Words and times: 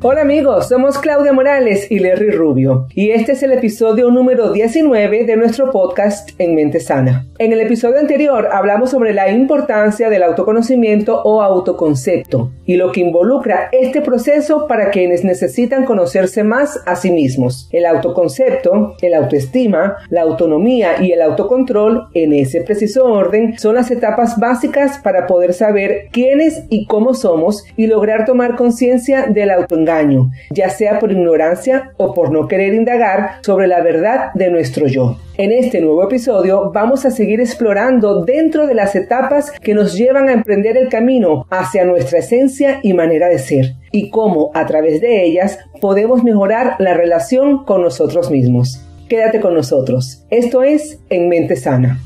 Hola 0.00 0.20
amigos, 0.20 0.68
somos 0.68 0.96
Claudia 0.96 1.32
Morales 1.32 1.90
y 1.90 1.98
Larry 1.98 2.30
Rubio 2.30 2.86
y 2.94 3.10
este 3.10 3.32
es 3.32 3.42
el 3.42 3.50
episodio 3.50 4.12
número 4.12 4.52
19 4.52 5.24
de 5.24 5.36
nuestro 5.36 5.72
podcast 5.72 6.30
En 6.38 6.54
Mente 6.54 6.78
Sana. 6.78 7.26
En 7.40 7.52
el 7.52 7.58
episodio 7.60 7.98
anterior 7.98 8.48
hablamos 8.52 8.90
sobre 8.90 9.12
la 9.12 9.28
importancia 9.28 10.08
del 10.08 10.22
autoconocimiento 10.22 11.20
o 11.24 11.42
autoconcepto 11.42 12.52
y 12.64 12.76
lo 12.76 12.92
que 12.92 13.00
involucra 13.00 13.70
este 13.72 14.00
proceso 14.00 14.68
para 14.68 14.90
quienes 14.90 15.24
necesitan 15.24 15.84
conocerse 15.84 16.44
más 16.44 16.80
a 16.86 16.94
sí 16.94 17.10
mismos. 17.10 17.68
El 17.72 17.84
autoconcepto, 17.84 18.94
el 19.02 19.14
autoestima, 19.14 19.96
la 20.10 20.22
autonomía 20.22 21.02
y 21.02 21.10
el 21.10 21.22
autocontrol, 21.22 22.06
en 22.14 22.34
ese 22.34 22.60
preciso 22.60 23.04
orden, 23.04 23.58
son 23.58 23.74
las 23.74 23.90
etapas 23.90 24.38
básicas 24.38 24.98
para 24.98 25.26
poder 25.26 25.54
saber 25.54 26.06
quiénes 26.12 26.66
y 26.68 26.86
cómo 26.86 27.14
somos 27.14 27.64
y 27.76 27.88
lograr 27.88 28.26
tomar 28.26 28.54
conciencia 28.54 29.26
del 29.26 29.50
ya 30.50 30.70
sea 30.70 30.98
por 30.98 31.12
ignorancia 31.12 31.92
o 31.96 32.14
por 32.14 32.30
no 32.30 32.48
querer 32.48 32.74
indagar 32.74 33.42
sobre 33.42 33.66
la 33.66 33.80
verdad 33.80 34.32
de 34.34 34.50
nuestro 34.50 34.86
yo. 34.86 35.18
En 35.36 35.52
este 35.52 35.80
nuevo 35.80 36.02
episodio 36.02 36.72
vamos 36.72 37.06
a 37.06 37.10
seguir 37.10 37.40
explorando 37.40 38.24
dentro 38.24 38.66
de 38.66 38.74
las 38.74 38.96
etapas 38.96 39.52
que 39.52 39.74
nos 39.74 39.96
llevan 39.96 40.28
a 40.28 40.32
emprender 40.32 40.76
el 40.76 40.88
camino 40.88 41.46
hacia 41.50 41.84
nuestra 41.84 42.18
esencia 42.18 42.80
y 42.82 42.92
manera 42.92 43.28
de 43.28 43.38
ser, 43.38 43.74
y 43.92 44.10
cómo 44.10 44.50
a 44.54 44.66
través 44.66 45.00
de 45.00 45.24
ellas 45.24 45.58
podemos 45.80 46.24
mejorar 46.24 46.74
la 46.78 46.94
relación 46.94 47.64
con 47.64 47.82
nosotros 47.82 48.30
mismos. 48.30 48.84
Quédate 49.08 49.40
con 49.40 49.54
nosotros. 49.54 50.24
Esto 50.30 50.62
es 50.62 50.98
En 51.08 51.28
Mente 51.28 51.56
Sana. 51.56 51.98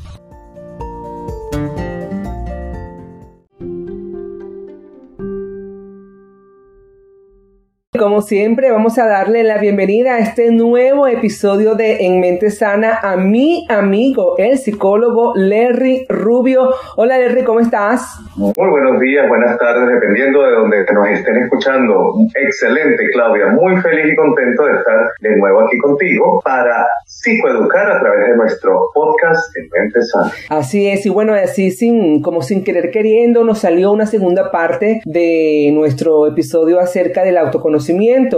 Como 8.02 8.20
siempre, 8.20 8.73
vamos 8.73 8.99
a 8.99 9.07
darle 9.07 9.45
la 9.45 9.59
bienvenida 9.59 10.16
a 10.16 10.18
este 10.18 10.51
nuevo 10.51 11.07
episodio 11.07 11.77
de 11.77 12.04
En 12.04 12.18
Mente 12.18 12.51
Sana 12.51 12.99
a 13.01 13.16
mi 13.16 13.65
amigo, 13.71 14.35
el 14.38 14.59
psicólogo 14.59 15.35
Larry 15.37 16.07
Rubio. 16.09 16.71
Hola 16.96 17.21
Larry, 17.21 17.45
¿cómo 17.45 17.60
estás? 17.60 18.18
Muy 18.35 18.52
buenos 18.57 18.99
días, 18.99 19.29
buenas 19.29 19.57
tardes, 19.57 19.88
dependiendo 19.88 20.43
de 20.43 20.51
donde 20.51 20.85
nos 20.93 21.09
estén 21.10 21.45
escuchando. 21.45 21.95
Excelente, 22.35 23.04
Claudia. 23.12 23.46
Muy 23.52 23.80
feliz 23.80 24.12
y 24.12 24.16
contento 24.16 24.65
de 24.65 24.79
estar 24.79 24.96
de 25.21 25.37
nuevo 25.37 25.60
aquí 25.60 25.79
contigo 25.79 26.40
para 26.45 26.84
psicoeducar 27.07 27.88
a 27.88 28.01
través 28.01 28.30
de 28.30 28.37
nuestro 28.37 28.90
podcast 28.93 29.57
En 29.57 29.68
Mente 29.71 30.02
Sana. 30.02 30.32
Así 30.49 30.88
es, 30.88 31.07
y 31.07 31.09
bueno, 31.09 31.34
así 31.34 31.71
sin, 31.71 32.21
como 32.21 32.43
sin 32.43 32.65
querer 32.65 32.90
queriendo, 32.90 33.45
nos 33.45 33.60
salió 33.60 33.93
una 33.93 34.07
segunda 34.07 34.51
parte 34.51 35.02
de 35.05 35.71
nuestro 35.73 36.27
episodio 36.27 36.80
acerca 36.80 37.23
del 37.23 37.38
autoconocimiento 37.38 37.91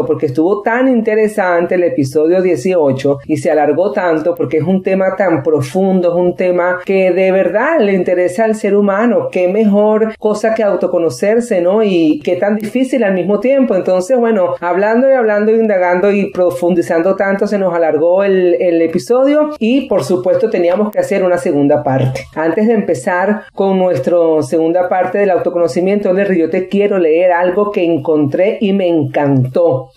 porque 0.06 0.26
estuvo 0.26 0.62
tan 0.62 0.88
interesante 0.88 1.76
el 1.76 1.84
episodio 1.84 2.42
18 2.42 3.18
y 3.26 3.36
se 3.36 3.50
alargó 3.50 3.92
tanto 3.92 4.34
porque 4.34 4.58
es 4.58 4.64
un 4.64 4.82
tema 4.82 5.14
tan 5.16 5.42
profundo, 5.42 6.08
es 6.08 6.14
un 6.14 6.34
tema 6.34 6.80
que 6.84 7.12
de 7.12 7.30
verdad 7.30 7.78
le 7.80 7.92
interesa 7.92 8.44
al 8.44 8.54
ser 8.54 8.74
humano. 8.74 9.28
Qué 9.30 9.48
mejor 9.48 10.14
cosa 10.18 10.54
que 10.54 10.62
autoconocerse, 10.62 11.60
¿no? 11.60 11.82
Y 11.82 12.20
qué 12.24 12.36
tan 12.36 12.56
difícil 12.56 13.04
al 13.04 13.14
mismo 13.14 13.40
tiempo. 13.40 13.74
Entonces, 13.74 14.18
bueno, 14.18 14.54
hablando 14.60 15.08
y 15.08 15.12
hablando, 15.12 15.52
indagando 15.52 16.10
y 16.10 16.30
profundizando 16.32 17.14
tanto, 17.14 17.46
se 17.46 17.58
nos 17.58 17.74
alargó 17.74 18.24
el, 18.24 18.56
el 18.60 18.82
episodio 18.82 19.50
y 19.58 19.88
por 19.88 20.04
supuesto 20.04 20.50
teníamos 20.50 20.90
que 20.90 20.98
hacer 20.98 21.22
una 21.22 21.38
segunda 21.38 21.82
parte. 21.82 22.20
Antes 22.34 22.66
de 22.66 22.74
empezar 22.74 23.42
con 23.54 23.78
nuestra 23.78 24.14
segunda 24.42 24.88
parte 24.88 25.18
del 25.18 25.30
autoconocimiento, 25.30 26.12
Larry, 26.12 26.40
yo 26.40 26.50
te 26.50 26.68
quiero 26.68 26.98
leer 26.98 27.32
algo 27.32 27.70
que 27.70 27.84
encontré 27.84 28.58
y 28.60 28.72
me 28.72 28.88
encantó 28.88 29.43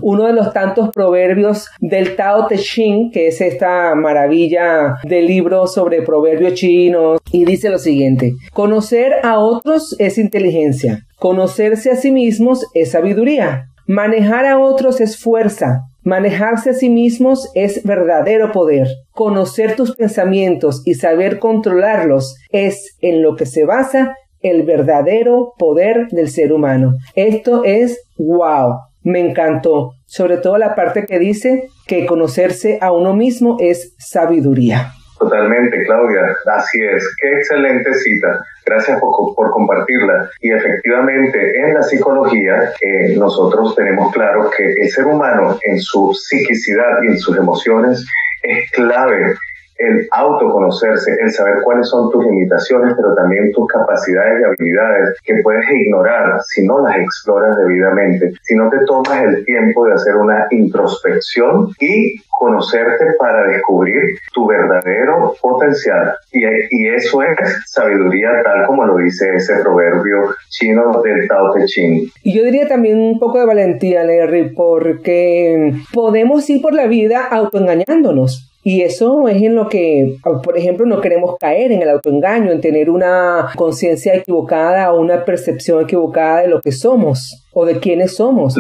uno 0.02 0.26
de 0.26 0.34
los 0.34 0.54
tantos 0.54 0.90
proverbios 0.90 1.68
del 1.80 2.16
Tao 2.16 2.48
Te 2.48 2.58
Ching, 2.58 3.12
que 3.12 3.28
es 3.28 3.42
esta 3.42 3.96
maravilla 3.96 4.98
de 5.04 5.22
libro 5.22 5.68
sobre 5.68 6.02
proverbios 6.02 6.54
chinos, 6.54 7.20
y 7.32 7.46
dice 7.46 7.70
lo 7.70 7.78
siguiente, 7.78 8.34
conocer 8.54 9.14
a 9.24 9.40
otros 9.40 9.96
es 10.00 10.18
inteligencia, 10.18 11.06
conocerse 11.18 11.92
a 11.92 11.96
sí 11.96 12.12
mismos 12.12 12.66
es 12.74 12.92
sabiduría, 12.92 13.68
manejar 13.86 14.46
a 14.46 14.60
otros 14.60 15.02
es 15.02 15.18
fuerza, 15.18 15.84
Manejarse 16.08 16.70
a 16.70 16.74
sí 16.74 16.90
mismos 16.90 17.52
es 17.54 17.84
verdadero 17.84 18.54
poder. 18.54 18.88
Conocer 19.12 19.76
tus 19.76 19.94
pensamientos 19.94 20.82
y 20.86 20.94
saber 20.94 21.38
controlarlos 21.38 22.38
es 22.50 22.96
en 23.02 23.22
lo 23.22 23.36
que 23.36 23.46
se 23.46 23.66
basa 23.66 24.16
el 24.40 24.64
verdadero 24.64 25.54
poder 25.58 26.08
del 26.12 26.30
ser 26.30 26.54
humano. 26.54 26.94
Esto 27.14 27.66
es 27.66 28.00
wow 28.18 28.87
me 29.08 29.22
encantó, 29.22 29.94
sobre 30.06 30.38
todo 30.38 30.58
la 30.58 30.76
parte 30.76 31.06
que 31.06 31.18
dice 31.18 31.70
que 31.88 32.06
conocerse 32.06 32.78
a 32.82 32.92
uno 32.92 33.14
mismo 33.16 33.56
es 33.60 33.96
sabiduría. 33.98 34.92
Totalmente, 35.18 35.82
Claudia, 35.86 36.36
así 36.58 36.78
es. 36.94 37.16
Qué 37.20 37.38
excelente 37.38 37.94
cita. 37.94 38.40
Gracias 38.66 39.00
por, 39.00 39.50
compartirla. 39.52 40.30
Y 40.42 40.52
efectivamente, 40.52 41.58
en 41.58 41.74
la 41.74 41.84
psicología, 41.84 42.74
eh, 42.82 43.16
nosotros 43.18 43.76
tenemos 43.76 44.14
claro 44.14 44.52
que 44.56 44.74
el 44.74 44.90
ser 44.90 45.06
humano 45.06 45.58
en 45.64 45.80
su 45.80 46.14
psiquicidad 46.14 47.02
y 47.04 47.14
en 47.14 47.18
sus 47.18 47.38
emociones 47.38 48.06
es 48.44 48.70
clave 48.72 49.36
el 49.78 50.08
autoconocerse, 50.12 51.12
el 51.20 51.32
saber 51.32 51.56
cuáles 51.64 51.90
son 51.90 52.10
tus 52.12 52.24
limitaciones, 52.26 52.94
pero 52.96 53.14
también 53.16 53.52
tus 53.52 53.68
capacidades 53.68 54.42
y 54.42 54.44
habilidades 54.44 55.18
que 55.24 55.36
puedes 55.44 55.66
ignorar 55.70 56.40
si 56.46 56.66
no 56.66 56.80
las 56.80 56.98
exploras 56.98 57.56
debidamente, 57.58 58.34
si 58.42 58.56
no 58.56 58.70
te 58.70 58.80
tomas 58.86 59.24
el 59.24 59.46
tiempo 59.46 59.86
de 59.86 59.94
hacer 59.94 60.16
una 60.16 60.48
introspección 60.52 61.70
y 61.80 62.20
conocerte 62.38 63.06
para 63.18 63.48
descubrir 63.48 64.02
tu 64.34 64.48
verdadero 64.48 65.36
potencial. 65.42 66.14
Y, 66.32 66.88
eso 66.88 67.22
es 67.22 67.38
sabiduría 67.66 68.30
tal 68.44 68.66
como 68.66 68.86
lo 68.86 68.98
dice 68.98 69.36
ese 69.36 69.58
proverbio 69.62 70.36
chino 70.50 71.02
del 71.02 71.28
Tao 71.28 71.54
Te 71.54 71.66
Ching. 71.66 72.10
Y 72.24 72.34
yo 72.34 72.44
diría 72.44 72.68
también 72.68 73.00
un 73.00 73.20
poco 73.20 73.40
de 73.40 73.46
valentía, 73.46 74.04
Larry, 74.04 74.54
porque 74.56 75.74
podemos 75.94 76.50
ir 76.50 76.62
por 76.62 76.74
la 76.74 76.88
vida 76.88 77.26
autoengañándonos. 77.26 78.48
Y 78.70 78.82
eso 78.82 79.30
es 79.30 79.42
en 79.42 79.56
lo 79.56 79.70
que, 79.70 80.18
por 80.44 80.58
ejemplo, 80.58 80.86
no 80.86 81.00
queremos 81.00 81.38
caer 81.40 81.72
en 81.72 81.82
el 81.82 81.90
autoengaño, 81.90 82.52
en 82.52 82.60
tener 82.60 82.90
una 82.90 83.48
conciencia 83.56 84.14
equivocada 84.14 84.92
o 84.92 85.00
una 85.00 85.24
percepción 85.24 85.84
equivocada 85.84 86.42
de 86.42 86.50
lo 86.50 86.60
que 86.60 86.74
somos 86.74 87.48
o 87.54 87.66
de 87.66 87.80
quiénes 87.80 88.18
somos. 88.18 88.56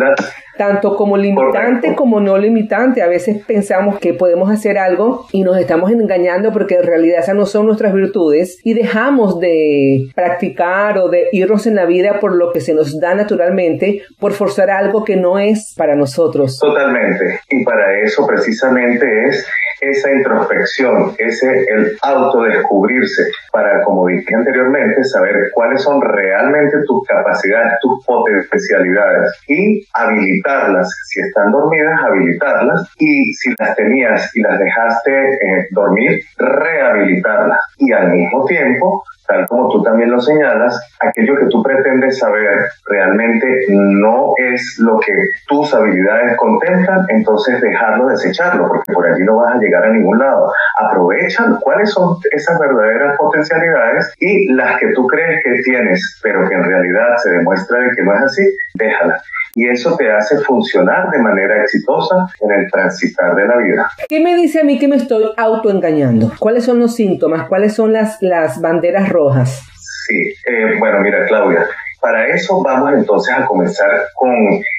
Tanto 0.57 0.95
como 0.95 1.17
limitante 1.17 1.93
como 1.93 2.21
no 2.21 2.37
limitante. 2.37 3.01
A 3.01 3.07
veces 3.07 3.43
pensamos 3.45 3.99
que 3.99 4.13
podemos 4.13 4.49
hacer 4.49 4.77
algo 4.77 5.27
y 5.33 5.43
nos 5.43 5.57
estamos 5.59 5.91
engañando 5.91 6.53
porque 6.53 6.75
en 6.75 6.83
realidad 6.83 7.19
esas 7.19 7.35
no 7.35 7.45
son 7.45 7.65
nuestras 7.65 7.93
virtudes 7.93 8.59
y 8.63 8.75
dejamos 8.75 9.41
de 9.41 10.07
practicar 10.15 10.99
o 10.99 11.09
de 11.09 11.27
irnos 11.33 11.67
en 11.67 11.75
la 11.75 11.85
vida 11.85 12.21
por 12.21 12.33
lo 12.33 12.53
que 12.53 12.61
se 12.61 12.73
nos 12.73 12.97
da 12.97 13.13
naturalmente, 13.13 14.03
por 14.21 14.31
forzar 14.31 14.69
algo 14.69 15.03
que 15.03 15.17
no 15.17 15.37
es 15.37 15.75
para 15.77 15.97
nosotros. 15.97 16.57
Totalmente. 16.59 17.41
Y 17.49 17.65
para 17.65 18.01
eso 18.03 18.25
precisamente 18.25 19.05
es 19.27 19.45
esa 19.81 20.11
introspección, 20.11 21.13
ese 21.17 21.65
el 21.67 21.97
autodescubrirse 22.01 23.31
para, 23.51 23.83
como 23.83 24.07
dije 24.07 24.35
anteriormente, 24.35 25.03
saber 25.03 25.35
cuáles 25.53 25.81
son 25.81 26.01
realmente 26.01 26.77
tus 26.85 27.05
capacidades, 27.07 27.73
tus 27.81 28.05
potencialidades 28.05 29.39
y 29.47 29.85
habilitarlas. 29.93 30.89
Si 31.05 31.21
están 31.21 31.51
dormidas, 31.51 31.99
habilitarlas 32.03 32.89
y 32.99 33.33
si 33.33 33.53
las 33.59 33.75
tenías 33.75 34.35
y 34.35 34.41
las 34.41 34.59
dejaste 34.59 35.11
eh, 35.11 35.67
dormir, 35.71 36.19
rehabilitarlas 36.37 37.59
y 37.77 37.91
al 37.91 38.11
mismo 38.11 38.45
tiempo 38.45 39.03
tal 39.27 39.47
como 39.47 39.69
tú 39.69 39.83
también 39.83 40.11
lo 40.11 40.19
señalas, 40.19 40.79
aquello 40.99 41.35
que 41.35 41.47
tú 41.47 41.61
pretendes 41.61 42.19
saber 42.19 42.59
realmente 42.85 43.65
no 43.69 44.33
es 44.37 44.77
lo 44.79 44.99
que 44.99 45.13
tus 45.47 45.73
habilidades 45.73 46.37
contemplan, 46.37 47.05
entonces 47.09 47.61
dejarlo, 47.61 48.07
desecharlo, 48.07 48.67
porque 48.67 48.93
por 48.93 49.05
allí 49.05 49.23
no 49.23 49.37
vas 49.37 49.55
a 49.55 49.59
llegar 49.59 49.85
a 49.85 49.91
ningún 49.91 50.19
lado. 50.19 50.51
Aprovecha 50.79 51.45
cuáles 51.61 51.91
son 51.91 52.17
esas 52.31 52.59
verdaderas 52.59 53.17
potencialidades 53.17 54.13
y 54.19 54.53
las 54.53 54.79
que 54.79 54.93
tú 54.93 55.05
crees 55.07 55.43
que 55.43 55.61
tienes, 55.63 56.19
pero 56.23 56.47
que 56.47 56.55
en 56.55 56.63
realidad 56.63 57.17
se 57.17 57.31
demuestra 57.31 57.79
de 57.79 57.89
que 57.95 58.03
no 58.03 58.13
es 58.15 58.21
así, 58.21 58.43
déjalas 58.73 59.23
y 59.57 59.67
eso 59.67 59.97
te 59.97 60.11
hace 60.11 60.37
funcionar 60.37 61.09
de 61.09 61.17
manera 61.17 61.63
exitosa 61.63 62.27
en 62.41 62.51
el 62.51 62.69
transitar 62.69 63.35
de 63.35 63.47
la 63.47 63.57
vida. 63.57 63.89
¿Qué 64.07 64.19
me 64.19 64.35
dice 64.35 64.61
a 64.61 64.63
mí 64.63 64.77
que 64.77 64.87
me 64.87 64.97
estoy 64.97 65.31
autoengañando? 65.35 66.31
¿Cuáles 66.37 66.63
son 66.63 66.77
los 66.79 66.95
síntomas? 66.95 67.47
¿Cuáles 67.47 67.73
son 67.73 67.91
las, 67.91 68.21
las 68.21 68.61
banderas 68.61 69.09
rojas? 69.17 69.61
Sí, 70.05 70.33
eh, 70.47 70.75
bueno, 70.79 70.99
mira, 71.01 71.25
Claudia, 71.25 71.67
para 71.99 72.27
eso 72.27 72.61
vamos 72.61 72.93
entonces 72.93 73.33
a 73.35 73.45
comenzar 73.45 73.89
con 74.15 74.31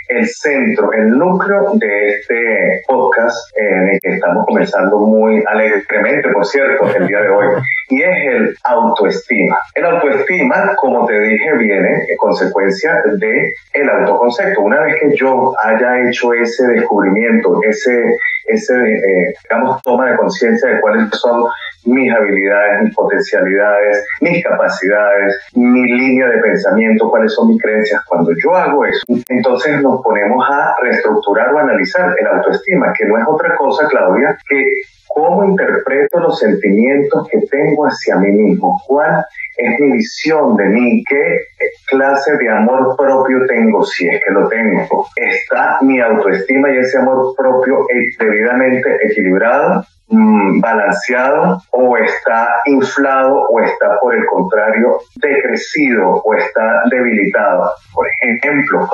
el 0.08 0.26
centro, 0.26 0.92
el 0.92 1.10
núcleo 1.10 1.72
de 1.74 2.08
este 2.08 2.82
podcast 2.86 3.36
en 3.56 3.88
el 3.90 4.00
que 4.00 4.10
estamos 4.14 4.46
comenzando 4.46 4.98
muy 5.00 5.42
alegremente, 5.46 6.30
por 6.32 6.46
cierto, 6.46 6.88
el 6.96 7.06
día 7.06 7.20
de 7.20 7.30
hoy, 7.30 7.46
y 7.88 8.02
es 8.02 8.26
el 8.26 8.56
autoestima. 8.64 9.58
El 9.74 9.84
autoestima, 9.86 10.74
como 10.76 11.06
te 11.06 11.18
dije, 11.20 11.56
viene 11.56 12.04
en 12.08 12.16
consecuencia 12.16 13.02
de 13.18 13.52
el 13.72 13.88
autoconcepto. 13.88 14.60
Una 14.62 14.82
vez 14.82 14.96
que 15.00 15.16
yo 15.16 15.54
haya 15.62 16.08
hecho 16.08 16.32
ese 16.34 16.66
descubrimiento, 16.68 17.60
ese, 17.62 18.16
ese 18.46 18.74
eh, 18.74 19.34
digamos, 19.48 19.80
toma 19.82 20.10
de 20.10 20.16
conciencia 20.16 20.70
de 20.70 20.80
cuáles 20.80 21.08
son 21.12 21.44
mis 21.84 22.12
habilidades, 22.12 22.82
mis 22.82 22.94
potencialidades, 22.94 24.06
mis 24.20 24.44
capacidades, 24.44 25.38
mi 25.54 25.82
línea 25.82 26.28
de 26.28 26.38
pensamiento, 26.38 27.08
cuáles 27.08 27.32
son 27.32 27.48
mis 27.48 27.62
creencias. 27.62 28.04
Cuando 28.04 28.32
yo 28.42 28.54
hago 28.54 28.84
eso, 28.84 29.04
entonces 29.28 29.80
nos 29.82 30.02
ponemos 30.02 30.44
a 30.50 30.74
reestructurar 30.82 31.54
o 31.54 31.58
analizar 31.58 32.14
el 32.18 32.26
autoestima, 32.26 32.92
que 32.92 33.06
no 33.06 33.18
es 33.18 33.24
otra 33.26 33.54
cosa, 33.56 33.86
Claudia, 33.88 34.36
que 34.48 34.82
cómo 35.08 35.44
interpreto 35.44 36.20
los 36.20 36.38
sentimientos 36.38 37.28
que 37.28 37.40
tengo 37.50 37.84
hacia 37.84 38.16
mí 38.16 38.28
mismo, 38.28 38.80
cuál 38.86 39.24
es 39.56 39.80
mi 39.80 39.92
visión 39.92 40.56
de 40.56 40.64
mí, 40.66 41.04
qué 41.08 41.40
clase 41.86 42.36
de 42.36 42.48
amor 42.48 42.96
propio 42.96 43.46
tengo, 43.46 43.84
si 43.84 44.08
es 44.08 44.20
que 44.24 44.32
lo 44.32 44.48
tengo. 44.48 45.06
¿Está 45.16 45.78
mi 45.82 46.00
autoestima 46.00 46.70
y 46.70 46.78
ese 46.78 46.98
amor 46.98 47.34
propio 47.36 47.86
debidamente 48.18 48.88
equilibrado? 49.04 49.84
Mm, 50.10 50.60
balanceado 50.60 51.60
o 51.70 51.98
está 51.98 52.48
inflado 52.64 53.42
o 53.50 53.60
está 53.60 53.98
por 54.00 54.14
el 54.14 54.24
contrario 54.24 55.00
decrecido 55.16 56.22
o 56.24 56.34
está 56.34 56.82
debilitado. 56.90 57.72
Por 57.92 58.06
ejemplo, 58.22 58.88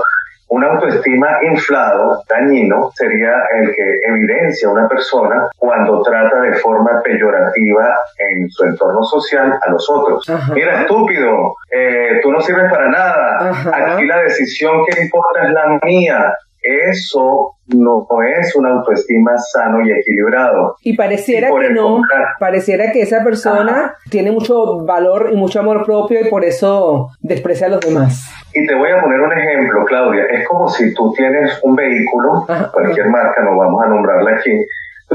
una 0.48 0.68
autoestima 0.68 1.38
inflado, 1.42 2.22
dañino, 2.28 2.90
sería 2.94 3.32
el 3.58 3.74
que 3.74 3.98
evidencia 4.02 4.68
una 4.68 4.88
persona 4.88 5.48
cuando 5.56 6.02
trata 6.02 6.40
de 6.40 6.54
forma 6.54 7.00
peyorativa 7.02 7.96
en 8.18 8.48
su 8.50 8.64
entorno 8.64 9.02
social 9.02 9.58
a 9.60 9.70
los 9.70 9.88
otros. 9.90 10.24
Mira, 10.54 10.82
estúpido, 10.82 11.54
eh, 11.70 12.20
tú 12.22 12.30
no 12.30 12.40
sirves 12.40 12.70
para 12.70 12.88
nada, 12.88 13.52
aquí 13.72 14.06
la 14.06 14.22
decisión 14.22 14.84
que 14.86 15.02
importa 15.02 15.44
es 15.44 15.50
la 15.50 15.78
mía, 15.84 16.34
eso 16.64 17.56
no 17.68 18.06
es 18.40 18.56
una 18.56 18.70
autoestima 18.70 19.32
sano 19.36 19.86
y 19.86 19.92
equilibrado. 19.92 20.76
Y 20.82 20.96
pareciera 20.96 21.48
que 21.48 21.70
no, 21.70 22.00
pareciera 22.40 22.90
que 22.90 23.02
esa 23.02 23.22
persona 23.22 23.96
tiene 24.10 24.32
mucho 24.32 24.84
valor 24.84 25.30
y 25.32 25.36
mucho 25.36 25.60
amor 25.60 25.84
propio 25.84 26.20
y 26.20 26.30
por 26.30 26.44
eso 26.44 27.10
desprecia 27.20 27.66
a 27.66 27.70
los 27.70 27.80
demás. 27.80 28.30
Y 28.54 28.66
te 28.66 28.74
voy 28.74 28.90
a 28.90 29.00
poner 29.00 29.20
un 29.20 29.32
ejemplo, 29.32 29.84
Claudia. 29.84 30.24
Es 30.30 30.46
como 30.46 30.68
si 30.68 30.94
tú 30.94 31.12
tienes 31.12 31.58
un 31.62 31.74
vehículo, 31.74 32.46
cualquier 32.72 33.08
marca, 33.08 33.42
no 33.42 33.58
vamos 33.58 33.82
a 33.84 33.88
nombrarla 33.88 34.36
aquí, 34.36 34.64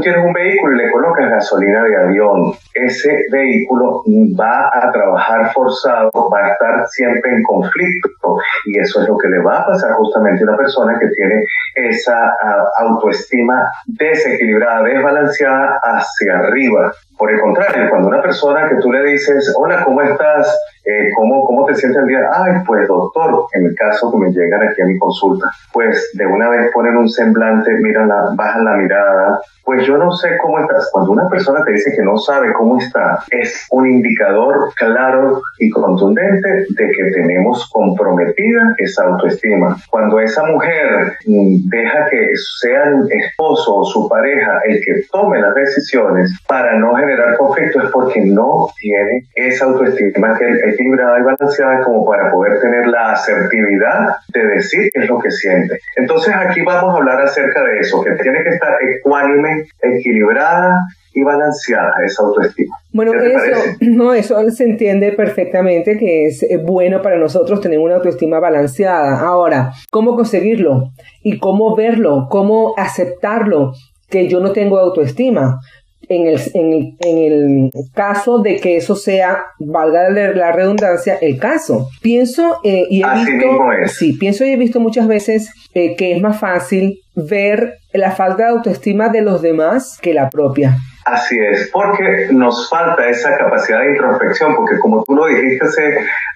Tienes 0.01 0.23
un 0.23 0.33
vehículo 0.33 0.75
y 0.75 0.77
le 0.77 0.91
colocas 0.91 1.29
gasolina 1.29 1.83
de 1.83 1.95
avión. 1.95 2.53
Ese 2.73 3.25
vehículo 3.31 4.03
va 4.39 4.69
a 4.73 4.91
trabajar 4.91 5.51
forzado, 5.53 6.11
va 6.29 6.45
a 6.45 6.51
estar 6.53 6.87
siempre 6.87 7.31
en 7.31 7.43
conflicto. 7.43 8.37
Y 8.65 8.79
eso 8.79 9.01
es 9.01 9.07
lo 9.07 9.17
que 9.17 9.27
le 9.27 9.39
va 9.39 9.59
a 9.59 9.65
pasar 9.65 9.93
justamente 9.93 10.43
a 10.43 10.47
una 10.47 10.57
persona 10.57 10.97
que 10.99 11.07
tiene 11.07 11.43
esa 11.75 12.17
ah, 12.41 12.63
autoestima 12.77 13.69
desequilibrada, 13.85 14.83
desbalanceada 14.83 15.79
hacia 15.83 16.39
arriba. 16.39 16.91
Por 17.17 17.31
el 17.31 17.39
contrario, 17.39 17.89
cuando 17.89 18.07
una 18.07 18.21
persona 18.21 18.69
que 18.69 18.75
tú 18.81 18.91
le 18.91 19.03
dices, 19.03 19.53
hola, 19.57 19.83
¿cómo 19.83 20.01
estás? 20.01 20.57
Eh, 20.89 21.11
¿cómo, 21.15 21.45
¿Cómo 21.45 21.65
te 21.65 21.75
sientes 21.75 22.01
el 22.01 22.07
día? 22.07 22.21
Ay, 22.33 22.63
pues 22.65 22.87
doctor, 22.87 23.45
en 23.53 23.67
el 23.67 23.75
caso 23.75 24.11
que 24.11 24.17
me 24.17 24.31
llegan 24.31 24.67
aquí 24.67 24.81
a 24.81 24.85
mi 24.85 24.97
consulta, 24.97 25.47
pues 25.71 26.09
de 26.13 26.25
una 26.25 26.49
vez 26.49 26.71
ponen 26.73 26.97
un 26.97 27.07
semblante, 27.07 27.71
miran 27.79 28.09
la, 28.09 28.31
bajan 28.35 28.65
la 28.65 28.73
mirada, 28.73 29.39
pues 29.63 29.85
yo 29.85 29.99
no 29.99 30.11
sé 30.13 30.29
cómo 30.41 30.57
estás. 30.57 30.89
Cuando 30.91 31.11
una 31.11 31.29
persona 31.29 31.63
te 31.63 31.73
dice 31.73 31.93
que 31.95 32.01
no 32.01 32.17
sabe 32.17 32.51
cómo 32.53 32.79
está, 32.79 33.19
es 33.29 33.67
un 33.69 33.85
indicador 33.85 34.73
claro 34.75 35.43
y 35.59 35.69
contundente 35.69 36.49
de 36.69 36.89
que 36.89 37.11
tenemos 37.13 37.69
comprometida 37.71 38.73
esa 38.79 39.03
autoestima. 39.03 39.77
Cuando 39.91 40.19
esa 40.19 40.43
mujer 40.45 41.13
mm, 41.23 41.69
deja 41.69 42.09
que 42.09 42.31
sea 42.61 42.85
el 42.85 43.11
esposo 43.11 43.75
o 43.75 43.85
su 43.85 44.09
pareja 44.09 44.59
el 44.65 44.81
que 44.83 45.03
tome 45.11 45.39
las 45.39 45.53
decisiones 45.53 46.31
para 46.47 46.73
no 46.79 46.95
generar 46.95 47.37
conflicto 47.37 47.83
es 47.83 47.91
porque 47.91 48.21
no 48.21 48.69
tiene 48.75 49.27
esa 49.35 49.65
autoestima 49.65 50.35
que 50.35 50.49
es 50.49 50.78
equilibrada 50.79 51.19
y 51.19 51.23
balanceada 51.23 51.81
como 51.83 52.05
para 52.05 52.31
poder 52.31 52.59
tener 52.59 52.87
la 52.87 53.11
asertividad 53.11 54.15
de 54.33 54.47
decir 54.47 54.89
qué 54.93 55.01
es 55.01 55.09
lo 55.09 55.19
que 55.19 55.29
siente. 55.29 55.79
Entonces 55.97 56.33
aquí 56.35 56.61
vamos 56.61 56.93
a 56.93 56.97
hablar 56.97 57.21
acerca 57.21 57.63
de 57.63 57.79
eso, 57.79 58.01
que 58.01 58.11
tiene 58.21 58.43
que 58.43 58.49
estar 58.49 58.73
ecuánime 58.81 59.67
equilibrada 59.81 60.79
y 61.13 61.23
balanceada 61.23 61.91
esa 62.05 62.23
autoestima. 62.23 62.75
Bueno, 62.93 63.13
eso, 63.13 63.61
no, 63.81 64.13
eso 64.13 64.49
se 64.51 64.63
entiende 64.63 65.11
perfectamente 65.11 65.97
que 65.97 66.27
es 66.27 66.45
bueno 66.63 67.01
para 67.01 67.17
nosotros 67.17 67.61
tener 67.61 67.79
una 67.79 67.95
autoestima 67.95 68.39
balanceada. 68.39 69.19
Ahora, 69.19 69.73
¿cómo 69.91 70.15
conseguirlo? 70.15 70.91
¿Y 71.23 71.39
cómo 71.39 71.75
verlo? 71.75 72.27
¿Cómo 72.29 72.73
aceptarlo? 72.77 73.73
Que 74.09 74.27
yo 74.27 74.39
no 74.39 74.53
tengo 74.53 74.79
autoestima. 74.79 75.59
En 76.07 76.27
el, 76.27 76.39
en, 76.53 76.97
en 77.01 77.17
el, 77.17 77.71
caso 77.93 78.39
de 78.39 78.59
que 78.59 78.77
eso 78.77 78.95
sea, 78.95 79.43
valga 79.59 80.09
la 80.09 80.51
redundancia, 80.51 81.17
el 81.21 81.37
caso. 81.37 81.89
Pienso 82.01 82.59
eh, 82.63 82.87
y 82.89 83.03
he 83.03 83.13
visto, 83.13 83.47
sí, 83.87 84.13
pienso 84.13 84.43
y 84.43 84.51
he 84.51 84.57
visto 84.57 84.79
muchas 84.79 85.07
veces 85.07 85.51
eh, 85.75 85.95
que 85.95 86.15
es 86.15 86.21
más 86.21 86.39
fácil 86.39 87.01
ver 87.15 87.75
la 87.93 88.11
falta 88.11 88.43
de 88.43 88.49
autoestima 88.49 89.09
de 89.09 89.21
los 89.21 89.41
demás 89.41 89.99
que 90.01 90.13
la 90.13 90.29
propia. 90.29 90.77
Así 91.05 91.37
es, 91.39 91.69
porque 91.71 92.27
nos 92.31 92.69
falta 92.69 93.07
esa 93.07 93.35
capacidad 93.37 93.79
de 93.81 93.91
introspección, 93.91 94.55
porque 94.55 94.77
como 94.79 95.03
tú 95.03 95.15
lo 95.15 95.27
dijiste 95.27 95.65
hace 95.65 95.87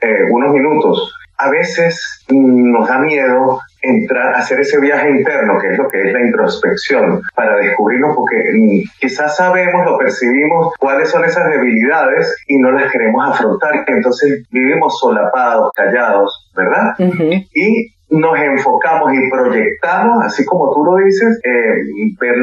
eh, 0.01 0.23
unos 0.31 0.53
minutos, 0.53 1.13
a 1.37 1.49
veces 1.49 2.23
nos 2.29 2.87
da 2.87 2.99
miedo 2.99 3.59
entrar, 3.81 4.35
hacer 4.35 4.59
ese 4.61 4.79
viaje 4.79 5.09
interno, 5.09 5.59
que 5.59 5.71
es 5.71 5.77
lo 5.77 5.87
que 5.87 6.07
es 6.07 6.13
la 6.13 6.21
introspección, 6.21 7.21
para 7.35 7.57
descubrirnos, 7.57 8.15
porque 8.15 8.83
quizás 8.99 9.35
sabemos, 9.35 9.85
lo 9.85 9.97
percibimos, 9.97 10.73
cuáles 10.79 11.09
son 11.09 11.25
esas 11.25 11.49
debilidades 11.49 12.33
y 12.47 12.57
no 12.57 12.71
las 12.71 12.91
queremos 12.91 13.27
afrontar. 13.27 13.83
Entonces 13.87 14.43
vivimos 14.51 14.97
solapados, 14.99 15.71
callados, 15.75 16.49
¿verdad? 16.55 16.93
Y 17.53 17.93
nos 18.09 18.39
enfocamos 18.39 19.11
y 19.13 19.29
proyectamos, 19.29 20.23
así 20.25 20.45
como 20.45 20.71
tú 20.71 20.83
lo 20.83 20.97
dices, 21.03 21.39
eh, 21.43 21.83
ver 22.19 22.35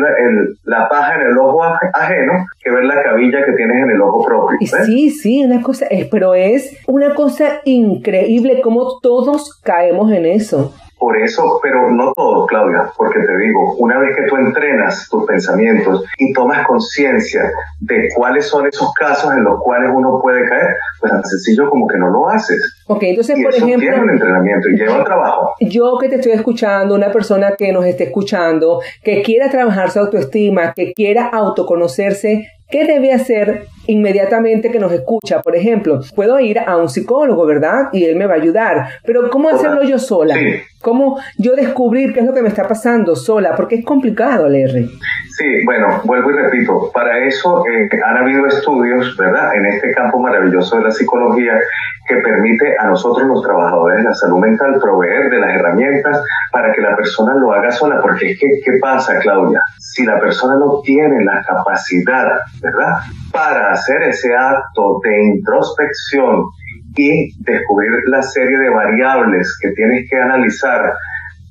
la, 0.65 0.89
paja 0.89 1.15
en 1.17 1.29
el 1.29 1.39
ojo 1.39 1.63
ajeno 1.63 2.33
que 2.63 2.71
ver 2.71 2.85
la 2.85 3.03
cabilla 3.03 3.45
que 3.45 3.53
tienes 3.53 3.85
en 3.85 3.91
el 3.91 4.01
ojo 4.01 4.25
propio. 4.25 4.59
Sí, 4.85 5.11
sí, 5.11 5.45
una 5.45 5.63
cosa, 5.63 5.87
es, 5.87 6.07
pero 6.07 6.35
es 6.35 6.77
una 6.87 7.15
cosa 7.15 7.61
increíble 7.65 8.61
como 8.63 8.99
todos 9.01 9.61
caemos 9.63 10.11
en 10.13 10.27
eso. 10.27 10.75
Por 11.01 11.17
eso, 11.17 11.59
pero 11.63 11.91
no 11.91 12.13
todo, 12.15 12.47
Claudia, 12.47 12.93
porque 12.95 13.21
te 13.21 13.39
digo, 13.39 13.75
una 13.79 13.99
vez 13.99 14.15
que 14.15 14.29
tú 14.29 14.37
entrenas 14.37 15.09
tus 15.11 15.25
pensamientos 15.25 16.05
y 16.19 16.31
tomas 16.35 16.67
conciencia 16.67 17.51
de 17.81 18.09
cuáles 18.15 18.47
son 18.47 18.67
esos 18.67 18.93
casos 18.93 19.33
en 19.33 19.43
los 19.45 19.63
cuales 19.63 19.91
uno 19.95 20.21
puede 20.21 20.47
caer, 20.47 20.77
pues 21.01 21.11
tan 21.11 21.25
sencillo 21.25 21.71
como 21.71 21.89
que 21.89 21.97
no 21.97 22.11
lo 22.11 22.29
haces. 22.29 22.83
Ok, 22.87 23.03
entonces, 23.05 23.39
por 23.43 23.55
ejemplo. 23.55 23.79
Tiene 23.79 23.99
un 23.99 24.11
entrenamiento 24.11 24.69
y 24.69 24.77
lleva 24.77 25.03
trabajo. 25.03 25.55
Yo 25.61 25.97
que 25.99 26.11
te 26.11 26.17
estoy 26.17 26.33
escuchando, 26.33 26.95
una 26.95 27.11
persona 27.11 27.55
que 27.57 27.73
nos 27.73 27.87
esté 27.87 28.05
escuchando, 28.05 28.81
que 29.03 29.23
quiera 29.23 29.49
trabajar 29.49 29.91
su 29.91 30.01
autoestima, 30.01 30.75
que 30.75 30.93
quiera 30.93 31.29
autoconocerse, 31.29 32.47
¿qué 32.71 32.85
debe 32.85 33.13
hacer 33.13 33.67
inmediatamente 33.91 34.71
que 34.71 34.79
nos 34.79 34.93
escucha. 34.93 35.43
Por 35.43 35.57
ejemplo, 35.57 36.01
puedo 36.15 36.39
ir 36.41 36.59
a 36.59 36.77
un 36.77 36.89
psicólogo, 36.89 37.45
¿verdad? 37.47 37.89
Y 37.93 38.05
él 38.05 38.17
me 38.17 38.27
va 38.27 38.35
a 38.35 38.39
ayudar. 38.39 38.89
Pero 39.05 39.29
¿cómo 39.31 39.49
hacerlo 39.49 39.83
yo 39.83 39.99
sola? 39.99 40.37
¿Cómo 40.81 41.19
yo 41.37 41.55
descubrir 41.55 42.15
qué 42.15 42.21
es 42.21 42.27
lo 42.27 42.33
que 42.33 42.43
me 42.43 42.49
está 42.49 42.67
pasando 42.67 43.17
sola? 43.17 43.55
Porque 43.57 43.77
es 43.77 43.85
complicado, 43.85 44.49
Larry. 44.49 44.89
Sí, 45.37 45.65
bueno, 45.65 46.01
vuelvo 46.05 46.31
y 46.31 46.35
repito, 46.35 46.91
para 46.93 47.25
eso 47.25 47.65
eh, 47.67 47.89
han 48.05 48.17
habido 48.17 48.47
estudios, 48.47 49.17
¿verdad? 49.17 49.55
En 49.55 49.67
este 49.67 49.93
campo 49.93 50.19
maravilloso 50.19 50.77
de 50.77 50.85
la 50.85 50.91
psicología 50.91 51.53
que 52.09 52.17
permite 52.17 52.77
a 52.77 52.87
nosotros 52.87 53.29
los 53.29 53.43
trabajadores 53.43 53.99
de 53.99 54.05
la 54.05 54.15
salud 54.15 54.41
mental 54.41 54.79
proveer 54.81 55.31
de 55.31 55.39
las 55.39 55.55
herramientas 55.55 56.21
para 56.51 56.73
que 56.73 56.81
la 56.81 56.97
persona 56.97 57.35
lo 57.37 57.53
haga 57.53 57.71
sola. 57.71 58.01
Porque 58.03 58.33
es 58.33 58.41
que, 58.41 58.47
¿qué 58.65 58.79
pasa, 58.81 59.21
Claudia? 59.21 59.61
Si 59.79 60.05
la 60.05 60.19
persona 60.19 60.55
no 60.57 60.81
tiene 60.83 61.25
la 61.25 61.43
capacidad, 61.45 62.27
¿verdad? 62.61 62.99
Para 63.33 63.71
hacer 63.71 64.03
ese 64.03 64.35
acto 64.35 64.99
de 65.05 65.25
introspección 65.27 66.45
y 66.97 67.41
descubrir 67.45 67.91
la 68.07 68.23
serie 68.23 68.59
de 68.59 68.71
variables 68.71 69.57
que 69.63 69.71
tienes 69.71 70.11
que 70.11 70.17
analizar 70.17 70.93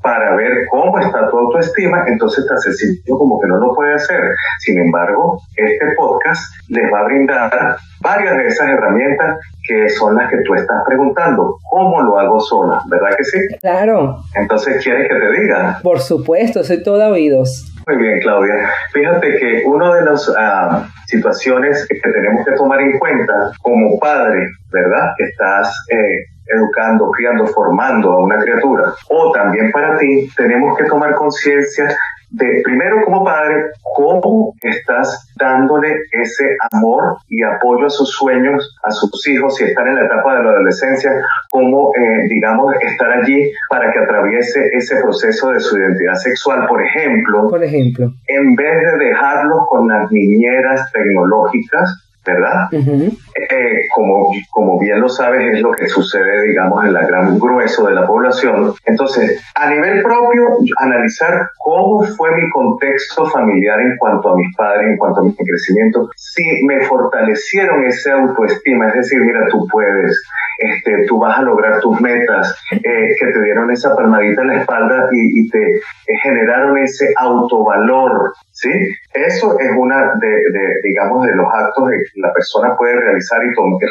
para 0.09 0.35
ver 0.35 0.65
cómo 0.71 0.97
está 0.97 1.29
tu 1.29 1.37
autoestima, 1.37 2.03
entonces 2.07 2.43
te 2.47 2.53
hace 2.55 2.73
sentido 2.73 3.15
como 3.19 3.39
que 3.39 3.47
no 3.47 3.57
lo 3.59 3.75
puede 3.75 3.93
hacer. 3.93 4.19
Sin 4.59 4.79
embargo, 4.79 5.39
este 5.55 5.85
podcast 5.95 6.41
les 6.67 6.91
va 6.91 7.01
a 7.01 7.03
brindar 7.03 7.77
varias 8.01 8.37
de 8.37 8.47
esas 8.47 8.69
herramientas 8.69 9.37
que 9.67 9.87
son 9.87 10.15
las 10.15 10.27
que 10.31 10.37
tú 10.47 10.55
estás 10.55 10.81
preguntando. 10.87 11.57
¿Cómo 11.69 12.01
lo 12.01 12.17
hago 12.17 12.39
sola? 12.39 12.81
¿Verdad 12.89 13.15
que 13.15 13.23
sí? 13.23 13.37
Claro. 13.61 14.17
Entonces, 14.33 14.83
¿quieres 14.83 15.07
que 15.07 15.13
te 15.13 15.41
diga? 15.41 15.79
Por 15.83 15.99
supuesto, 15.99 16.63
soy 16.63 16.81
toda 16.81 17.09
oídos. 17.09 17.71
Muy 17.85 17.97
bien, 17.97 18.19
Claudia. 18.21 18.67
Fíjate 18.91 19.37
que 19.37 19.63
una 19.65 19.93
de 19.93 20.05
las 20.05 20.33
ah, 20.35 20.87
situaciones 21.05 21.87
que 21.87 21.99
tenemos 21.99 22.43
que 22.47 22.53
tomar 22.53 22.81
en 22.81 22.97
cuenta 22.97 23.51
como 23.61 23.99
padre, 23.99 24.47
¿verdad? 24.71 25.11
Que 25.17 25.25
estás 25.25 25.71
eh, 25.91 26.25
educando, 26.49 27.11
criando, 27.11 27.47
formando 27.47 28.11
a 28.11 28.23
una 28.23 28.37
criatura, 28.37 28.93
o 29.09 29.31
también 29.31 29.71
para 29.71 29.97
ti, 29.97 30.29
tenemos 30.35 30.77
que 30.77 30.85
tomar 30.85 31.15
conciencia 31.15 31.95
de, 32.31 32.61
primero 32.63 33.03
como 33.05 33.23
padre, 33.23 33.71
cómo 33.95 34.53
estás 34.61 35.31
dándole 35.35 35.95
ese 36.11 36.57
amor 36.71 37.17
y 37.27 37.41
apoyo 37.43 37.87
a 37.87 37.89
sus 37.89 38.09
sueños, 38.11 38.77
a 38.83 38.91
sus 38.91 39.27
hijos, 39.27 39.55
si 39.55 39.63
están 39.63 39.87
en 39.87 39.95
la 39.95 40.05
etapa 40.05 40.35
de 40.35 40.43
la 40.43 40.49
adolescencia, 40.51 41.11
cómo, 41.49 41.91
eh, 41.95 42.27
digamos, 42.29 42.75
estar 42.81 43.11
allí 43.11 43.51
para 43.69 43.91
que 43.91 43.99
atraviese 43.99 44.69
ese 44.73 45.01
proceso 45.01 45.51
de 45.51 45.59
su 45.59 45.77
identidad 45.77 46.15
sexual, 46.15 46.67
por 46.67 46.83
ejemplo. 46.83 47.47
Por 47.49 47.63
ejemplo. 47.63 48.11
En 48.27 48.55
vez 48.55 48.77
de 48.91 49.05
dejarlos 49.05 49.61
con 49.69 49.87
las 49.87 50.11
niñeras 50.11 50.91
tecnológicas, 50.91 52.08
¿verdad? 52.25 52.67
Eh, 52.71 53.87
como, 53.93 54.31
como 54.51 54.79
bien 54.79 54.99
lo 54.99 55.09
sabes, 55.09 55.53
es 55.53 55.61
lo 55.61 55.71
que 55.71 55.87
sucede, 55.87 56.43
digamos, 56.43 56.85
en 56.85 56.93
la 56.93 57.05
gran 57.05 57.39
grueso 57.39 57.87
de 57.87 57.95
la 57.95 58.05
población. 58.05 58.73
Entonces, 58.85 59.41
a 59.55 59.69
nivel 59.69 60.03
propio, 60.03 60.59
analizar 60.77 61.49
cómo 61.57 62.03
fue 62.03 62.35
mi 62.35 62.49
contexto 62.49 63.25
familiar 63.27 63.79
en 63.79 63.97
cuanto 63.97 64.29
a 64.29 64.35
mis 64.35 64.55
padres, 64.55 64.87
en 64.87 64.97
cuanto 64.97 65.21
a 65.21 65.23
mi 65.23 65.35
crecimiento, 65.35 66.09
si 66.15 66.43
me 66.65 66.81
fortalecieron 66.81 67.85
esa 67.85 68.13
autoestima, 68.13 68.89
es 68.89 68.95
decir, 68.95 69.19
mira, 69.21 69.47
tú 69.49 69.65
puedes, 69.71 70.21
este, 70.59 71.05
tú 71.07 71.19
vas 71.19 71.39
a 71.39 71.41
lograr 71.41 71.79
tus 71.79 71.99
metas, 72.01 72.55
eh, 72.71 73.15
que 73.19 73.25
te 73.33 73.43
dieron 73.43 73.71
esa 73.71 73.95
palmadita 73.95 74.41
en 74.41 74.47
la 74.47 74.59
espalda 74.61 75.09
y, 75.11 75.41
y 75.41 75.49
te 75.49 75.75
eh, 75.75 75.81
generaron 76.21 76.77
ese 76.77 77.13
autovalor, 77.17 78.33
¿sí? 78.59 78.69
Eso 79.13 79.57
es 79.59 79.71
una 79.77 80.13
de, 80.19 80.27
de, 80.27 80.81
digamos, 80.83 81.25
de 81.25 81.35
los 81.35 81.47
actos 81.53 81.89
que 81.89 82.19
la 82.19 82.33
persona 82.33 82.75
puede 82.75 82.95
realizar 82.99 83.39
y 83.43 83.49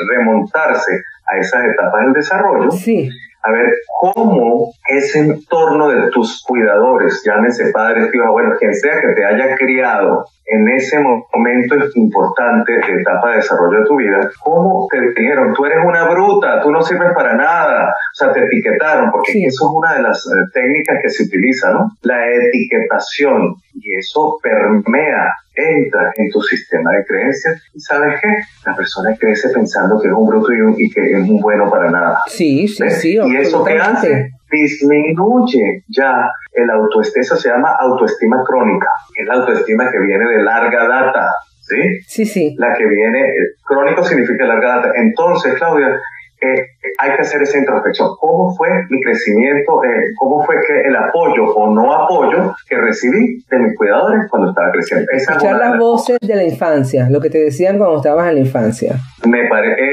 remontarse 0.09 1.03
a 1.27 1.39
esas 1.39 1.65
etapas 1.65 2.03
del 2.03 2.13
desarrollo. 2.13 2.71
Sí 2.71 3.09
a 3.49 3.53
ver 3.53 3.73
cómo 4.01 4.73
ese 4.87 5.21
entorno 5.21 5.89
de 5.89 6.11
tus 6.11 6.43
cuidadores, 6.47 7.23
llámese 7.25 7.73
padres, 7.73 8.11
tíos, 8.11 8.27
abuelos, 8.27 8.59
quien 8.59 8.75
sea 8.75 9.01
que 9.01 9.15
te 9.15 9.25
haya 9.25 9.57
criado 9.57 10.25
en 10.51 10.69
ese 10.69 10.99
momento 10.99 11.77
importante 11.95 12.73
de 12.73 13.01
etapa 13.01 13.31
de 13.31 13.37
desarrollo 13.37 13.81
de 13.81 13.87
tu 13.87 13.97
vida, 13.97 14.31
cómo 14.43 14.87
te 14.91 14.99
dijeron, 15.21 15.53
tú 15.55 15.67
eres 15.67 15.79
una 15.85 16.09
bruta, 16.09 16.63
tú 16.63 16.71
no 16.71 16.81
sirves 16.81 17.13
para 17.15 17.35
nada, 17.35 17.91
o 17.91 18.15
sea, 18.15 18.33
te 18.33 18.45
etiquetaron, 18.45 19.11
porque 19.11 19.33
eso 19.45 19.69
es 19.69 19.75
una 19.75 19.95
de 19.95 20.03
las 20.03 20.27
eh, 20.27 20.31
técnicas 20.55 20.99
que 21.03 21.11
se 21.11 21.25
utiliza, 21.25 21.71
¿no? 21.71 21.91
La 22.03 22.31
etiquetación, 22.31 23.57
y 23.75 23.99
eso 23.99 24.39
permea 24.43 25.29
entra 25.59 26.13
en 26.17 26.31
tu 26.31 26.41
sistema 26.41 26.93
de 26.93 27.05
creencias 27.05 27.63
y 27.75 27.81
sabes 27.81 28.21
qué, 28.21 28.29
la 28.65 28.77
persona 28.77 29.17
crece 29.19 29.49
pensando 29.51 30.01
que 30.01 30.09
es 30.09 30.15
un 30.15 30.27
bruto 30.27 30.53
y, 30.53 30.91
que 30.91 31.13
es 31.13 31.29
un 31.29 31.41
bueno 31.41 31.71
para 31.71 31.91
nada. 31.91 32.19
Sí, 32.27 32.69
sí, 32.69 32.89
sí. 32.91 33.19
Y 33.25 33.37
eso 33.37 33.65
que 33.65 33.75
hace 33.75 34.31
disminuye 34.51 35.85
ya 35.89 36.31
el 36.53 36.71
autoestima, 36.71 37.23
eso 37.23 37.37
se 37.37 37.51
llama 37.51 37.77
autoestima 37.79 38.43
crónica, 38.47 38.89
es 39.15 39.27
la 39.27 39.35
autoestima 39.35 39.91
que 39.91 39.99
viene 39.99 40.25
de 40.27 40.43
larga 40.43 40.89
data. 40.89 41.31
¿Sí? 41.61 42.01
Sí, 42.07 42.25
sí. 42.25 42.57
La 42.59 42.73
que 42.73 42.87
viene, 42.87 43.31
crónico 43.63 44.03
significa 44.03 44.47
larga 44.47 44.77
data. 44.77 44.93
Entonces, 44.97 45.53
Claudia, 45.53 46.01
eh, 46.41 46.67
hay 46.99 47.15
que 47.15 47.23
hacer 47.23 47.43
esa 47.43 47.59
introspección. 47.59 48.09
¿Cómo 48.21 48.55
fue 48.55 48.69
mi 48.91 49.03
crecimiento? 49.03 49.85
Eh, 49.85 50.13
¿Cómo 50.19 50.45
fue 50.45 50.57
que 50.67 50.89
el 50.89 50.97
apoyo 50.97 51.45
o 51.55 51.71
no 51.75 51.93
apoyo 51.93 52.55
que 52.69 52.77
recibí 52.77 53.45
de 53.51 53.59
mis 53.59 53.77
cuidadores 53.77 54.23
cuando 54.31 54.51
estaba 54.51 54.71
creciendo? 54.73 55.11
Escuchar 55.13 55.59
las 55.59 55.79
voces 55.79 56.19
de 56.21 56.37
la 56.37 56.45
infancia, 56.45 57.09
lo 57.11 57.21
que 57.21 57.31
te 57.31 57.39
decían 57.39 57.79
cuando 57.79 57.97
estabas 57.97 58.29
en 58.29 58.35
la 58.35 58.41
infancia. 58.41 58.97
Me, 59.27 59.43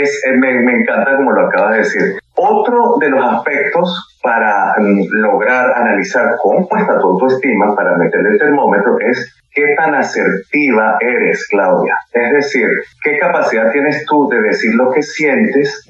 es, 0.02 0.22
me, 0.38 0.60
me 0.62 0.80
encanta 0.80 1.16
como 1.18 1.32
lo 1.32 1.48
acabas 1.48 1.72
de 1.72 1.78
decir. 1.80 2.02
Otro 2.36 2.98
de 3.00 3.10
los 3.10 3.24
aspectos 3.24 4.15
para 4.26 4.74
mm, 4.80 5.06
lograr 5.12 5.72
analizar 5.76 6.36
cómo 6.42 6.68
está 6.76 6.98
tu 7.00 7.10
autoestima, 7.10 7.76
para 7.76 7.96
meterle 7.96 8.30
el 8.30 8.40
termómetro, 8.40 8.98
es 9.00 9.32
qué 9.54 9.76
tan 9.78 9.94
asertiva 9.94 10.98
eres, 11.00 11.48
Claudia. 11.48 11.96
Es 12.12 12.32
decir, 12.34 12.68
qué 13.04 13.20
capacidad 13.20 13.72
tienes 13.72 14.04
tú 14.06 14.28
de 14.28 14.42
decir 14.42 14.74
lo 14.74 14.92
que 14.92 15.04
sientes 15.04 15.86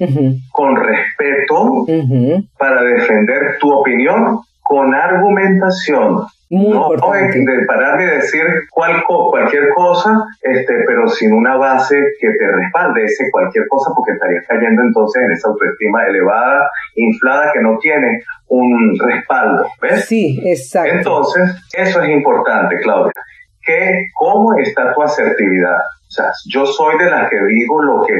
con 0.52 0.76
respeto 0.76 1.86
para 2.58 2.82
defender 2.82 3.56
tu 3.58 3.72
opinión 3.72 4.40
con 4.62 4.94
argumentación. 4.94 6.26
No 6.50 6.90
de 6.90 7.66
pararme 7.66 8.04
y 8.04 8.06
decir 8.06 8.42
cual, 8.70 9.02
cualquier 9.06 9.68
cosa, 9.74 10.24
este, 10.40 10.74
pero 10.86 11.08
sin 11.08 11.32
una 11.32 11.56
base 11.56 11.96
que 12.20 12.28
te 12.28 12.46
respalde 12.46 13.04
ese 13.04 13.30
cualquier 13.30 13.66
cosa, 13.68 13.90
porque 13.94 14.12
estarías 14.12 14.44
cayendo 14.46 14.82
entonces 14.82 15.22
en 15.24 15.32
esa 15.32 15.48
autoestima 15.48 16.04
elevada, 16.06 16.70
inflada, 16.94 17.50
que 17.52 17.60
no 17.60 17.78
tiene 17.78 18.22
un 18.48 18.96
respaldo. 18.98 19.66
¿Ves? 19.82 20.04
Sí, 20.04 20.40
exacto. 20.44 20.94
Entonces, 20.94 21.56
eso 21.72 22.02
es 22.02 22.10
importante, 22.10 22.78
Claudia 22.80 23.12
que 23.66 24.06
cómo 24.14 24.56
está 24.58 24.94
tu 24.94 25.02
asertividad. 25.02 25.76
O 25.76 26.10
sea, 26.10 26.30
yo 26.48 26.64
soy 26.64 26.96
de 26.98 27.10
las 27.10 27.28
que 27.28 27.36
digo 27.48 27.82
lo 27.82 28.06
que 28.06 28.14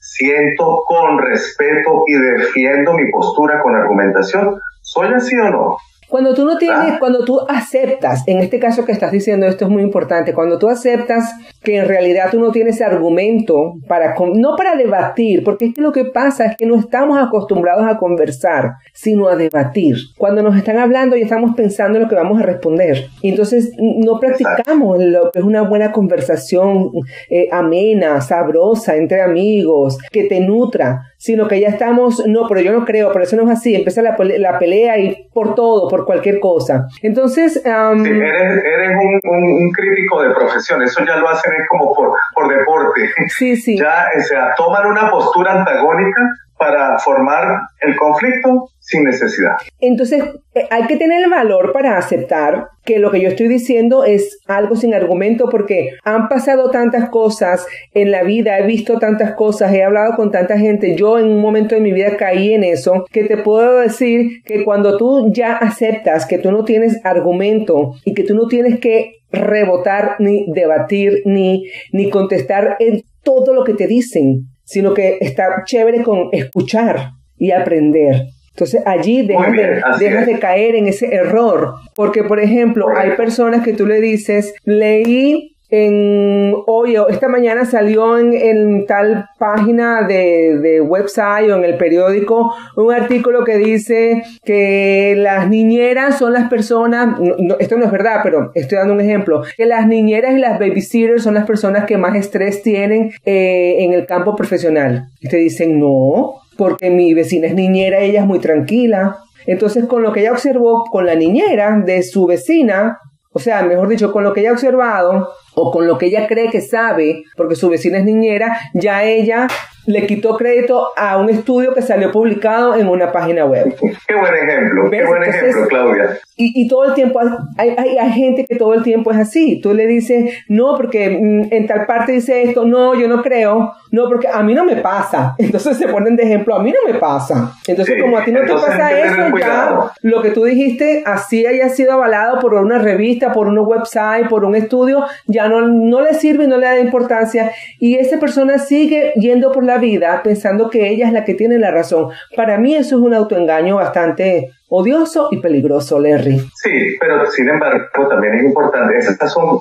siento 0.00 0.82
con 0.86 1.18
respeto 1.18 2.02
y 2.06 2.14
defiendo 2.14 2.94
mi 2.94 3.10
postura 3.10 3.60
con 3.62 3.74
argumentación. 3.74 4.58
¿Soy 4.80 5.12
así 5.12 5.36
o 5.36 5.50
no? 5.50 5.76
Cuando 6.08 6.34
tú 6.34 6.44
no 6.44 6.56
tienes, 6.56 6.92
ah. 6.92 6.96
cuando 6.98 7.24
tú 7.24 7.40
aceptas, 7.48 8.22
en 8.26 8.38
este 8.38 8.58
caso 8.58 8.84
que 8.84 8.92
estás 8.92 9.12
diciendo 9.12 9.46
esto 9.46 9.64
es 9.64 9.70
muy 9.70 9.82
importante, 9.82 10.34
cuando 10.34 10.58
tú 10.58 10.68
aceptas 10.68 11.32
que 11.62 11.76
en 11.76 11.86
realidad 11.86 12.30
tú 12.30 12.40
no 12.40 12.52
tienes 12.52 12.80
argumento 12.80 13.74
para, 13.88 14.14
no 14.34 14.56
para 14.56 14.76
debatir, 14.76 15.42
porque 15.42 15.66
es 15.66 15.74
que 15.74 15.80
lo 15.80 15.92
que 15.92 16.04
pasa 16.04 16.46
es 16.46 16.56
que 16.56 16.66
no 16.66 16.78
estamos 16.78 17.18
acostumbrados 17.18 17.86
a 17.86 17.98
conversar, 17.98 18.74
sino 18.92 19.28
a 19.28 19.36
debatir. 19.36 19.96
Cuando 20.16 20.42
nos 20.42 20.56
están 20.56 20.78
hablando 20.78 21.16
y 21.16 21.22
estamos 21.22 21.54
pensando 21.56 21.98
en 21.98 22.04
lo 22.04 22.08
que 22.08 22.14
vamos 22.14 22.40
a 22.40 22.44
responder. 22.44 23.08
Y 23.22 23.30
entonces 23.30 23.72
no 23.78 24.20
practicamos 24.20 24.98
lo 24.98 25.30
que 25.30 25.40
es 25.40 25.44
una 25.44 25.62
buena 25.62 25.92
conversación 25.92 26.90
eh, 27.30 27.48
amena, 27.50 28.20
sabrosa, 28.20 28.96
entre 28.96 29.22
amigos, 29.22 29.98
que 30.10 30.24
te 30.24 30.40
nutra 30.40 31.12
sino 31.16 31.48
que 31.48 31.60
ya 31.60 31.68
estamos, 31.68 32.26
no, 32.26 32.46
pero 32.48 32.60
yo 32.60 32.72
no 32.72 32.84
creo, 32.84 33.12
pero 33.12 33.24
eso 33.24 33.36
no 33.36 33.44
es 33.44 33.58
así, 33.58 33.74
empieza 33.74 34.02
la, 34.02 34.16
la 34.18 34.58
pelea 34.58 34.98
y 34.98 35.28
por 35.32 35.54
todo, 35.54 35.88
por 35.88 36.04
cualquier 36.04 36.40
cosa. 36.40 36.86
Entonces... 37.02 37.62
eres, 37.64 38.64
eres 38.64 38.90
un, 38.90 39.20
un, 39.24 39.72
crítico 39.72 40.22
de 40.22 40.30
profesión, 40.34 40.82
eso 40.82 41.04
ya 41.04 41.16
lo 41.16 41.28
hacen 41.28 41.52
es 41.54 41.68
como 41.68 41.94
por, 41.94 42.10
por 42.34 42.48
deporte. 42.48 43.00
Sí, 43.28 43.56
sí. 43.56 43.76
Ya, 43.86 44.06
o 44.18 44.22
sea, 44.22 44.54
toman 44.56 44.86
una 44.86 45.10
postura 45.10 45.52
antagónica 45.52 46.22
para 46.58 46.98
formar 46.98 47.60
el 47.80 47.96
conflicto 47.96 48.70
sin 48.78 49.04
necesidad. 49.04 49.56
Entonces, 49.80 50.22
eh, 50.54 50.66
hay 50.70 50.86
que 50.86 50.96
tener 50.96 51.24
el 51.24 51.30
valor 51.30 51.72
para 51.72 51.98
aceptar 51.98 52.68
que 52.84 52.98
lo 52.98 53.10
que 53.10 53.20
yo 53.20 53.28
estoy 53.28 53.48
diciendo 53.48 54.04
es 54.04 54.38
algo 54.46 54.76
sin 54.76 54.94
argumento 54.94 55.48
porque 55.50 55.90
han 56.04 56.28
pasado 56.28 56.70
tantas 56.70 57.10
cosas 57.10 57.66
en 57.92 58.10
la 58.10 58.22
vida, 58.22 58.58
he 58.58 58.66
visto 58.66 58.98
tantas 58.98 59.34
cosas, 59.34 59.74
he 59.74 59.82
hablado 59.82 60.14
con 60.14 60.30
tanta 60.30 60.56
gente, 60.56 60.94
yo 60.94 61.18
en 61.18 61.26
un 61.26 61.40
momento 61.40 61.74
de 61.74 61.80
mi 61.80 61.92
vida 61.92 62.16
caí 62.16 62.54
en 62.54 62.64
eso, 62.64 63.04
que 63.10 63.24
te 63.24 63.36
puedo 63.36 63.80
decir 63.80 64.42
que 64.44 64.64
cuando 64.64 64.96
tú 64.96 65.32
ya 65.32 65.56
aceptas 65.56 66.26
que 66.26 66.38
tú 66.38 66.52
no 66.52 66.64
tienes 66.64 67.04
argumento 67.04 67.94
y 68.04 68.14
que 68.14 68.22
tú 68.22 68.34
no 68.34 68.46
tienes 68.46 68.78
que 68.78 69.16
rebotar 69.30 70.16
ni 70.20 70.46
debatir 70.52 71.22
ni, 71.24 71.68
ni 71.92 72.08
contestar 72.08 72.76
en 72.78 73.02
todo 73.22 73.52
lo 73.52 73.64
que 73.64 73.74
te 73.74 73.88
dicen, 73.88 74.46
sino 74.66 74.92
que 74.92 75.16
está 75.22 75.62
chévere 75.64 76.02
con 76.02 76.28
escuchar 76.32 77.12
y 77.38 77.52
aprender. 77.52 78.26
Entonces 78.50 78.82
allí 78.84 79.26
dejas, 79.26 79.98
de, 79.98 80.10
de, 80.26 80.38
caer 80.38 80.74
en 80.74 80.86
ese 80.86 81.14
error, 81.14 81.74
porque 81.94 82.24
por 82.24 82.40
ejemplo 82.40 82.88
hay 82.94 83.12
personas 83.12 83.62
que 83.62 83.74
tú 83.74 83.86
le 83.86 84.00
dices, 84.00 84.54
leí 84.64 85.55
en 85.68 86.54
hoy 86.66 86.96
esta 87.08 87.28
mañana 87.28 87.64
salió 87.64 88.18
en, 88.18 88.86
tal 88.86 89.28
página 89.38 90.06
de, 90.06 90.80
website 90.80 91.50
o 91.50 91.56
en 91.56 91.64
el 91.64 91.76
periódico 91.76 92.54
un 92.76 92.92
artículo 92.92 93.44
que 93.44 93.58
dice 93.58 94.22
que 94.44 95.14
las 95.16 95.48
niñeras 95.48 96.18
son 96.18 96.32
las 96.32 96.48
personas, 96.48 97.18
esto 97.58 97.76
no 97.76 97.84
es 97.84 97.90
verdad, 97.90 98.20
pero 98.22 98.52
estoy 98.54 98.78
dando 98.78 98.94
un 98.94 99.00
ejemplo, 99.00 99.42
que 99.56 99.66
las 99.66 99.86
niñeras 99.86 100.34
y 100.36 100.38
las 100.38 100.58
babysitters 100.58 101.22
son 101.22 101.34
las 101.34 101.46
personas 101.46 101.84
que 101.84 101.96
más 101.96 102.14
estrés 102.14 102.62
tienen 102.62 103.12
eh, 103.24 103.76
en 103.80 103.92
el 103.92 104.06
campo 104.06 104.36
profesional. 104.36 105.08
Y 105.20 105.28
te 105.28 105.36
dicen, 105.36 105.80
no, 105.80 106.34
porque 106.56 106.90
mi 106.90 107.14
vecina 107.14 107.48
es 107.48 107.54
niñera, 107.54 108.00
ella 108.00 108.20
es 108.20 108.26
muy 108.26 108.38
tranquila. 108.38 109.18
Entonces, 109.46 109.84
con 109.86 110.02
lo 110.02 110.12
que 110.12 110.20
ella 110.20 110.32
observó 110.32 110.84
con 110.84 111.06
la 111.06 111.14
niñera 111.14 111.82
de 111.84 112.02
su 112.02 112.26
vecina, 112.26 112.98
o 113.32 113.38
sea, 113.38 113.62
mejor 113.62 113.88
dicho, 113.88 114.12
con 114.12 114.24
lo 114.24 114.32
que 114.32 114.40
ella 114.40 114.50
ha 114.50 114.54
observado 114.54 115.28
o 115.56 115.70
con 115.70 115.86
lo 115.86 115.96
que 115.96 116.06
ella 116.06 116.26
cree 116.26 116.50
que 116.50 116.60
sabe, 116.60 117.24
porque 117.34 117.56
su 117.56 117.68
vecina 117.70 117.98
es 117.98 118.04
niñera, 118.04 118.58
ya 118.74 119.02
ella 119.04 119.48
le 119.86 120.06
quitó 120.06 120.36
crédito 120.36 120.88
a 120.96 121.16
un 121.16 121.30
estudio 121.30 121.72
que 121.74 121.82
salió 121.82 122.10
publicado 122.10 122.74
en 122.76 122.88
una 122.88 123.12
página 123.12 123.44
web. 123.44 123.74
Qué 124.06 124.14
buen 124.14 124.34
ejemplo, 124.34 124.90
qué 124.90 125.04
buen 125.04 125.22
ejemplo, 125.22 125.68
Claudia. 125.68 126.18
Y, 126.38 126.68
todo 126.68 126.84
el 126.84 126.94
tiempo, 126.94 127.18
hay, 127.56 127.70
hay, 127.70 128.12
gente 128.12 128.44
que 128.44 128.56
todo 128.56 128.74
el 128.74 128.82
tiempo 128.82 129.10
es 129.10 129.16
así. 129.16 129.58
Tú 129.62 129.72
le 129.72 129.86
dices, 129.86 130.34
no, 130.48 130.76
porque 130.76 131.08
mm, 131.08 131.46
en 131.50 131.66
tal 131.66 131.86
parte 131.86 132.12
dice 132.12 132.42
esto, 132.42 132.66
no, 132.66 132.94
yo 132.94 133.08
no 133.08 133.22
creo, 133.22 133.72
no, 133.90 134.08
porque 134.08 134.28
a 134.28 134.42
mí 134.42 134.52
no 134.52 134.64
me 134.64 134.76
pasa. 134.76 135.34
Entonces 135.38 135.78
se 135.78 135.88
ponen 135.88 136.14
de 136.14 136.24
ejemplo, 136.24 136.54
a 136.54 136.62
mí 136.62 136.70
no 136.70 136.92
me 136.92 136.98
pasa. 136.98 137.54
Entonces, 137.66 138.02
como 138.02 138.18
a 138.18 138.24
ti 138.24 138.32
no 138.32 138.40
te 138.40 138.52
pasa 138.52 139.00
eso, 139.00 139.38
ya 139.38 139.92
lo 140.02 140.20
que 140.20 140.30
tú 140.30 140.44
dijiste, 140.44 141.02
así 141.06 141.46
haya 141.46 141.70
sido 141.70 141.92
avalado 141.92 142.38
por 142.38 142.52
una 142.52 142.78
revista, 142.78 143.32
por 143.32 143.48
un 143.48 143.58
website, 143.58 144.28
por 144.28 144.44
un 144.44 144.54
estudio, 144.54 145.04
ya 145.26 145.48
no, 145.48 145.62
no 145.62 146.02
le 146.02 146.12
sirve 146.12 146.44
y 146.44 146.48
no 146.48 146.58
le 146.58 146.66
da 146.66 146.78
importancia. 146.78 147.52
Y 147.78 147.96
esa 147.96 148.18
persona 148.18 148.58
sigue 148.58 149.14
yendo 149.16 149.52
por 149.52 149.64
la 149.64 149.75
vida 149.78 150.22
pensando 150.22 150.70
que 150.70 150.88
ella 150.88 151.06
es 151.06 151.12
la 151.12 151.24
que 151.24 151.34
tiene 151.34 151.58
la 151.58 151.70
razón. 151.70 152.10
Para 152.34 152.58
mí 152.58 152.74
eso 152.74 152.96
es 152.96 153.02
un 153.02 153.14
autoengaño 153.14 153.76
bastante 153.76 154.50
odioso 154.68 155.28
y 155.30 155.40
peligroso, 155.40 156.00
Larry. 156.00 156.38
Sí, 156.54 156.96
pero 156.98 157.24
sin 157.26 157.48
embargo 157.48 158.08
también 158.08 158.34
es 158.34 158.44
importante, 158.44 158.96
eso 158.96 159.12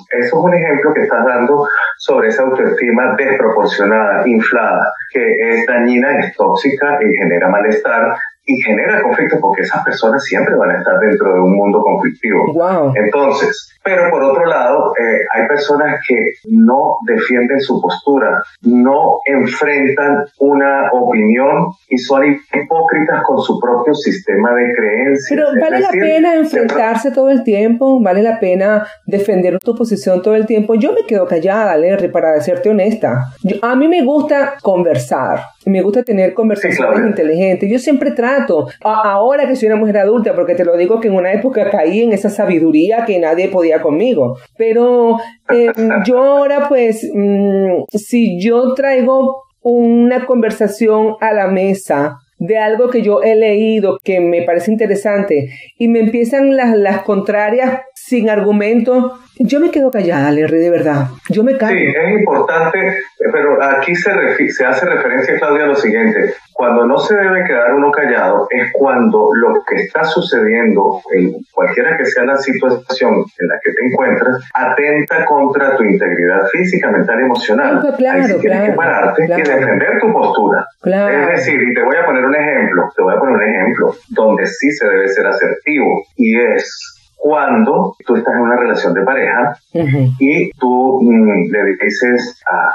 es 0.10 0.34
un 0.34 0.54
ejemplo 0.54 0.94
que 0.94 1.04
estás 1.04 1.26
dando 1.26 1.68
sobre 1.98 2.30
esa 2.30 2.44
autoestima 2.44 3.16
desproporcionada, 3.16 4.28
inflada, 4.28 4.92
que 5.12 5.36
es 5.40 5.66
dañina, 5.68 6.20
es 6.20 6.36
tóxica 6.36 7.00
y 7.02 7.16
genera 7.16 7.50
malestar 7.50 8.16
y 8.46 8.62
genera 8.62 9.02
conflicto 9.02 9.38
porque 9.42 9.64
esas 9.64 9.84
personas 9.84 10.24
siempre 10.24 10.56
van 10.56 10.72
a 10.72 10.80
estar 10.80 11.00
dentro 11.00 11.34
de 11.34 11.40
un 11.40 11.56
mundo 11.56 11.82
conflictivo. 11.82 12.54
Wow. 12.54 12.94
Entonces, 12.96 13.75
pero 13.84 14.10
por 14.10 14.24
otro 14.24 14.46
lado, 14.46 14.94
eh, 15.00 15.20
hay 15.34 15.48
personas 15.48 16.00
que 16.08 16.16
no 16.46 16.98
defienden 17.06 17.60
su 17.60 17.80
postura, 17.82 18.42
no 18.62 19.20
enfrentan 19.25 20.25
una 20.40 20.90
opinión 20.92 21.68
y 21.88 21.98
son 21.98 22.25
hipócritas 22.25 23.24
con 23.24 23.40
su 23.40 23.60
propio 23.60 23.94
sistema 23.94 24.54
de 24.56 24.74
creencias. 24.74 25.28
Pero 25.30 25.48
vale 25.60 25.80
la 25.80 25.92
pena 25.92 26.34
enfrentarse 26.34 27.12
todo 27.12 27.30
el 27.30 27.44
tiempo, 27.44 28.02
vale 28.02 28.22
la 28.22 28.40
pena 28.40 28.88
defender 29.06 29.60
tu 29.60 29.75
posición 29.75 30.22
todo 30.22 30.36
el 30.36 30.46
tiempo. 30.46 30.75
Yo 30.75 30.94
me 30.94 31.06
quedo 31.06 31.28
callada, 31.28 31.78
Larry, 31.78 32.10
para 32.10 32.40
serte 32.42 32.70
honesta. 32.70 33.25
a 33.62 33.75
mí 33.75 33.88
me 33.88 34.04
gusta 34.04 34.56
conversar, 34.62 35.42
me 35.66 35.82
gusta 35.82 36.04
tener 36.04 36.34
conversaciones 36.34 37.06
inteligentes. 37.06 37.70
Yo 37.70 37.80
siempre 37.80 38.12
trato, 38.12 38.35
ahora 38.82 39.48
que 39.48 39.56
soy 39.56 39.68
una 39.68 39.77
mujer 39.77 39.98
adulta, 39.98 40.34
porque 40.36 40.56
te 40.56 40.65
lo 40.65 40.77
digo 40.77 41.00
que 41.00 41.08
en 41.08 41.15
una 41.15 41.34
época 41.34 41.70
caí 41.70 42.01
en 42.01 42.13
esa 42.13 42.30
sabiduría 42.30 43.06
que 43.06 43.20
nadie 43.20 43.50
podía 43.50 43.82
conmigo. 43.82 44.38
Pero 44.58 45.18
eh, 45.50 45.72
yo 46.06 46.20
ahora 46.20 46.68
pues, 46.68 47.10
mm, 47.13 47.84
si 47.89 48.39
yo 48.39 48.74
traigo 48.74 49.44
una 49.62 50.25
conversación 50.25 51.15
a 51.22 51.34
la 51.34 51.48
mesa, 51.48 52.18
de 52.38 52.58
algo 52.58 52.89
que 52.89 53.01
yo 53.01 53.22
he 53.24 53.36
leído 53.36 53.98
que 54.04 54.20
me 54.20 54.42
parece 54.44 54.72
interesante 54.72 55.50
y 55.77 55.88
me 55.88 56.00
empiezan 56.00 56.56
las, 56.56 56.75
las 56.75 57.04
contrarias 57.04 57.82
sin 58.08 58.30
argumentos, 58.30 59.14
yo 59.40 59.60
me 59.60 59.72
quedo 59.72 59.90
callada, 59.90 60.32
Larry, 60.32 60.60
de 60.60 60.70
verdad. 60.70 61.08
Yo 61.30 61.44
me 61.44 61.58
callo. 61.58 61.76
Sí, 61.76 61.88
es 61.88 62.20
importante, 62.20 62.80
pero 63.34 63.62
aquí 63.62 63.96
se, 63.96 64.12
se 64.50 64.66
hace 64.66 64.86
referencia, 64.86 65.38
Claudia, 65.38 65.64
a 65.64 65.68
lo 65.68 65.76
siguiente. 65.76 66.36
Cuando 66.54 66.86
no 66.86 67.00
se 67.00 67.16
debe 67.16 67.44
quedar 67.46 67.74
uno 67.74 67.92
callado 67.92 68.48
es 68.50 68.72
cuando 68.72 69.30
lo 69.34 69.62
que 69.68 69.76
está 69.76 70.04
sucediendo, 70.04 71.02
en 71.14 71.34
cualquiera 71.52 71.98
que 71.98 72.06
sea 72.06 72.26
la 72.26 72.38
situación 72.38 73.26
en 73.40 73.48
la 73.48 73.60
que 73.62 73.72
te 73.72 73.86
encuentras, 73.88 74.38
atenta 74.54 75.26
contra 75.26 75.76
tu 75.76 75.84
integridad 75.84 76.48
física, 76.52 76.92
mental 76.92 77.20
y 77.20 77.24
emocional. 77.24 77.80
Pues 77.82 77.96
claro, 77.96 78.22
Ahí 78.22 78.28
sí 78.28 78.40
tienes 78.40 78.70
que 78.70 78.76
pararte 78.76 79.26
y 79.26 79.28
defender 79.28 80.00
tu 80.00 80.14
postura. 80.14 80.66
Es 80.86 81.28
decir, 81.28 81.62
y 81.62 81.74
te 81.74 81.84
voy 81.84 81.98
a 81.98 82.06
poner 82.06 82.24
un 82.24 82.36
ejemplo, 82.36 82.84
te 82.96 83.02
voy 83.02 83.16
a 83.16 83.20
poner 83.20 83.36
un 83.36 83.44
ejemplo 83.44 83.96
donde 84.10 84.46
sí 84.46 84.72
se 84.72 84.88
debe 84.88 85.08
ser 85.10 85.28
asertivo 85.28 86.06
y 86.16 86.40
es 86.40 86.95
cuando 87.25 87.96
tú 88.05 88.15
estás 88.15 88.36
en 88.36 88.41
una 88.41 88.55
relación 88.55 88.94
de 88.94 89.01
pareja 89.01 89.58
y 90.20 90.51
tú 90.51 91.00
mm, 91.01 91.51
le 91.51 91.75
dices 91.84 92.39
a, 92.48 92.70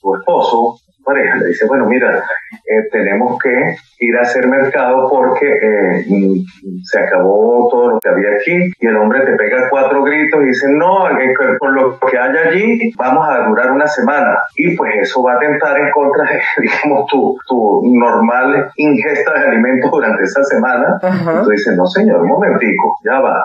tu 0.00 0.16
esposo, 0.16 0.80
pareja, 1.10 1.36
le 1.36 1.46
dices, 1.46 1.68
bueno, 1.68 1.86
mira, 1.86 2.22
eh, 2.52 2.88
tenemos 2.90 3.38
que 3.42 3.76
ir 4.00 4.16
a 4.16 4.22
hacer 4.22 4.46
mercado 4.46 5.08
porque 5.10 5.46
eh, 5.46 6.04
mm, 6.08 6.82
se 6.84 7.00
acabó 7.00 7.68
todo 7.70 7.90
lo 7.90 8.00
que 8.00 8.08
había 8.08 8.30
aquí 8.36 8.72
y 8.80 8.86
el 8.86 8.96
hombre 8.96 9.20
te 9.20 9.32
pega 9.32 9.68
cuatro 9.68 10.02
gritos 10.04 10.40
y 10.42 10.46
dice, 10.46 10.68
no, 10.70 11.08
con 11.58 11.74
lo 11.74 11.98
que 11.98 12.18
hay 12.18 12.36
allí 12.36 12.92
vamos 12.96 13.28
a 13.28 13.46
durar 13.46 13.72
una 13.72 13.86
semana 13.86 14.38
y 14.56 14.76
pues 14.76 14.92
eso 15.02 15.22
va 15.22 15.34
a 15.34 15.38
tentar 15.38 15.78
en 15.78 15.90
contra 15.90 16.24
de, 16.24 16.40
digamos, 16.62 17.06
tu, 17.06 17.36
tu 17.46 17.82
normal 17.92 18.70
ingesta 18.76 19.34
de 19.34 19.46
alimentos 19.46 19.90
durante 19.90 20.22
esa 20.22 20.44
semana. 20.44 20.98
Entonces 21.02 21.56
dices, 21.56 21.76
no 21.76 21.86
señor, 21.86 22.22
un 22.22 22.28
momentico, 22.28 22.98
ya 23.04 23.20
va, 23.20 23.44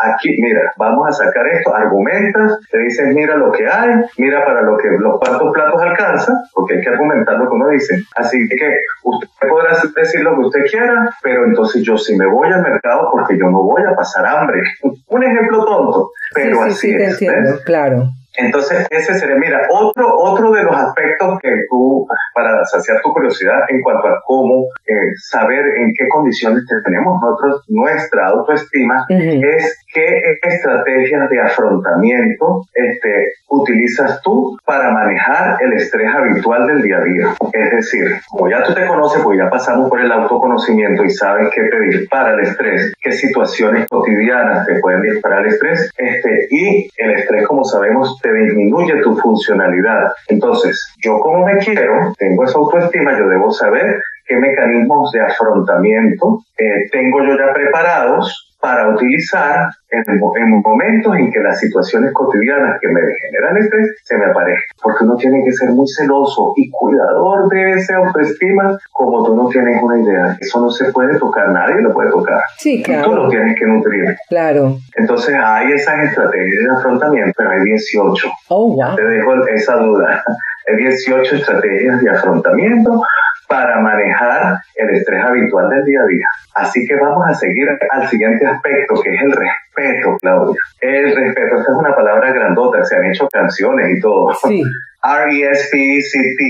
aquí, 0.00 0.36
mira, 0.40 0.72
vamos 0.76 1.08
a 1.08 1.12
sacar 1.12 1.46
esto, 1.48 1.74
argumentas, 1.74 2.60
te 2.70 2.78
dices, 2.78 3.14
mira 3.14 3.36
lo 3.36 3.50
que 3.52 3.66
hay, 3.66 3.90
mira 4.18 4.44
para 4.44 4.62
lo 4.62 4.76
que 4.76 4.88
los 4.98 5.18
cuantos 5.18 5.52
platos 5.52 5.80
alcanza, 5.82 6.32
porque 6.54 6.74
hay 6.74 6.80
que 6.82 6.90
argumentar 6.90 7.05
lo 7.14 7.48
que 7.48 7.54
uno 7.54 7.68
dice. 7.68 7.96
Así 8.16 8.38
que 8.48 8.78
usted 9.04 9.28
podrá 9.48 9.76
decir 9.94 10.20
lo 10.22 10.34
que 10.34 10.46
usted 10.46 10.60
quiera, 10.70 11.10
pero 11.22 11.44
entonces 11.44 11.82
yo 11.82 11.96
sí 11.96 12.16
me 12.16 12.26
voy 12.26 12.48
al 12.52 12.62
mercado 12.62 13.08
porque 13.10 13.38
yo 13.38 13.50
no 13.50 13.62
voy 13.62 13.82
a 13.82 13.94
pasar 13.94 14.26
hambre. 14.26 14.60
Un 15.08 15.22
ejemplo 15.22 15.64
tonto, 15.64 16.10
pero 16.34 16.62
así 16.62 16.90
sí, 16.90 16.94
es. 16.94 17.12
entiendo, 17.12 17.58
claro. 17.64 18.08
Entonces, 18.38 18.86
ese 18.90 19.14
sería, 19.14 19.36
mira, 19.36 19.66
otro, 19.70 20.14
otro 20.14 20.52
de 20.52 20.62
los 20.62 20.76
aspectos 20.76 21.38
que 21.40 21.48
tú, 21.70 22.06
para 22.34 22.64
saciar 22.64 23.00
tu 23.02 23.12
curiosidad 23.12 23.60
en 23.68 23.80
cuanto 23.80 24.08
a 24.08 24.20
cómo 24.26 24.66
eh, 24.86 24.92
saber 25.16 25.64
en 25.64 25.92
qué 25.96 26.06
condiciones 26.08 26.64
tenemos 26.84 27.18
nosotros, 27.20 27.64
nuestra 27.68 28.28
autoestima, 28.28 29.06
es 29.08 29.85
qué 29.96 30.38
estrategias 30.42 31.30
de 31.30 31.40
afrontamiento 31.40 32.66
este, 32.74 33.32
utilizas 33.48 34.20
tú 34.22 34.58
para 34.66 34.90
manejar 34.90 35.56
el 35.62 35.72
estrés 35.72 36.14
habitual 36.14 36.66
del 36.66 36.82
día 36.82 36.98
a 36.98 37.04
día. 37.04 37.26
Es 37.52 37.70
decir, 37.72 38.04
como 38.28 38.50
ya 38.50 38.62
tú 38.62 38.74
te 38.74 38.86
conoces, 38.86 39.22
pues 39.22 39.38
ya 39.38 39.48
pasamos 39.48 39.88
por 39.88 40.00
el 40.00 40.12
autoconocimiento 40.12 41.02
y 41.02 41.10
sabes 41.10 41.48
qué 41.54 41.62
te 41.62 41.80
dispara 41.80 42.34
el 42.34 42.40
estrés, 42.40 42.92
qué 43.00 43.12
situaciones 43.12 43.86
cotidianas 43.88 44.66
te 44.66 44.80
pueden 44.80 45.00
disparar 45.00 45.46
el 45.46 45.52
estrés, 45.52 45.90
este, 45.96 46.46
y 46.50 46.90
el 46.98 47.10
estrés, 47.12 47.46
como 47.46 47.64
sabemos, 47.64 48.20
disminuye 48.22 49.00
tu 49.02 49.16
funcionalidad. 49.16 50.12
Entonces, 50.28 50.92
yo 51.02 51.18
como 51.20 51.46
me 51.46 51.56
quiero, 51.58 52.12
tengo 52.18 52.44
esa 52.44 52.58
autoestima, 52.58 53.18
yo 53.18 53.28
debo 53.28 53.50
saber 53.50 54.02
qué 54.26 54.36
mecanismos 54.36 55.10
de 55.12 55.20
afrontamiento 55.20 56.40
eh, 56.58 56.88
tengo 56.90 57.22
yo 57.22 57.36
ya 57.38 57.52
preparados 57.52 58.45
para 58.66 58.88
utilizar 58.88 59.68
en, 59.90 60.60
momentos 60.60 61.14
en 61.14 61.30
que 61.30 61.38
las 61.38 61.60
situaciones 61.60 62.12
cotidianas 62.12 62.80
que 62.80 62.88
me 62.88 63.00
generan 63.00 63.58
estrés 63.58 63.94
se 64.02 64.16
me 64.18 64.26
aparezcan. 64.26 64.76
Porque 64.82 65.04
uno 65.04 65.14
tiene 65.14 65.44
que 65.44 65.52
ser 65.52 65.70
muy 65.70 65.86
celoso 65.86 66.52
y 66.56 66.68
cuidador 66.68 67.48
de 67.48 67.74
esa 67.74 67.98
autoestima 67.98 68.76
como 68.90 69.24
tú 69.24 69.36
no 69.36 69.48
tienes 69.48 69.80
una 69.80 70.00
idea. 70.00 70.36
Eso 70.40 70.60
no 70.60 70.70
se 70.70 70.90
puede 70.90 71.16
tocar, 71.16 71.48
nadie 71.50 71.80
lo 71.80 71.92
puede 71.92 72.10
tocar. 72.10 72.40
Sí, 72.58 72.82
claro. 72.82 73.10
tú 73.10 73.14
lo 73.14 73.28
tienes 73.28 73.56
que 73.56 73.66
nutrir. 73.66 74.16
Claro. 74.28 74.78
Entonces 74.96 75.36
hay 75.40 75.70
esas 75.70 76.08
estrategias 76.08 76.64
de 76.64 76.76
afrontamiento, 76.76 77.34
pero 77.36 77.50
hay 77.50 77.60
18. 77.66 78.28
Oh, 78.48 78.74
wow. 78.74 78.96
Te 78.96 79.04
dejo 79.04 79.46
esa 79.46 79.76
duda. 79.76 80.24
Hay 80.68 80.74
18 80.78 81.36
estrategias 81.36 82.00
de 82.00 82.10
afrontamiento 82.10 83.00
para 83.48 83.80
manejar 83.80 84.58
el 84.74 84.90
estrés 84.90 85.24
habitual 85.24 85.68
del 85.70 85.84
día 85.84 86.00
a 86.00 86.06
día. 86.06 86.26
Así 86.54 86.86
que 86.86 86.96
vamos 86.96 87.24
a 87.28 87.34
seguir 87.34 87.68
al 87.90 88.08
siguiente 88.08 88.46
aspecto, 88.46 88.94
que 89.02 89.14
es 89.14 89.22
el 89.22 89.32
respeto, 89.32 90.16
Claudia. 90.20 90.60
El 90.80 91.14
respeto, 91.14 91.56
esta 91.56 91.72
es 91.72 91.78
una 91.78 91.94
palabra 91.94 92.32
grandota, 92.32 92.84
se 92.84 92.96
han 92.96 93.04
hecho 93.04 93.28
canciones 93.28 93.96
y 93.96 94.00
todo. 94.00 94.32
Sí. 94.34 94.62
R-E-S-P-E-C-T, 95.02 96.44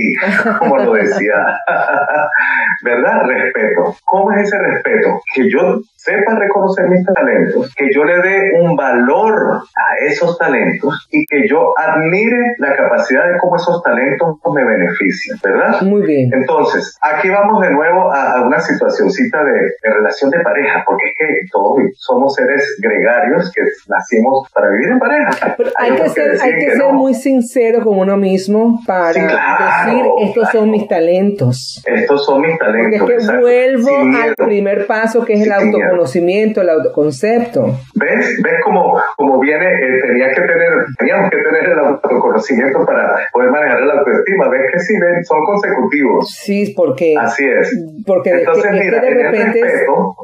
como 0.59 0.79
lo 0.79 0.93
decía. 0.93 1.35
¿Verdad? 2.83 3.23
Respeto. 3.27 3.97
¿Cómo 4.05 4.33
es 4.33 4.47
ese 4.47 4.59
respeto? 4.59 5.21
Que 5.35 5.51
yo 5.51 5.81
sepa 5.97 6.39
reconocer 6.39 6.89
mis 6.89 7.05
talentos, 7.05 7.75
que 7.75 7.93
yo 7.93 8.05
le 8.05 8.23
dé 8.23 8.53
un 8.61 8.77
valor 8.77 9.61
a 9.75 10.05
esos 10.05 10.39
talentos 10.39 11.09
y 11.11 11.27
que 11.27 11.49
yo 11.49 11.75
admire 11.77 12.55
la 12.59 12.77
capacidad 12.77 13.29
de 13.33 13.39
cómo 13.39 13.57
esos 13.57 13.83
talentos 13.83 14.37
me 14.55 14.65
benefician, 14.65 15.39
¿verdad? 15.43 15.81
Muy 15.83 16.03
bien. 16.03 16.31
Entonces, 16.33 16.97
aquí 17.03 17.29
vamos 17.29 17.61
de 17.61 17.71
nuevo 17.73 18.13
a, 18.13 18.43
una 18.43 18.61
situacióncita 18.61 19.43
de, 19.43 19.53
de, 19.53 19.95
relación 19.95 20.31
de 20.31 20.41
pareja, 20.41 20.85
porque 20.87 21.09
es 21.09 21.15
que 21.19 21.35
todos 21.51 21.79
somos 21.97 22.35
seres 22.35 22.77
gregarios 22.81 23.51
que 23.53 23.63
nacimos 23.89 24.49
para 24.53 24.71
vivir 24.71 24.91
en 24.91 24.99
pareja. 25.01 25.57
hay, 25.77 25.97
que 25.97 26.09
ser, 26.11 26.41
hay 26.41 26.55
que, 26.59 26.71
ser 26.71 26.93
muy 26.93 27.15
sincero 27.15 27.83
con 27.83 27.99
uno 27.99 28.17
mismo 28.17 28.36
mismo 28.37 28.81
para 28.87 29.13
decir 29.13 30.05
estos 30.21 30.51
son 30.51 30.71
mis 30.71 30.87
talentos. 30.87 31.83
Estos 31.87 32.25
son 32.25 32.43
mis 32.43 32.59
talentos. 32.59 33.01
Porque 33.01 33.17
es 33.17 33.31
que 33.31 33.37
vuelvo 33.39 33.97
al 34.23 34.35
primer 34.35 34.87
paso 34.87 35.25
que 35.25 35.35
es 35.35 35.47
el 35.47 35.53
autoconocimiento, 35.53 36.61
el 36.61 36.71
autoconcepto. 36.71 37.65
¿Ves? 37.95 38.37
¿Ves 38.43 38.55
cómo, 38.65 39.01
cómo 39.17 39.41
viene? 39.41 39.67
Eh, 39.67 40.01
tenía 40.07 40.29
que 40.29 40.41
tener, 40.43 40.71
teníamos 40.99 41.31
que 41.31 41.39
tener 41.39 41.71
el 41.71 41.79
autoconocimiento 41.79 42.85
para 42.85 43.29
poder 43.33 43.51
manejar 43.51 43.81
la 43.81 43.95
autoestima. 43.95 44.49
¿Ves 44.49 44.73
que 44.73 44.81
sí, 44.81 44.95
ven? 45.01 45.25
Son 45.25 45.39
consecutivos. 45.45 46.31
Sí, 46.31 46.75
porque. 46.77 47.15
Así 47.19 47.45
es. 47.45 47.75
Porque 48.07 48.31
Entonces, 48.31 48.73
mira, 48.73 49.01
de 49.01 49.11
repente, 49.11 49.61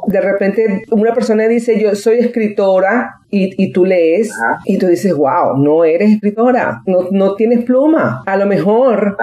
de 0.07 0.21
repente 0.21 0.83
una 0.91 1.15
persona 1.15 1.49
dice, 1.49 1.81
yo 1.81 1.95
soy 1.95 2.19
escritora 2.19 3.22
y, 3.33 3.55
y 3.57 3.73
tú 3.73 3.87
lees 3.87 4.31
y 4.67 4.79
tú 4.79 4.87
dices, 4.87 5.15
wow, 5.15 5.57
no 5.57 5.85
eres 5.85 6.13
escritora, 6.13 6.83
no, 6.87 7.09
no 7.11 7.35
tienes 7.35 7.65
pluma. 7.65 8.23
A 8.27 8.37
lo 8.37 8.47
mejor 8.47 9.17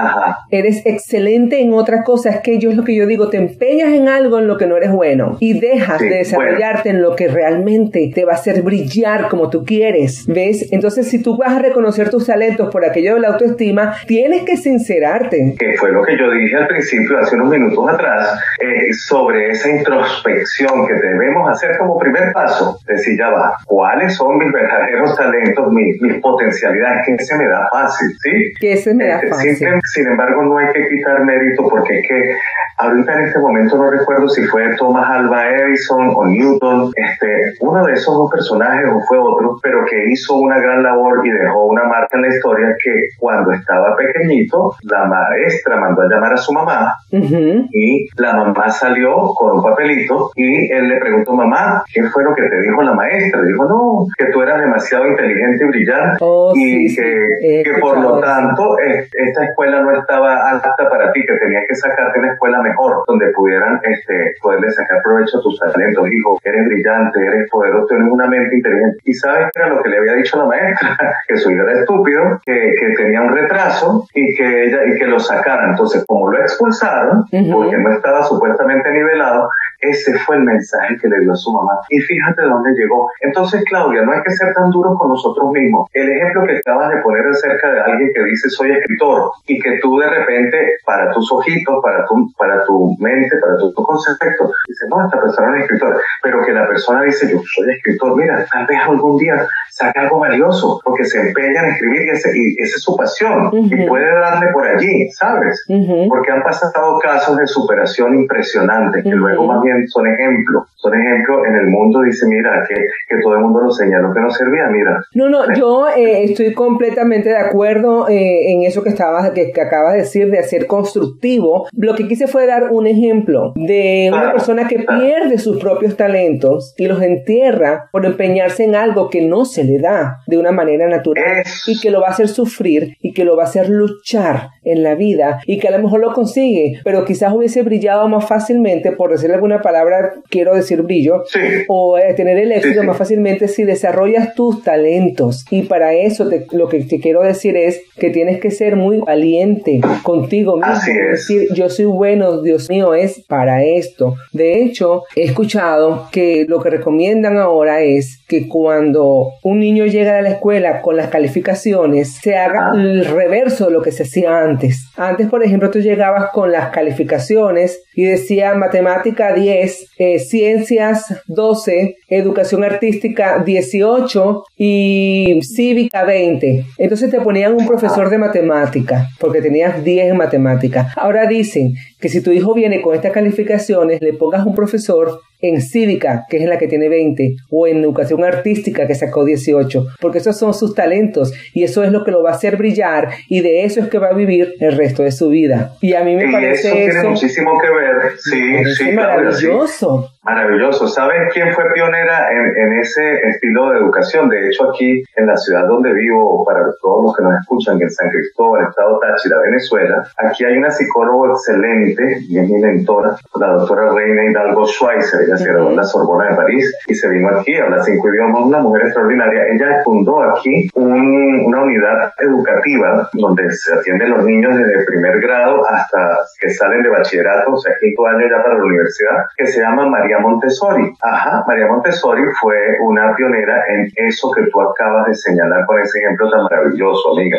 eres 0.50 0.86
excelente 0.86 1.62
en 1.62 1.74
otras 1.74 2.04
cosas 2.04 2.40
que 2.40 2.58
yo 2.58 2.72
es 2.72 2.76
lo 2.76 2.84
que 2.84 2.96
yo 2.96 3.06
digo, 3.06 3.30
te 3.30 3.38
empeñas 3.38 3.94
en 3.94 4.10
algo 4.10 4.40
en 4.40 4.48
lo 4.48 4.58
que 4.58 4.66
no 4.66 4.76
eres 4.78 4.92
bueno 4.92 5.38
y 5.40 5.60
dejas 5.60 6.00
de 6.00 6.10
desarrollarte 6.10 6.90
en 6.90 7.04
lo 7.04 7.16
que 7.16 7.28
realmente 7.28 8.12
te 8.14 8.26
va 8.26 8.34
a 8.34 8.36
hacer 8.36 8.64
brillar 8.64 9.30
como 9.30 9.52
tú 9.52 9.64
quieres. 9.64 10.26
¿Ves? 10.28 10.68
Entonces, 10.72 11.08
si 11.08 11.22
tú 11.22 11.38
vas 11.38 11.54
a 11.54 11.60
reconocer 11.60 12.10
tus 12.10 12.26
talentos 12.26 12.70
por 12.72 12.84
aquello 12.84 13.14
de 13.14 13.22
la 13.22 13.30
autoestima, 13.30 13.96
tienes 14.08 14.42
que 14.42 14.58
sincerarte. 14.58 15.56
Que 15.58 15.78
fue 15.78 15.92
lo 15.92 16.04
que 16.04 16.18
yo 16.18 16.32
dije 16.32 16.56
al 16.56 16.68
principio, 16.68 17.20
hace 17.20 17.36
unos 17.36 17.50
minutos 17.50 17.88
atrás, 17.88 18.40
eh, 18.60 18.92
sobre 18.94 19.52
esa 19.52 19.70
introspección 19.70 20.88
que 20.88 20.94
debemos 20.96 21.48
hacer 21.48 21.78
como 21.78 22.00
primer 22.00 22.34
paso. 22.34 22.80
Decir, 22.88 23.16
ya 23.18 23.30
va, 23.30 23.54
¿cuál 23.66 23.99
son 24.08 24.38
mis 24.38 24.52
verdaderos 24.52 25.16
talentos, 25.16 25.72
mis, 25.72 25.98
potencialidades, 26.22 27.06
que 27.06 27.24
se 27.24 27.38
me 27.38 27.48
da 27.48 27.68
fácil, 27.72 28.08
¿sí? 28.22 28.54
Que 28.60 28.78
se 28.78 28.94
me 28.94 29.06
da 29.08 29.16
este, 29.16 29.28
fácil. 29.28 29.56
Sin, 29.94 30.08
embargo, 30.08 30.44
no 30.44 30.58
hay 30.58 30.68
que 30.74 30.88
quitar 30.88 31.24
mérito 31.26 31.68
porque 31.68 32.00
es 32.00 32.08
que 32.08 32.36
ahorita 32.78 33.14
en 33.14 33.26
este 33.26 33.40
momento 33.40 33.78
no 33.78 33.90
recuerdo 33.90 34.30
si 34.30 34.44
fue 34.44 34.76
Thomas 34.78 35.10
Alva 35.10 35.50
Edison 35.50 36.12
o 36.16 36.26
Newton, 36.26 36.92
este, 36.96 37.28
uno 37.62 37.86
de 37.86 37.94
esos 37.94 38.16
dos 38.16 38.30
personajes 38.32 38.86
o 38.94 39.00
fue 39.08 39.18
otro, 39.18 39.58
pero 39.62 39.84
que 39.90 40.12
hizo 40.12 40.36
una 40.36 40.60
gran 40.60 40.84
labor 40.84 41.26
y 41.26 41.32
dejó 41.32 41.66
una 41.66 41.84
marca 41.84 42.18
en 42.18 42.22
la 42.22 42.28
historia 42.30 42.76
que 42.84 42.92
cuando 43.18 43.52
estaba 43.52 43.96
pequeñito, 43.96 44.76
la 44.84 45.06
maestra 45.06 45.78
mandó 45.78 46.04
a 46.04 46.10
llamar 46.10 46.34
a 46.34 46.38
su 46.38 46.54
mamá 46.54 46.94
y 47.12 48.08
la 48.22 48.34
mamá 48.34 48.70
salió 48.70 49.34
con 49.36 49.58
un 49.58 49.64
papelito 49.64 50.32
y 50.36 50.72
él 50.72 50.90
le 50.90 51.00
preguntó, 51.00 51.34
mamá, 51.34 51.84
¿qué 51.94 52.04
fue 52.04 52.24
lo 52.24 52.34
que 52.36 52.44
te 52.44 52.62
dijo 52.62 52.82
la 52.82 52.94
maestra? 52.94 53.42
Dijo, 53.44 53.66
no, 53.66 53.89
que 54.18 54.26
tú 54.32 54.42
eras 54.42 54.60
demasiado 54.60 55.08
inteligente 55.08 55.64
y 55.64 55.68
brillante 55.68 56.18
oh, 56.22 56.52
y 56.56 56.96
que, 56.96 57.64
que 57.64 57.74
por 57.80 58.00
lo 58.00 58.20
tanto 58.20 58.78
esta 58.80 59.46
escuela 59.46 59.82
no 59.82 59.92
estaba 59.92 60.52
apta 60.52 60.90
para 60.90 61.12
ti, 61.12 61.22
que 61.26 61.36
tenías 61.36 61.64
que 61.68 61.76
sacarte 61.76 62.20
una 62.20 62.34
escuela 62.34 62.62
mejor, 62.62 63.04
donde 63.08 63.28
pudieran 63.36 63.80
este, 63.84 64.36
poderle 64.42 64.72
sacar 64.72 65.02
provecho 65.04 65.40
a 65.40 65.42
tus 65.42 65.60
talentos. 65.60 66.08
Hijo, 66.12 66.40
eres 66.44 66.66
brillante, 66.68 67.20
eres 67.20 67.50
poderoso, 67.50 67.88
tienes 67.88 68.12
una 68.12 68.28
mente 68.28 68.56
inteligente. 68.56 68.98
Y 69.04 69.14
sabes 69.14 69.50
que 69.52 69.60
era 69.60 69.70
lo 69.70 69.82
que 69.82 69.90
le 69.90 69.98
había 69.98 70.14
dicho 70.14 70.38
la 70.38 70.46
maestra, 70.46 70.98
que 71.28 71.38
su 71.38 71.52
hijo 71.52 71.64
era 71.64 71.80
estúpido, 71.80 72.42
que, 72.46 72.74
que 72.80 72.94
tenía 72.96 73.22
un 73.22 73.36
retraso 73.36 74.06
y 74.14 74.36
que 74.36 74.66
ella 74.66 74.80
y 74.86 74.98
que 74.98 75.06
lo 75.06 75.20
sacaran. 75.20 75.72
Entonces, 75.72 76.04
como 76.08 76.32
lo 76.32 76.40
expulsaron, 76.40 77.26
porque 77.30 77.78
no 77.78 77.92
estaba 77.92 78.24
supuestamente 78.24 78.92
nivelado, 78.92 79.50
ese 79.80 80.18
fue 80.20 80.36
el 80.38 80.44
mensaje 80.44 80.98
que 81.02 81.08
le 81.08 81.20
dio 81.22 81.32
a 81.32 81.36
su 81.36 81.52
mamá. 81.52 81.74
Y 81.90 82.00
fíjate 82.00 82.44
dónde 82.44 82.72
llegó. 82.74 83.10
Entonces, 83.22 83.64
Claudia, 83.66 84.04
no 84.04 84.12
hay 84.12 84.22
que 84.24 84.32
ser 84.32 84.54
tan 84.54 84.70
duros 84.72 84.98
con 84.98 85.10
nosotros 85.10 85.52
mismos. 85.52 85.90
El 85.94 86.10
ejemplo 86.10 86.46
que 86.46 86.58
acabas 86.58 86.90
de 86.94 87.02
poner 87.02 87.28
acerca 87.28 87.72
de 87.72 87.82
alguien 87.82 88.12
que 88.14 88.24
dice 88.24 88.50
soy 88.50 88.72
escritor 88.72 89.32
y 89.48 89.60
que 89.60 89.80
tú 89.82 89.98
de 89.98 90.10
repente, 90.10 90.58
para 90.86 91.12
tus 91.12 91.32
ojitos, 91.32 91.76
para 91.82 92.06
tu, 92.06 92.32
para 92.38 92.64
tu 92.66 92.96
mente, 93.00 93.38
para 93.42 93.58
tu, 93.58 93.74
concepto, 93.74 94.52
dices, 94.68 94.88
no, 94.90 95.06
esta 95.06 95.20
persona 95.20 95.58
es 95.58 95.64
escritor. 95.64 96.02
Pero 96.22 96.44
que 96.44 96.54
la 96.54 96.68
persona 96.68 97.04
dice, 97.04 97.32
yo 97.32 97.40
soy 97.44 97.72
escritor, 97.72 98.16
mira, 98.16 98.46
tal 98.52 98.66
vez 98.66 98.80
algún 98.82 99.18
día 99.18 99.48
saca 99.80 100.02
algo 100.02 100.20
valioso 100.20 100.80
porque 100.84 101.06
se 101.06 101.20
empeña 101.22 101.62
en 101.64 101.72
escribir 101.72 102.02
y, 102.02 102.10
ese, 102.10 102.30
y 102.36 102.62
esa 102.62 102.76
es 102.76 102.84
su 102.84 102.96
pasión 102.98 103.50
y 103.54 103.88
puede 103.88 104.14
darle 104.20 104.48
por 104.52 104.68
allí, 104.68 105.10
¿sabes? 105.12 105.66
Porque 106.10 106.32
han 106.32 106.44
pasado 106.44 107.00
casos 107.00 107.38
de 107.38 107.48
superación 107.48 108.16
impresionantes 108.16 109.04
que 109.04 109.12
luego 109.12 109.46
más 109.46 109.62
bien 109.62 109.88
son 109.88 110.08
ejemplos, 110.08 110.64
son 110.76 110.94
ejemplos 111.00 111.40
en 111.48 111.56
el 111.56 111.68
mundo, 111.68 112.02
dice, 112.02 112.26
mira, 112.28 112.66
que, 112.68 112.76
que 112.76 113.22
todo 113.22 113.36
el 113.36 113.40
mundo 113.42 113.62
lo 113.62 113.72
señaló 113.72 114.14
que 114.14 114.20
no 114.20 114.30
servía, 114.30 114.68
mira. 114.68 115.02
No, 115.14 115.30
no, 115.30 115.54
yo 115.54 115.88
eh, 115.88 116.26
estoy 116.26 116.54
completamente 116.54 117.30
de 117.30 117.38
acuerdo 117.38 118.10
eh, 118.10 118.52
en 118.52 118.64
eso 118.64 118.84
que, 118.84 118.90
estabas, 118.90 119.32
que, 119.32 119.52
que, 119.52 119.62
acabas 119.62 119.94
de 119.94 120.00
decir, 120.00 120.30
de 120.30 120.40
hacer 120.40 120.68
constructivo. 120.68 121.68
Lo 121.72 121.96
que 121.96 122.08
quise 122.08 122.28
fue 122.28 122.46
dar 122.46 122.72
un 122.72 122.88
ejemplo 122.88 123.54
de 123.56 124.10
una 124.12 124.34
persona 124.34 124.68
que 124.68 124.80
pierde 124.80 125.38
sus 125.38 125.60
propios 125.60 125.96
talentos 125.96 126.74
y 126.78 126.88
los 126.88 127.02
entierra 127.02 127.90
por 127.92 128.06
empeñarse 128.06 128.66
en 128.66 128.76
algo 128.76 129.10
que 129.10 129.22
no 129.22 129.46
se 129.46 129.69
le 129.70 129.80
da 129.80 130.20
de 130.28 130.38
una 130.38 130.52
manera 130.52 130.88
natural 130.88 131.44
y 131.68 131.80
que 131.80 131.92
lo 131.92 132.02
va 132.02 132.08
a 132.08 132.12
hacer 132.12 132.28
sufrir 132.28 132.98
y 133.02 133.14
que 133.14 133.26
lo 133.26 133.36
va 133.36 133.44
a 133.44 133.48
hacer 133.48 133.70
luchar 133.70 134.50
en 134.64 134.84
la 134.84 134.96
vida 134.96 135.40
y 135.46 135.60
que 135.60 135.68
a 135.68 135.72
lo 135.72 135.80
mejor 135.80 136.00
lo 136.00 136.14
consigue, 136.14 136.80
pero 136.84 137.06
quizás 137.06 137.34
hubiese 137.34 137.62
brillado 137.62 138.08
más 138.08 138.28
fácilmente, 138.28 138.92
por 138.92 139.12
decir 139.12 139.32
alguna 139.32 139.62
palabra, 139.62 140.14
quiero 140.30 140.56
decir 140.56 140.82
brillo, 140.82 141.24
o 141.68 141.98
eh, 141.98 142.14
tener 142.14 142.38
el 142.38 142.52
éxito 142.52 142.84
más 142.84 142.98
fácilmente 142.98 143.48
si 143.48 143.64
desarrollas 143.64 144.34
tus 144.36 144.64
talentos. 144.64 145.46
Y 145.50 145.64
para 145.64 145.94
eso 145.94 146.30
lo 146.52 146.68
que 146.68 146.84
te 146.84 147.00
quiero 147.00 147.22
decir 147.24 147.56
es 147.58 147.82
que 147.98 148.10
tienes 148.10 148.40
que 148.40 148.52
ser 148.52 148.76
muy 148.76 149.00
valiente 149.00 149.82
contigo 150.04 150.58
mismo. 150.58 150.72
Así 150.72 150.92
es. 150.92 151.28
Decir, 151.28 151.54
yo 151.54 151.70
soy 151.70 151.86
bueno, 151.86 152.42
Dios 152.42 152.70
mío, 152.70 152.94
es 152.94 153.24
para 153.28 153.64
esto. 153.64 154.16
De 154.32 154.62
hecho, 154.62 155.04
he 155.16 155.24
escuchado 155.24 156.08
que 156.12 156.46
lo 156.48 156.62
que 156.62 156.70
recomiendan 156.70 157.38
ahora 157.38 157.82
es 157.82 158.24
que 158.28 158.48
cuando 158.48 159.32
un 159.44 159.59
niño 159.60 159.86
llega 159.86 160.18
a 160.18 160.22
la 160.22 160.30
escuela 160.30 160.82
con 160.82 160.96
las 160.96 161.10
calificaciones, 161.10 162.16
se 162.16 162.36
haga 162.36 162.72
el 162.74 163.06
reverso 163.06 163.68
de 163.68 163.72
lo 163.72 163.82
que 163.82 163.92
se 163.92 164.04
hacía 164.04 164.40
antes. 164.42 164.90
Antes, 164.98 165.28
por 165.28 165.44
ejemplo, 165.44 165.70
tú 165.70 165.80
llegabas 165.80 166.32
con 166.32 166.52
las 166.52 166.70
calificaciones 166.70 167.84
y 167.94 168.06
decía 168.06 168.54
matemática 168.56 169.34
10, 169.34 169.88
eh, 169.98 170.20
ciencias 170.20 171.22
12, 171.28 171.98
educación 172.08 172.64
artística 172.64 173.44
18 173.44 174.44
y 174.58 175.40
cívica 175.44 176.04
20. 176.04 176.66
Entonces 176.78 177.12
te 177.12 177.22
ponían 177.22 177.54
un 177.54 177.68
profesor 177.68 178.10
de 178.10 178.18
matemática 178.18 179.08
porque 179.20 179.42
tenías 179.42 179.84
10 179.84 180.12
en 180.12 180.18
matemática. 180.18 180.94
Ahora 180.96 181.28
dicen 181.28 181.74
que 182.00 182.10
si 182.10 182.22
tu 182.22 182.32
hijo 182.32 182.54
viene 182.54 182.82
con 182.82 182.96
estas 182.96 183.12
calificaciones, 183.12 184.02
le 184.02 184.14
pongas 184.14 184.46
un 184.46 184.56
profesor 184.56 185.20
en 185.42 185.62
cívica, 185.62 186.26
que 186.30 186.38
es 186.38 186.46
la 186.46 186.58
que 186.58 186.68
tiene 186.68 186.90
20, 186.90 187.36
o 187.50 187.68
en 187.68 187.78
educación 187.78 188.24
artística, 188.24 188.88
que 188.88 188.96
sacó 188.96 189.24
18, 189.24 189.88
porque 190.02 190.18
esos 190.18 190.38
son 190.38 190.54
sus 190.54 190.76
talentos 190.76 191.34
y 191.54 191.64
eso 191.64 191.84
es 191.84 191.92
lo 191.92 192.04
que 192.04 192.12
lo 192.12 192.24
va 192.24 192.32
a 192.32 192.34
hacer 192.34 192.58
brillar 192.58 193.10
y 193.30 193.42
de 193.42 193.64
eso 193.64 193.80
es 193.80 193.88
que 193.88 194.00
va 194.00 194.08
a 194.08 194.14
vivir 194.14 194.56
el 194.60 194.76
resto 194.76 195.04
de 195.04 195.12
su 195.12 195.30
vida. 195.30 195.74
Y 195.82 195.94
a 195.94 196.04
mí 196.04 196.16
me 196.16 196.32
parece 196.32 196.68
eso. 196.68 196.76
tiene 196.76 197.10
muchísimo 197.10 197.52
que 197.62 197.70
ver, 197.70 198.12
sí, 198.20 198.76
sí. 198.76 198.92
Maravilloso. 198.92 200.12
Maravilloso. 200.30 200.88
¿Sabes 200.88 201.34
quién 201.34 201.52
fue 201.54 201.64
pionera 201.74 202.30
en, 202.32 202.74
ese 202.74 203.16
estilo 203.30 203.72
de 203.72 203.80
educación? 203.80 204.30
De 204.30 204.48
hecho, 204.48 204.70
aquí 204.70 205.04
en 205.16 205.26
la 205.26 205.36
ciudad 205.36 205.66
donde 205.66 205.92
vivo, 205.92 206.46
para 206.46 206.66
todos 206.80 207.04
los 207.04 207.18
que 207.18 207.24
nos 207.24 207.40
escuchan, 207.42 207.82
en 207.82 207.90
San 207.90 208.12
Cristóbal, 208.12 208.68
Estado 208.70 209.00
Táchira, 209.00 209.40
Venezuela, 209.40 210.04
aquí 210.18 210.46
hay 210.46 210.58
una 210.58 210.70
psicóloga 210.70 211.32
excelente 211.32 212.20
y 212.30 212.38
es 212.38 212.48
mi 212.48 212.60
mentora, 212.60 213.16
la 213.40 213.48
doctora 213.54 213.92
Reina 213.92 214.26
Hidalgo 214.26 214.68
Schweizer. 214.68 215.22
Ella 215.24 215.38
se 215.38 215.48
graduó 215.48 215.72
en 215.72 215.78
la 215.78 215.84
Sorbona 215.84 216.30
de 216.30 216.36
París 216.36 216.78
y 216.86 216.94
se 216.94 217.10
vino 217.10 217.30
aquí, 217.30 217.56
habla 217.56 217.82
cinco 217.84 218.10
idiomas, 218.10 218.44
una 218.44 218.60
mujer 218.60 218.84
extraordinaria. 218.84 219.48
Ella 219.48 219.82
fundó 219.84 220.22
aquí 220.22 220.70
una 220.76 221.64
unidad 221.64 222.14
educativa 222.20 223.10
donde 223.14 223.50
se 223.52 223.74
atienden 223.74 224.12
los 224.12 224.24
niños 224.24 224.56
desde 224.56 224.86
primer 224.86 225.20
grado 225.22 225.68
hasta 225.68 226.20
que 226.40 226.52
salen 226.52 226.84
de 226.84 226.90
bachillerato, 226.90 227.52
o 227.52 227.58
sea, 227.58 227.74
quinto 227.80 228.06
año 228.06 228.28
ya 228.30 228.44
para 228.44 228.60
la 228.60 228.64
universidad, 228.64 229.26
que 229.36 229.48
se 229.48 229.62
llama 229.62 229.90
María 229.90 230.19
Montessori. 230.20 230.94
Ajá, 231.02 231.44
María 231.48 231.68
Montessori 231.68 232.24
fue 232.40 232.56
una 232.82 233.16
pionera 233.16 233.64
en 233.70 233.92
eso 233.96 234.32
que 234.32 234.44
tú 234.52 234.62
acabas 234.62 235.08
de 235.08 235.16
señalar 235.16 235.66
con 235.66 235.80
ese 235.80 236.00
ejemplo 236.00 236.30
tan 236.30 236.44
maravilloso, 236.44 237.18
amiga. 237.18 237.38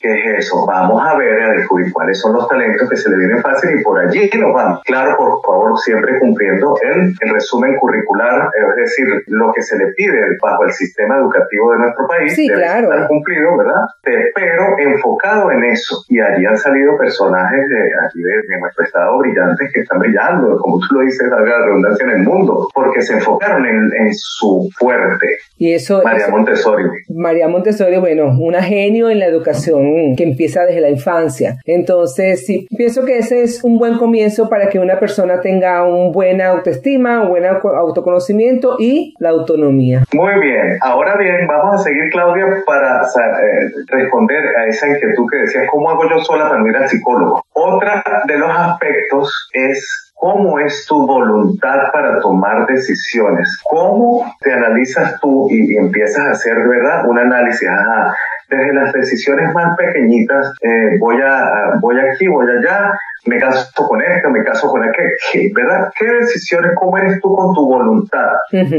¿Qué 0.00 0.12
es 0.12 0.46
eso? 0.46 0.64
Vamos 0.66 1.02
a 1.04 1.16
ver, 1.16 1.42
a 1.42 1.52
descubrir 1.52 1.92
cuáles 1.92 2.20
son 2.20 2.32
los 2.32 2.48
talentos 2.48 2.88
que 2.88 2.96
se 2.96 3.10
le 3.10 3.16
vienen 3.16 3.42
fácil 3.42 3.78
y 3.78 3.82
por 3.82 3.98
allí 3.98 4.30
nos 4.38 4.54
vamos. 4.54 4.80
Claro, 4.84 5.16
por 5.16 5.40
favor, 5.42 5.76
siempre 5.78 6.18
cumpliendo 6.20 6.76
el, 6.82 7.14
el 7.20 7.34
resumen 7.34 7.76
curricular, 7.76 8.50
es 8.54 8.76
decir, 8.76 9.06
lo 9.26 9.52
que 9.52 9.62
se 9.62 9.76
le 9.76 9.88
pide 9.96 10.36
bajo 10.40 10.64
el 10.64 10.72
sistema 10.72 11.16
educativo 11.16 11.72
de 11.72 11.78
nuestro 11.78 12.06
país. 12.06 12.34
Sí, 12.34 12.46
debe 12.46 12.60
claro. 12.60 12.92
Estar 12.92 13.08
cumplido, 13.08 13.56
¿verdad? 13.56 13.82
Pero 14.02 14.78
enfocado 14.78 15.50
en 15.50 15.64
eso. 15.64 16.04
Y 16.08 16.20
allí 16.20 16.46
han 16.46 16.56
salido 16.56 16.96
personajes 16.96 17.68
de, 17.68 17.78
allí 17.78 18.22
de, 18.22 18.60
nuestro 18.60 18.84
estado 18.84 19.18
brillantes 19.18 19.72
que 19.72 19.80
están 19.80 19.98
brillando, 19.98 20.58
como 20.58 20.78
tú 20.78 20.94
lo 20.94 21.00
dices, 21.02 21.28
la 21.28 21.38
redundancia 21.38 22.04
en 22.04 22.10
el 22.10 22.22
mundo, 22.22 22.68
porque 22.74 23.00
se 23.00 23.14
enfocaron 23.14 23.66
en, 23.66 23.90
en 23.98 24.14
su 24.14 24.68
fuerte. 24.78 25.38
Y 25.56 25.74
eso. 25.74 26.02
María 26.04 26.28
Montessori. 26.28 26.84
María 27.08 27.48
Montessori, 27.48 27.98
bueno, 27.98 28.36
una 28.38 28.62
genio 28.62 29.10
en 29.10 29.18
la 29.18 29.26
educación 29.26 29.87
que 30.16 30.24
empieza 30.24 30.64
desde 30.64 30.80
la 30.80 30.90
infancia. 30.90 31.56
Entonces, 31.64 32.46
sí, 32.46 32.66
pienso 32.76 33.04
que 33.04 33.18
ese 33.18 33.42
es 33.42 33.62
un 33.64 33.78
buen 33.78 33.98
comienzo 33.98 34.48
para 34.48 34.68
que 34.68 34.78
una 34.78 34.98
persona 34.98 35.40
tenga 35.40 35.84
un 35.84 36.12
buena 36.12 36.48
autoestima, 36.48 37.22
un 37.22 37.28
buen 37.28 37.44
autoconocimiento 37.46 38.76
y 38.78 39.14
la 39.18 39.30
autonomía. 39.30 40.04
Muy 40.12 40.40
bien, 40.40 40.78
ahora 40.80 41.16
bien, 41.16 41.46
vamos 41.46 41.80
a 41.80 41.84
seguir, 41.84 42.10
Claudia, 42.10 42.62
para 42.66 43.02
eh, 43.02 43.70
responder 43.86 44.56
a 44.56 44.66
esa 44.66 44.88
inquietud 44.88 45.26
que 45.30 45.38
decías, 45.38 45.64
¿cómo 45.70 45.90
hago 45.90 46.08
yo 46.08 46.18
sola 46.20 46.48
para 46.48 46.66
ir 46.68 46.76
al 46.76 46.88
psicólogo? 46.88 47.44
Otra 47.52 48.02
de 48.26 48.38
los 48.38 48.50
aspectos 48.50 49.48
es 49.52 50.08
¿Cómo 50.20 50.58
es 50.58 50.84
tu 50.84 51.06
voluntad 51.06 51.92
para 51.92 52.18
tomar 52.18 52.66
decisiones? 52.66 53.56
¿Cómo 53.62 54.24
te 54.40 54.52
analizas 54.52 55.20
tú 55.20 55.46
y, 55.48 55.76
empiezas 55.76 56.26
a 56.26 56.30
hacer, 56.32 56.56
¿verdad? 56.68 57.06
Un 57.06 57.20
análisis, 57.20 57.68
ajá, 57.68 58.16
desde 58.48 58.74
las 58.74 58.92
decisiones 58.92 59.52
más 59.54 59.76
pequeñitas, 59.76 60.54
eh, 60.62 60.96
voy 60.98 61.16
a, 61.22 61.78
voy 61.80 61.96
aquí, 62.00 62.26
voy 62.28 62.46
allá, 62.50 62.92
me 63.28 63.38
caso 63.38 63.86
con 63.86 64.00
esto, 64.00 64.30
me 64.30 64.42
caso 64.42 64.68
con 64.68 64.82
aquel, 64.82 65.12
¿verdad? 65.54 65.92
¿Qué 65.96 66.06
decisiones, 66.06 66.72
cómo 66.76 66.96
eres 66.98 67.20
tú 67.20 67.34
con 67.34 67.54
tu 67.54 67.66
voluntad 67.66 68.32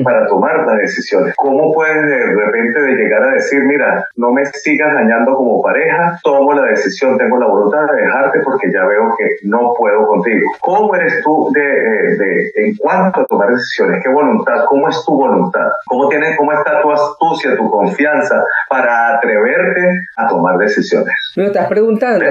para 0.04 0.28
tomar 0.28 0.66
las 0.66 0.78
decisiones? 0.78 1.34
¿Cómo 1.38 1.72
puedes 1.74 2.02
de 2.02 2.36
repente 2.36 2.82
de 2.82 2.96
llegar 2.96 3.24
a 3.24 3.34
decir, 3.34 3.64
mira, 3.64 4.08
no 4.16 4.32
me 4.32 4.46
sigas 4.46 4.94
dañando 4.94 5.36
como 5.36 5.62
pareja, 5.62 6.20
tomo 6.24 6.54
la 6.54 6.64
decisión, 6.64 7.18
tengo 7.18 7.38
la 7.38 7.48
voluntad 7.48 7.80
de 7.94 8.02
dejarte 8.02 8.40
porque 8.44 8.72
ya 8.72 8.86
veo 8.86 9.16
que 9.18 9.26
no 9.44 9.74
puedo 9.78 10.08
contigo? 10.08 10.52
¿Cómo 10.62 10.96
eres 10.96 11.22
tú 11.24 11.52
de, 11.54 11.62
de, 11.62 12.52
en 12.56 12.76
cuanto 12.78 13.22
a 13.22 13.26
tomar 13.26 13.50
decisiones? 13.50 14.02
¿Qué 14.04 14.10
voluntad? 14.10 14.66
¿Cómo 14.68 14.90
es 14.90 15.04
tu 15.06 15.14
voluntad? 15.14 15.68
¿Cómo, 15.86 16.10
tienes, 16.10 16.36
cómo 16.38 16.52
está 16.54 16.82
tu 16.82 16.92
astucia, 16.92 17.56
tu 17.56 17.70
confianza 17.70 18.44
para 18.70 19.16
atreverte 19.16 20.02
a 20.18 20.28
tomar 20.28 20.58
decisiones? 20.58 21.14
Me 21.36 21.46
estás 21.46 21.68
preguntando. 21.68 22.26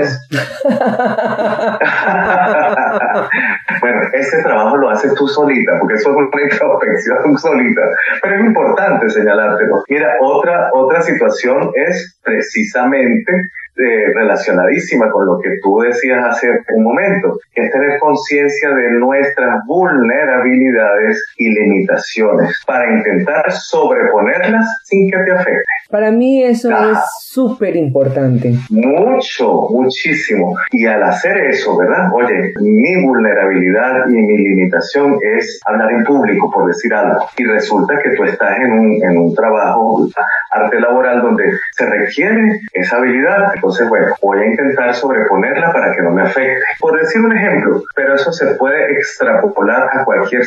bueno, 3.80 4.00
ese 4.12 4.42
trabajo 4.42 4.76
lo 4.76 4.90
haces 4.90 5.14
tú 5.14 5.26
solita, 5.26 5.72
porque 5.80 5.94
eso 5.94 6.10
es 6.10 6.16
una 6.16 6.42
introspección 6.42 7.38
solita. 7.38 7.82
Pero 8.22 8.34
es 8.36 8.44
importante 8.44 9.10
señalártelo. 9.10 9.82
Mira, 9.88 10.16
otra, 10.20 10.70
otra 10.72 11.00
situación 11.02 11.70
es 11.74 12.18
precisamente 12.22 13.32
eh, 13.78 14.12
relacionadísima 14.14 15.10
con 15.10 15.26
lo 15.26 15.38
que 15.38 15.50
tú 15.62 15.78
decías 15.80 16.24
hace 16.24 16.48
un 16.74 16.84
momento, 16.84 17.38
que 17.54 17.64
es 17.64 17.70
tener 17.70 17.98
conciencia 18.00 18.70
de 18.70 18.92
nuestras 18.98 19.64
vulnerabilidades 19.66 21.24
y 21.36 21.48
limitaciones 21.54 22.60
para 22.66 22.92
intentar 22.92 23.50
sobreponerlas 23.52 24.66
sin 24.84 25.10
que 25.10 25.18
te 25.18 25.32
afecte. 25.32 25.62
Para 25.90 26.10
mí 26.10 26.42
eso 26.42 26.70
es 26.70 26.98
súper 27.22 27.76
importante. 27.76 28.52
Mucho, 28.68 29.68
muchísimo. 29.70 30.54
Y 30.70 30.84
al 30.84 31.02
hacer 31.02 31.38
eso, 31.46 31.78
¿verdad? 31.78 32.10
Oye, 32.12 32.52
mi 32.60 33.06
vulnerabilidad 33.06 34.06
y 34.08 34.14
mi 34.14 34.36
limitación 34.36 35.18
es 35.22 35.60
hablar 35.64 35.90
en 35.92 36.04
público, 36.04 36.50
por 36.50 36.66
decir 36.66 36.92
algo. 36.92 37.24
Y 37.38 37.44
resulta 37.44 37.94
que 38.02 38.10
tú 38.10 38.24
estás 38.24 38.58
en 38.58 38.72
un, 38.72 39.02
en 39.02 39.18
un 39.18 39.34
trabajo, 39.34 40.06
arte 40.50 40.78
laboral, 40.78 41.22
donde 41.22 41.44
se 41.72 41.86
requiere 41.86 42.60
esa 42.72 42.96
habilidad. 42.98 43.54
Entonces, 43.68 43.88
bueno, 43.90 44.14
voy 44.22 44.38
a 44.38 44.46
intentar 44.46 44.94
sobreponerla 44.94 45.70
para 45.74 45.94
que 45.94 46.00
no 46.00 46.10
me 46.10 46.22
afecte. 46.22 46.58
Por 46.80 46.98
decir 46.98 47.20
un 47.20 47.36
ejemplo, 47.36 47.82
pero 47.94 48.14
eso 48.14 48.32
se 48.32 48.54
puede 48.54 48.92
extrapolar 48.92 49.90
a 49.92 50.04
cualquier 50.06 50.42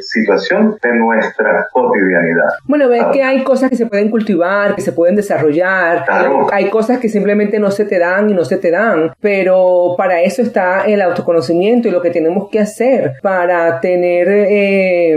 situación 0.00 0.78
de 0.82 0.94
nuestra 0.94 1.68
cotidianidad. 1.70 2.48
Bueno, 2.64 2.88
ves 2.88 3.04
que 3.12 3.22
hay 3.22 3.44
cosas 3.44 3.68
que 3.68 3.76
se 3.76 3.84
pueden 3.84 4.10
cultivar, 4.10 4.80
se 4.80 4.92
pueden 4.92 5.16
desarrollar. 5.16 6.06
Hay 6.50 6.70
cosas 6.70 6.98
que 6.98 7.10
simplemente 7.10 7.58
no 7.58 7.70
se 7.70 7.84
te 7.84 7.98
dan 7.98 8.30
y 8.30 8.34
no 8.34 8.46
se 8.46 8.56
te 8.56 8.70
dan, 8.70 9.12
pero 9.20 9.94
para 9.98 10.22
eso 10.22 10.40
está 10.40 10.86
el 10.86 11.02
autoconocimiento 11.02 11.88
y 11.88 11.90
lo 11.90 12.00
que 12.00 12.08
tenemos 12.08 12.48
que 12.50 12.58
hacer 12.58 13.16
para 13.20 13.80
tener 13.80 14.28
eh, 14.30 15.14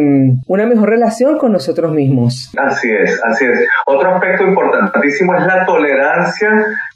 una 0.47 0.65
mejor 0.65 0.89
relación 0.89 1.37
con 1.37 1.53
nosotros 1.53 1.93
mismos. 1.93 2.51
Así 2.57 2.91
es, 2.91 3.23
así 3.23 3.45
es. 3.45 3.65
Otro 3.85 4.13
aspecto 4.15 4.43
importantísimo 4.43 5.35
es 5.35 5.45
la 5.45 5.65
tolerancia 5.65 6.49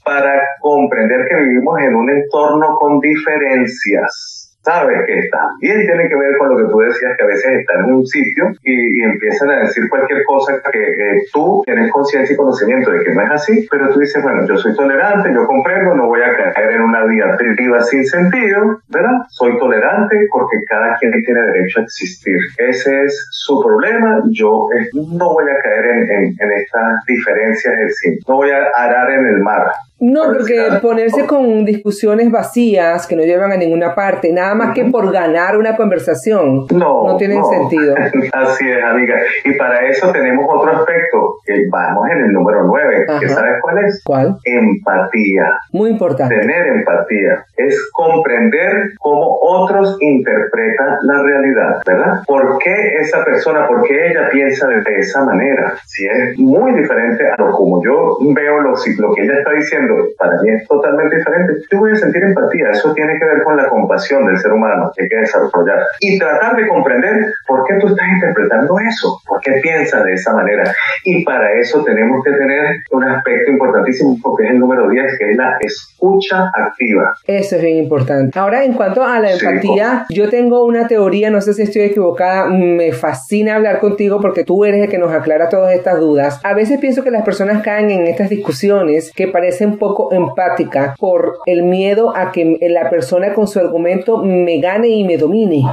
para 0.10 0.39
comprender 0.60 1.28
que 1.28 1.36
vivimos 1.36 1.80
en 1.80 1.96
un 1.96 2.10
entorno 2.10 2.76
con 2.80 3.00
diferencias 3.00 4.40
sabes 4.70 5.00
que 5.08 5.30
también 5.32 5.86
tiene 5.86 6.08
que 6.08 6.16
ver 6.16 6.38
con 6.38 6.50
lo 6.50 6.58
que 6.58 6.72
tú 6.72 6.80
decías, 6.80 7.18
que 7.18 7.24
a 7.24 7.28
veces 7.28 7.60
están 7.60 7.86
en 7.86 7.94
un 7.96 8.06
sitio 8.06 8.52
y, 8.64 9.00
empiezan 9.02 9.50
a 9.50 9.60
decir 9.62 9.90
cualquier 9.90 10.24
cosa 10.26 10.62
que 10.72 11.22
tú 11.34 11.64
tienes 11.66 11.92
conciencia 11.92 12.34
y 12.34 12.38
conocimiento 12.38 12.92
de 12.92 13.04
que 13.04 13.14
no 13.14 13.22
es 13.24 13.32
así, 13.32 13.68
pero 13.72 13.90
tú 13.90 14.00
dices, 14.00 14.22
bueno, 14.22 14.46
yo 14.46 14.58
soy 14.58 14.76
tolerante, 14.76 15.34
yo 15.34 15.48
comprendo, 15.48 15.96
no 15.96 16.08
voy 16.08 16.22
a 16.22 16.36
caer 16.36 16.72
en 16.72 16.82
una 16.82 17.08
diatriba 17.08 17.82
sin 17.82 18.06
sentido, 18.06 18.80
¿verdad? 18.90 19.24
Soy 19.30 19.58
tolerante 19.58 20.28
porque 20.32 20.58
cada 20.68 20.98
quien 20.98 21.12
tiene 21.24 21.42
derecho 21.42 21.80
a 21.80 21.84
existir. 21.84 22.38
Ese 22.58 23.04
es 23.04 23.28
su 23.32 23.62
problema, 23.64 24.22
yo 24.32 24.68
no 24.94 25.34
voy 25.34 25.46
a 25.50 25.62
caer 25.62 25.86
en, 25.86 26.36
en, 26.40 26.52
estas 26.52 27.06
diferencias 27.08 27.76
del 27.76 27.92
sí, 27.92 28.20
no 28.28 28.36
voy 28.36 28.52
a 28.52 28.68
arar 28.76 29.12
en 29.12 29.26
el 29.26 29.40
mar, 29.40 29.72
no, 30.00 30.24
porque 30.26 30.80
ponerse 30.82 31.26
con 31.26 31.66
discusiones 31.66 32.32
vacías 32.32 33.06
que 33.08 33.16
no 33.16 33.24
llevan 33.24 33.52
a 33.52 33.58
ninguna 33.58 33.96
parte, 33.96 34.32
nada 34.32 34.56
más 34.56 34.74
que 34.74 34.86
por 34.86 35.12
ganar 35.12 35.58
una 35.58 35.76
conversación, 35.76 36.66
no, 36.72 37.04
no 37.06 37.18
tiene 37.18 37.42
sentido. 37.44 37.96
Así 38.34 38.70
es, 38.70 38.84
amiga. 38.84 39.16
Y 39.46 39.54
para 39.54 39.88
eso 39.88 40.12
tenemos 40.12 40.46
otro 40.50 40.72
aspecto, 40.72 41.38
que 41.46 41.66
vamos 41.70 42.10
en 42.10 42.26
el 42.26 42.34
número 42.34 42.64
9, 42.64 43.06
que 43.20 43.30
sabes 43.30 43.54
cuál 43.62 43.86
es? 43.86 44.02
¿Cuál? 44.06 44.38
Empatía. 44.44 45.58
Muy 45.72 45.90
importante. 45.90 46.40
Tener 46.40 46.68
empatía 46.68 47.46
es 47.58 47.90
comprender 47.92 48.92
cómo 49.00 49.38
otros 49.42 49.98
interpretan 50.00 50.98
la 51.04 51.22
realidad, 51.24 51.82
¿verdad? 51.86 52.24
¿Por 52.26 52.58
qué 52.60 52.96
esa 53.02 53.24
persona, 53.26 53.68
por 53.68 53.84
qué 53.84 54.12
ella 54.12 54.30
piensa 54.32 54.68
de 54.68 54.82
esa 55.00 55.24
manera? 55.26 55.74
Si 55.86 56.06
es 56.06 56.38
muy 56.40 56.74
diferente 56.74 57.26
a 57.30 57.42
lo 57.42 57.52
como 57.52 57.84
yo 57.84 58.18
veo 58.34 58.60
lo, 58.62 58.72
lo 58.72 59.14
que 59.14 59.24
ella 59.24 59.40
está 59.40 59.52
diciendo, 59.52 59.89
para 60.18 60.42
mí 60.42 60.50
es 60.50 60.68
totalmente 60.68 61.18
diferente. 61.18 61.54
Yo 61.72 61.80
voy 61.80 61.92
a 61.92 61.96
sentir 61.96 62.24
empatía, 62.24 62.70
eso 62.72 62.94
tiene 62.94 63.18
que 63.20 63.26
ver 63.26 63.44
con 63.44 63.58
la 63.58 63.68
compasión 63.68 64.26
del 64.26 64.38
ser 64.38 64.52
humano 64.52 64.92
que 64.96 65.04
hay 65.04 65.10
que 65.10 65.18
desarrollar 65.18 65.80
y 66.00 66.20
tratar 66.20 66.56
de 66.56 66.68
comprender 66.68 67.34
por 67.48 67.66
qué 67.66 67.76
tú 67.80 67.88
estás 67.88 68.08
interpretando 68.08 68.78
eso, 68.80 69.20
por 69.28 69.40
qué 69.42 69.54
piensas 69.62 70.04
de 70.04 70.14
esa 70.14 70.34
manera. 70.34 70.74
Y 71.04 71.24
para 71.24 71.54
eso 71.60 71.84
tenemos 71.84 72.24
que 72.24 72.32
tener 72.32 72.78
un 72.92 73.04
aspecto 73.04 73.52
importantísimo 73.52 74.18
porque 74.22 74.46
es 74.46 74.52
el 74.52 74.60
número 74.60 74.90
10, 74.90 75.18
que 75.18 75.32
es 75.32 75.38
la 75.38 75.58
escucha 75.60 76.52
activa. 76.54 77.14
Eso 77.26 77.56
es 77.56 77.62
bien 77.62 77.78
importante. 77.78 78.38
Ahora, 78.38 78.64
en 78.64 78.74
cuanto 78.74 79.04
a 79.04 79.20
la 79.20 79.32
empatía, 79.32 80.06
yo 80.10 80.30
tengo 80.30 80.66
una 80.66 80.88
teoría, 80.88 81.30
no 81.30 81.42
sé 81.42 81.54
si 81.54 81.64
estoy 81.64 81.84
equivocada, 81.84 82.48
me 82.48 82.92
fascina 82.92 83.56
hablar 83.56 83.80
contigo 83.80 84.20
porque 84.22 84.44
tú 84.44 84.66
eres 84.66 84.84
el 84.84 84.90
que 84.90 84.98
nos 84.98 85.12
aclara 85.12 85.50
todas 85.50 85.74
estas 85.74 86.00
dudas. 86.00 86.40
A 86.44 86.54
veces 86.54 86.80
pienso 86.80 87.04
que 87.04 87.12
las 87.12 87.24
personas 87.24 87.64
caen 87.64 87.90
en 87.90 88.08
estas 88.08 88.30
discusiones 88.30 89.12
que 89.16 89.28
parecen 89.28 89.78
poco 89.80 90.14
empática 90.14 90.96
por 91.00 91.40
el 91.46 91.64
miedo 91.64 92.16
a 92.16 92.32
que 92.32 92.58
la 92.62 92.90
persona 92.90 93.34
con 93.34 93.48
su 93.48 93.60
argumento 93.60 94.18
me 94.24 94.60
gane 94.60 94.90
y 94.90 95.04
me 95.04 95.18
domine. 95.18 95.64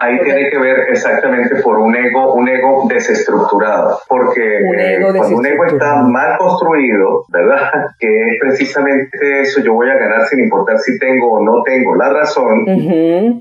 Ahí 0.00 0.18
tiene 0.22 0.50
que 0.50 0.58
ver 0.58 0.80
exactamente 0.90 1.56
por 1.62 1.78
un 1.78 1.94
ego, 1.94 2.34
un 2.34 2.48
ego 2.48 2.86
desestructurado, 2.88 4.00
porque 4.08 4.60
un 4.64 4.78
eh, 4.78 4.98
cuando 5.00 5.36
un 5.36 5.46
ego 5.46 5.64
está 5.64 6.02
mal 6.02 6.36
construido, 6.38 7.24
¿verdad? 7.28 7.70
Que 7.98 8.08
es 8.08 8.38
precisamente 8.40 9.40
eso, 9.40 9.60
yo 9.60 9.74
voy 9.74 9.88
a 9.88 9.94
ganar 9.94 10.26
sin 10.26 10.40
importar 10.40 10.78
si 10.78 10.98
tengo 10.98 11.32
o 11.32 11.44
no 11.44 11.62
tengo 11.62 11.94
la 11.94 12.10
razón, 12.10 12.64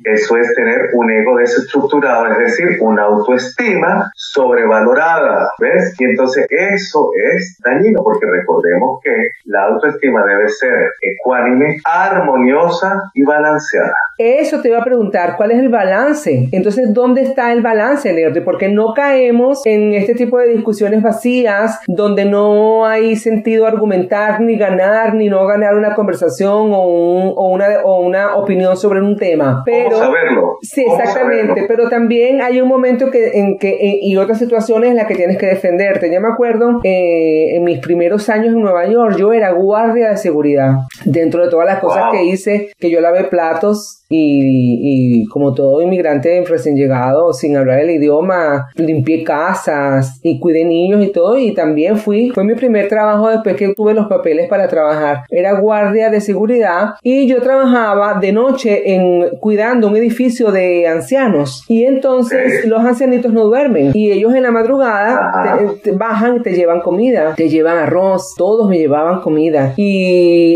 eso 0.03 0.37
es 0.37 0.55
tener 0.55 0.89
un 0.93 1.11
ego 1.11 1.35
desestructurado, 1.37 2.27
es 2.31 2.37
decir, 2.37 2.77
una 2.79 3.03
autoestima 3.03 4.11
sobrevalorada, 4.15 5.49
¿ves? 5.59 5.95
Y 5.99 6.05
entonces 6.05 6.45
eso 6.49 7.09
es 7.33 7.57
dañino, 7.63 8.01
porque 8.03 8.25
recordemos 8.25 8.99
que 9.03 9.11
la 9.45 9.65
autoestima 9.65 10.04
debe 10.07 10.49
ser 10.49 10.73
ecuánime, 11.01 11.77
armoniosa 11.85 13.01
y 13.13 13.23
balanceada. 13.23 13.93
Eso 14.17 14.61
te 14.61 14.69
iba 14.69 14.79
a 14.79 14.83
preguntar, 14.83 15.35
¿cuál 15.35 15.51
es 15.51 15.59
el 15.59 15.69
balance? 15.69 16.47
Entonces, 16.53 16.93
¿dónde 16.93 17.21
está 17.21 17.51
el 17.51 17.61
balance, 17.61 18.13
Learte? 18.13 18.41
Porque 18.41 18.69
no 18.69 18.93
caemos 18.93 19.61
en 19.65 19.93
este 19.93 20.15
tipo 20.15 20.39
de 20.39 20.47
discusiones 20.47 21.01
vacías 21.01 21.81
donde 21.87 22.23
no 22.23 22.85
hay 22.85 23.17
sentido 23.17 23.67
argumentar, 23.67 24.39
ni 24.39 24.57
ganar, 24.57 25.15
ni 25.15 25.27
no 25.27 25.45
ganar 25.45 25.75
una 25.75 25.95
conversación 25.95 26.69
o, 26.71 27.49
una, 27.49 27.67
o 27.83 27.99
una 27.99 28.35
opinión 28.35 28.77
sobre 28.77 29.01
un 29.01 29.17
tema. 29.17 29.63
Pero, 29.65 29.97
saberlo? 29.97 30.57
Sí, 30.61 30.85
exactamente. 30.89 31.65
Pero 31.67 31.89
también 31.89 32.41
hay 32.41 32.61
un 32.61 32.69
momento 32.69 33.11
que, 33.11 33.31
en 33.39 33.57
que, 33.57 33.77
y 34.01 34.15
otras 34.15 34.39
situaciones 34.39 34.91
en 34.91 34.95
las 34.95 35.07
que 35.07 35.15
tienes 35.15 35.37
que 35.37 35.47
defenderte. 35.47 36.09
Ya 36.09 36.21
me 36.21 36.29
acuerdo, 36.29 36.79
eh, 36.83 37.57
en 37.57 37.63
mis 37.65 37.79
primeros 37.79 38.29
años 38.29 38.53
en 38.53 38.61
Nueva 38.61 38.87
York, 38.87 39.15
yo 39.17 39.33
era 39.33 39.51
guardia 39.51 39.94
de 40.03 40.17
seguridad. 40.17 40.75
Dentro 41.05 41.43
de 41.43 41.49
todas 41.49 41.65
las 41.65 41.79
cosas 41.79 42.11
que 42.11 42.25
hice, 42.25 42.71
que 42.79 42.89
yo 42.89 43.01
lavé 43.01 43.25
platos, 43.25 44.05
y, 44.07 45.21
y, 45.21 45.25
como 45.25 45.53
todo 45.53 45.81
inmigrante 45.81 46.43
recién 46.47 46.75
llegado, 46.75 47.33
sin 47.33 47.57
hablar 47.57 47.79
el 47.79 47.89
idioma, 47.89 48.67
limpié 48.75 49.23
casas 49.23 50.19
y 50.21 50.39
cuidé 50.39 50.63
niños 50.63 51.03
y 51.03 51.11
todo 51.11 51.39
y 51.39 51.53
también 51.53 51.97
fui, 51.97 52.29
fue 52.29 52.43
mi 52.43 52.53
primer 52.53 52.87
trabajo 52.87 53.29
después 53.29 53.55
que 53.55 53.73
tuve 53.73 53.93
los 53.93 54.07
papeles 54.07 54.47
para 54.47 54.67
trabajar. 54.67 55.23
Era 55.29 55.59
guardia 55.59 56.09
de 56.09 56.21
seguridad 56.21 56.95
y 57.01 57.27
yo 57.27 57.41
trabajaba 57.41 58.19
de 58.19 58.31
noche 58.31 58.93
en 58.93 59.37
cuidando 59.39 59.87
un 59.87 59.97
edificio 59.97 60.51
de 60.51 60.87
ancianos. 60.87 61.63
Y 61.67 61.85
entonces 61.85 62.65
los 62.65 62.81
ancianitos 62.85 63.33
no 63.33 63.45
duermen 63.45 63.91
y 63.93 64.11
ellos 64.11 64.35
en 64.35 64.43
la 64.43 64.51
madrugada 64.51 65.65
te, 65.81 65.91
bajan 65.93 66.37
y 66.37 66.41
te 66.41 66.53
llevan 66.53 66.81
comida, 66.81 67.33
te 67.35 67.49
llevan 67.49 67.77
arroz, 67.77 68.35
todos 68.37 68.69
me 68.69 68.77
llevaban 68.77 69.21
comida. 69.21 69.73
Y 69.77 69.84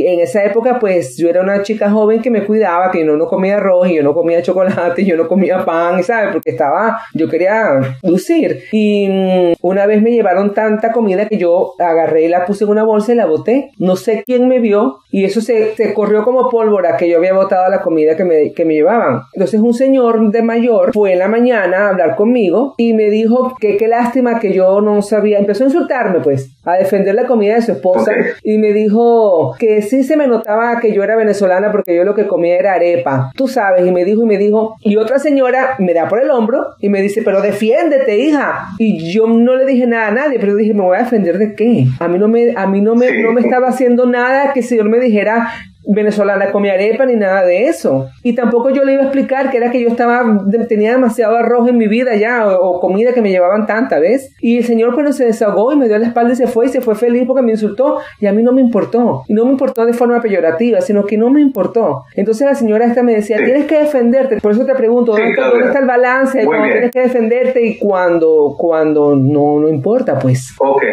en 0.07 0.19
esa 0.19 0.43
época 0.43 0.79
pues 0.79 1.17
yo 1.17 1.29
era 1.29 1.41
una 1.41 1.61
chica 1.61 1.89
joven 1.89 2.21
que 2.21 2.29
me 2.29 2.45
cuidaba, 2.45 2.91
que 2.91 3.03
no, 3.03 3.17
no 3.17 3.27
comía 3.27 3.57
arroz 3.57 3.89
y 3.89 3.95
yo 3.95 4.03
no 4.03 4.13
comía 4.13 4.41
chocolate 4.41 5.01
y 5.01 5.05
yo 5.05 5.17
no 5.17 5.27
comía 5.27 5.65
pan, 5.65 6.03
¿sabes? 6.03 6.31
Porque 6.33 6.51
estaba, 6.51 6.99
yo 7.13 7.29
quería 7.29 7.97
lucir 8.03 8.63
y 8.71 9.07
mm, 9.09 9.53
una 9.61 9.85
vez 9.85 10.01
me 10.01 10.11
llevaron 10.11 10.53
tanta 10.53 10.91
comida 10.91 11.27
que 11.27 11.37
yo 11.37 11.73
agarré 11.79 12.25
y 12.25 12.27
la 12.27 12.45
puse 12.45 12.63
en 12.63 12.69
una 12.71 12.83
bolsa 12.83 13.13
y 13.13 13.15
la 13.15 13.25
boté. 13.25 13.71
No 13.77 13.95
sé 13.95 14.23
quién 14.25 14.47
me 14.47 14.59
vio 14.59 14.99
y 15.11 15.25
eso 15.25 15.41
se, 15.41 15.75
se 15.75 15.93
corrió 15.93 16.23
como 16.23 16.49
pólvora 16.49 16.97
que 16.97 17.09
yo 17.09 17.17
había 17.17 17.33
botado 17.33 17.69
la 17.69 17.81
comida 17.81 18.15
que 18.15 18.23
me, 18.23 18.53
que 18.53 18.65
me 18.65 18.75
llevaban. 18.75 19.21
Entonces 19.33 19.59
un 19.59 19.73
señor 19.73 20.31
de 20.31 20.41
mayor 20.41 20.93
fue 20.93 21.13
en 21.13 21.19
la 21.19 21.27
mañana 21.27 21.85
a 21.85 21.89
hablar 21.89 22.15
conmigo 22.15 22.75
y 22.77 22.93
me 22.93 23.09
dijo 23.09 23.55
que 23.59 23.77
qué 23.77 23.87
lástima 23.87 24.39
que 24.39 24.53
yo 24.53 24.81
no 24.81 25.01
sabía, 25.01 25.39
empezó 25.39 25.63
a 25.63 25.67
insultarme 25.67 26.19
pues, 26.21 26.51
a 26.63 26.73
defender 26.73 27.15
la 27.15 27.27
comida 27.27 27.55
de 27.55 27.61
su 27.61 27.71
esposa 27.73 28.11
y 28.43 28.57
me 28.57 28.73
dijo 28.73 29.08
que 29.57 29.81
sí 29.81 30.03
se 30.03 30.17
me 30.17 30.27
notaba 30.27 30.79
que 30.79 30.93
yo 30.93 31.03
era 31.03 31.15
venezolana 31.15 31.71
porque 31.71 31.95
yo 31.95 32.03
lo 32.03 32.15
que 32.15 32.27
comía 32.27 32.57
era 32.57 32.73
arepa, 32.73 33.31
tú 33.35 33.47
sabes, 33.47 33.85
y 33.85 33.91
me 33.91 34.05
dijo 34.05 34.23
y 34.23 34.25
me 34.25 34.37
dijo, 34.37 34.75
y 34.81 34.95
otra 34.97 35.19
señora 35.19 35.75
me 35.79 35.93
da 35.93 36.07
por 36.07 36.21
el 36.21 36.29
hombro 36.31 36.67
y 36.79 36.89
me 36.89 37.01
dice, 37.01 37.21
pero 37.23 37.41
defiéndete 37.41 38.17
hija. 38.17 38.69
Y 38.77 39.11
yo 39.11 39.27
no 39.27 39.55
le 39.55 39.65
dije 39.65 39.87
nada 39.87 40.07
a 40.07 40.11
nadie, 40.11 40.39
pero 40.39 40.55
dije, 40.55 40.73
¿me 40.73 40.83
voy 40.83 40.97
a 40.97 41.03
defender 41.03 41.37
de 41.37 41.55
qué? 41.55 41.85
A 41.99 42.07
mí 42.07 42.17
no 42.17 42.27
me, 42.27 42.53
a 42.55 42.67
mí 42.67 42.81
no 42.81 42.95
me, 42.95 43.21
no 43.21 43.31
me 43.31 43.41
estaba 43.41 43.67
haciendo 43.69 44.05
nada 44.05 44.53
que 44.53 44.59
el 44.61 44.65
Señor 44.65 44.89
me 44.89 44.99
dijera, 44.99 45.49
venezolana 45.87 46.51
comía 46.51 46.73
arepa 46.73 47.05
ni 47.05 47.15
nada 47.15 47.43
de 47.43 47.65
eso. 47.65 48.09
Y 48.23 48.33
tampoco 48.33 48.69
yo 48.69 48.83
le 48.83 48.93
iba 48.93 49.01
a 49.01 49.05
explicar 49.05 49.49
que 49.49 49.57
era 49.57 49.71
que 49.71 49.81
yo 49.81 49.87
estaba, 49.87 50.23
tenía 50.67 50.91
demasiado 50.91 51.35
arroz 51.35 51.67
en 51.69 51.77
mi 51.77 51.87
vida 51.87 52.15
ya, 52.15 52.47
o, 52.47 52.79
comida 52.79 53.13
que 53.13 53.21
me 53.21 53.29
llevaban 53.29 53.65
tanta, 53.65 53.99
¿ves? 53.99 54.33
Y 54.39 54.57
el 54.57 54.65
señor 54.65 54.93
pues 54.93 55.15
se 55.15 55.25
desahogó 55.25 55.73
y 55.73 55.75
me 55.75 55.87
dio 55.87 55.97
la 55.97 56.07
espalda 56.07 56.33
y 56.33 56.35
se 56.35 56.47
fue 56.47 56.67
y 56.67 56.69
se 56.69 56.81
fue 56.81 56.95
feliz 56.95 57.23
porque 57.25 57.41
me 57.41 57.51
insultó 57.51 57.99
y 58.19 58.27
a 58.27 58.33
mí 58.33 58.43
no 58.43 58.51
me 58.51 58.61
importó. 58.61 59.23
Y 59.27 59.33
no 59.33 59.45
me 59.45 59.51
importó 59.51 59.85
de 59.85 59.93
forma 59.93 60.21
peyorativa, 60.21 60.81
sino 60.81 61.05
que 61.05 61.17
no 61.17 61.29
me 61.29 61.41
importó. 61.41 62.03
Entonces 62.15 62.45
la 62.45 62.55
señora 62.55 62.85
esta 62.85 63.03
me 63.03 63.13
decía, 63.13 63.37
tienes 63.37 63.65
que 63.65 63.79
defenderte. 63.79 64.39
Por 64.41 64.51
eso 64.51 64.65
te 64.65 64.75
pregunto, 64.75 65.13
¿dónde, 65.13 65.31
está, 65.65 65.79
el 65.79 65.85
balance? 65.85 66.45
Cuando 66.45 66.67
tienes 66.71 66.91
que 66.91 67.01
defenderte 67.01 67.65
y 67.65 67.77
cuando, 67.79 68.55
cuando 68.57 69.15
no, 69.15 69.59
no 69.59 69.69
importa, 69.69 70.19
pues. 70.19 70.53
Ok. 70.59 70.83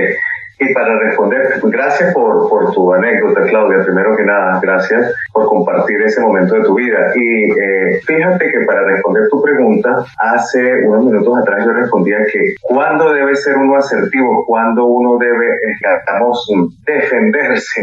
Y 0.58 0.72
para 0.72 0.98
responder, 0.98 1.60
gracias 1.64 2.14
por, 2.14 2.48
por, 2.48 2.72
tu 2.72 2.92
anécdota, 2.92 3.42
Claudia. 3.42 3.84
Primero 3.84 4.16
que 4.16 4.24
nada, 4.24 4.58
gracias 4.62 5.14
por 5.32 5.46
compartir 5.46 6.00
ese 6.00 6.20
momento 6.22 6.54
de 6.54 6.62
tu 6.62 6.74
vida. 6.74 7.12
Y 7.14 7.50
eh, 7.50 8.00
fíjate 8.06 8.50
que 8.50 8.64
para 8.64 8.82
responder 8.84 9.28
tu 9.28 9.42
pregunta, 9.42 10.04
hace 10.18 10.86
unos 10.86 11.04
minutos 11.04 11.38
atrás 11.42 11.64
yo 11.64 11.72
respondía 11.72 12.18
que 12.32 12.54
cuando 12.62 13.12
debe 13.12 13.36
ser 13.36 13.56
uno 13.56 13.76
asertivo, 13.76 14.44
cuando 14.46 14.86
uno 14.86 15.18
debe, 15.18 15.46
digamos, 15.74 16.50
defenderse 16.86 17.82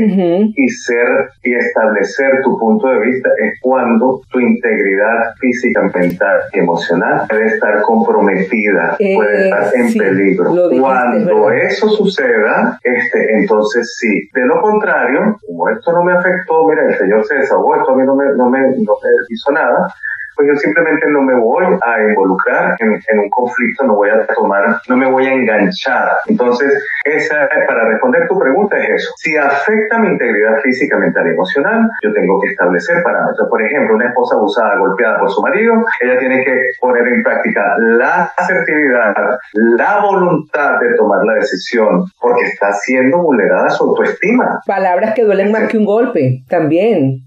y 0.55 0.69
ser 0.69 1.07
y 1.43 1.53
establecer 1.53 2.41
tu 2.43 2.57
punto 2.57 2.87
de 2.87 2.99
vista, 3.01 3.29
es 3.37 3.59
cuando 3.61 4.21
tu 4.31 4.39
integridad 4.39 5.35
física, 5.39 5.81
mental 5.93 6.39
y 6.51 6.59
emocional 6.59 7.27
debe 7.29 7.47
estar 7.47 7.81
comprometida, 7.83 8.97
puede 8.97 9.43
estar 9.45 9.75
en 9.75 9.93
peligro. 9.93 10.51
Cuando 10.79 11.51
eso 11.51 11.89
suceda, 11.89 12.62
este, 12.83 13.39
entonces 13.39 13.95
sí. 13.97 14.29
De 14.33 14.45
lo 14.45 14.61
contrario, 14.61 15.37
como 15.45 15.69
esto 15.69 15.91
no 15.91 16.03
me 16.03 16.13
afectó, 16.13 16.67
mira, 16.67 16.85
el 16.85 16.97
Señor 16.97 17.25
se 17.25 17.35
desahogó, 17.35 17.75
esto 17.75 17.91
a 17.91 17.95
mí 17.95 18.03
no 18.05 18.15
me, 18.15 18.25
no 18.35 18.49
me, 18.49 18.59
no 18.59 18.93
me 19.01 19.09
hizo 19.29 19.51
nada, 19.51 19.87
pues 20.35 20.47
yo 20.47 20.55
simplemente 20.55 21.07
no 21.09 21.21
me 21.21 21.35
voy 21.35 21.65
a 21.65 22.01
involucrar 22.01 22.75
en, 22.79 23.19
un 23.19 23.29
conflicto, 23.29 23.85
no 23.85 23.95
voy 23.95 24.09
a 24.09 24.25
tomar, 24.27 24.77
no 24.87 24.97
me 24.97 25.09
voy 25.09 25.25
a 25.25 25.33
enganchar. 25.33 26.17
Entonces, 26.27 26.83
esa, 27.05 27.49
para 27.67 27.89
responder 27.89 28.27
tu 28.27 28.37
pregunta 28.39 28.77
es 28.77 28.89
eso. 28.89 29.13
Si 29.17 29.35
afecta 29.37 29.99
mi 29.99 30.09
integridad 30.09 30.59
física, 30.61 30.97
mental 30.97 31.27
y 31.27 31.31
emocional, 31.31 31.89
yo 32.01 32.13
tengo 32.13 32.39
que 32.41 32.49
establecer 32.49 33.03
parámetros. 33.03 33.47
Por 33.49 33.61
ejemplo, 33.61 33.95
una 33.95 34.07
esposa 34.07 34.35
abusada, 34.35 34.77
golpeada 34.77 35.19
por 35.19 35.29
su 35.29 35.41
marido, 35.41 35.73
ella 36.01 36.17
tiene 36.19 36.43
que 36.43 36.55
poner 36.79 37.07
en 37.07 37.23
práctica 37.23 37.75
la 37.79 38.31
asertividad, 38.37 39.13
la 39.53 40.01
voluntad 40.01 40.79
de 40.79 40.95
tomar 40.95 41.23
la 41.25 41.35
decisión, 41.35 42.05
porque 42.19 42.45
está 42.45 42.71
siendo 42.73 43.21
vulnerada 43.21 43.69
su 43.69 43.83
autoestima. 43.83 44.61
Palabras 44.65 45.13
que 45.13 45.23
duelen 45.23 45.51
más 45.51 45.67
que 45.69 45.77
un 45.77 45.85
golpe, 45.85 46.43
también 46.49 47.23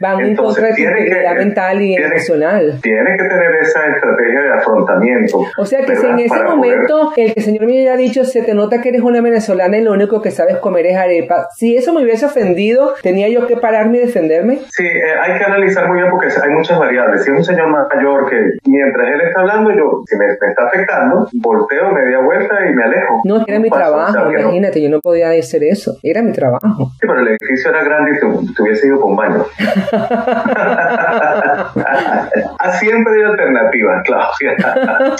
van 0.00 0.20
en 0.20 0.36
contra 0.36 0.68
de 0.68 0.74
tu 0.74 0.82
integridad 0.82 1.36
mental 1.36 1.82
y 1.82 1.96
emocional. 1.96 2.78
Tiene 2.82 3.16
que 3.16 3.24
tener 3.24 3.54
esa 3.60 3.86
estrategia 3.86 4.40
de 4.42 4.52
afrontamiento. 4.54 5.40
O 5.58 5.64
sea 5.64 5.84
que 5.84 5.96
si 5.96 6.06
en 6.06 6.18
ese 6.20 6.42
momento 6.42 7.12
el 7.16 7.32
que 7.32 7.40
el 7.40 7.44
Señor 7.44 7.66
me 7.66 7.80
haya 7.80 7.96
dicho, 7.96 8.24
se 8.24 8.42
te 8.42 8.54
nota 8.54 8.80
que 8.80 8.90
eres 8.90 9.02
una 9.02 9.20
venezolana 9.20 9.78
y 9.78 9.82
lo 9.82 9.92
único 9.92 10.22
que 10.22 10.30
sabes 10.30 10.56
comer 10.58 10.86
es 10.86 10.96
arepa, 10.96 11.48
si 11.56 11.76
eso 11.76 11.92
me 11.92 12.02
hubiese 12.02 12.26
ofendido, 12.26 12.94
¿tenía 13.02 13.28
yo 13.28 13.46
que 13.46 13.56
pararme 13.56 13.98
y 13.98 14.00
defenderme? 14.00 14.58
Sí, 14.70 14.86
eh, 14.86 15.02
hay 15.20 15.38
que 15.38 15.44
analizar 15.44 15.88
muy 15.88 15.98
bien 15.98 16.10
porque 16.10 16.26
hay 16.26 16.50
muchas 16.50 16.78
variables. 16.78 17.24
Si 17.24 17.30
es 17.30 17.36
un 17.36 17.44
señor 17.44 17.68
mayor 17.68 18.28
que 18.28 18.36
mientras 18.66 19.08
él 19.08 19.20
está 19.20 19.40
hablando, 19.40 19.70
yo, 19.70 20.02
si 20.06 20.16
me, 20.16 20.26
está 20.26 20.66
afectando, 20.66 21.28
volteo 21.34 21.92
media 21.92 22.18
vuelta 22.18 22.54
y 22.68 22.74
me 22.74 22.84
alejo. 22.84 23.20
No, 23.24 23.44
era 23.46 23.58
mi 23.58 23.70
trabajo, 23.70 24.30
imagínate, 24.30 24.82
yo 24.82 24.90
no 24.90 25.00
podía 25.00 25.30
hacer 25.30 25.64
eso, 25.64 25.96
era 26.02 26.22
mi 26.22 26.32
trabajo. 26.32 26.90
Sí, 27.00 27.06
pero 27.06 27.20
el 27.20 27.28
edificio 27.28 27.70
era 27.70 27.84
grande 27.84 28.18
y 28.20 28.62
hubiese 28.62 28.86
ido 28.86 28.95
con 29.00 29.16
baño. 29.16 29.44
Siempre 32.78 33.14
hay 33.14 33.22
alternativas, 33.22 34.02
Claudia. 34.04 34.56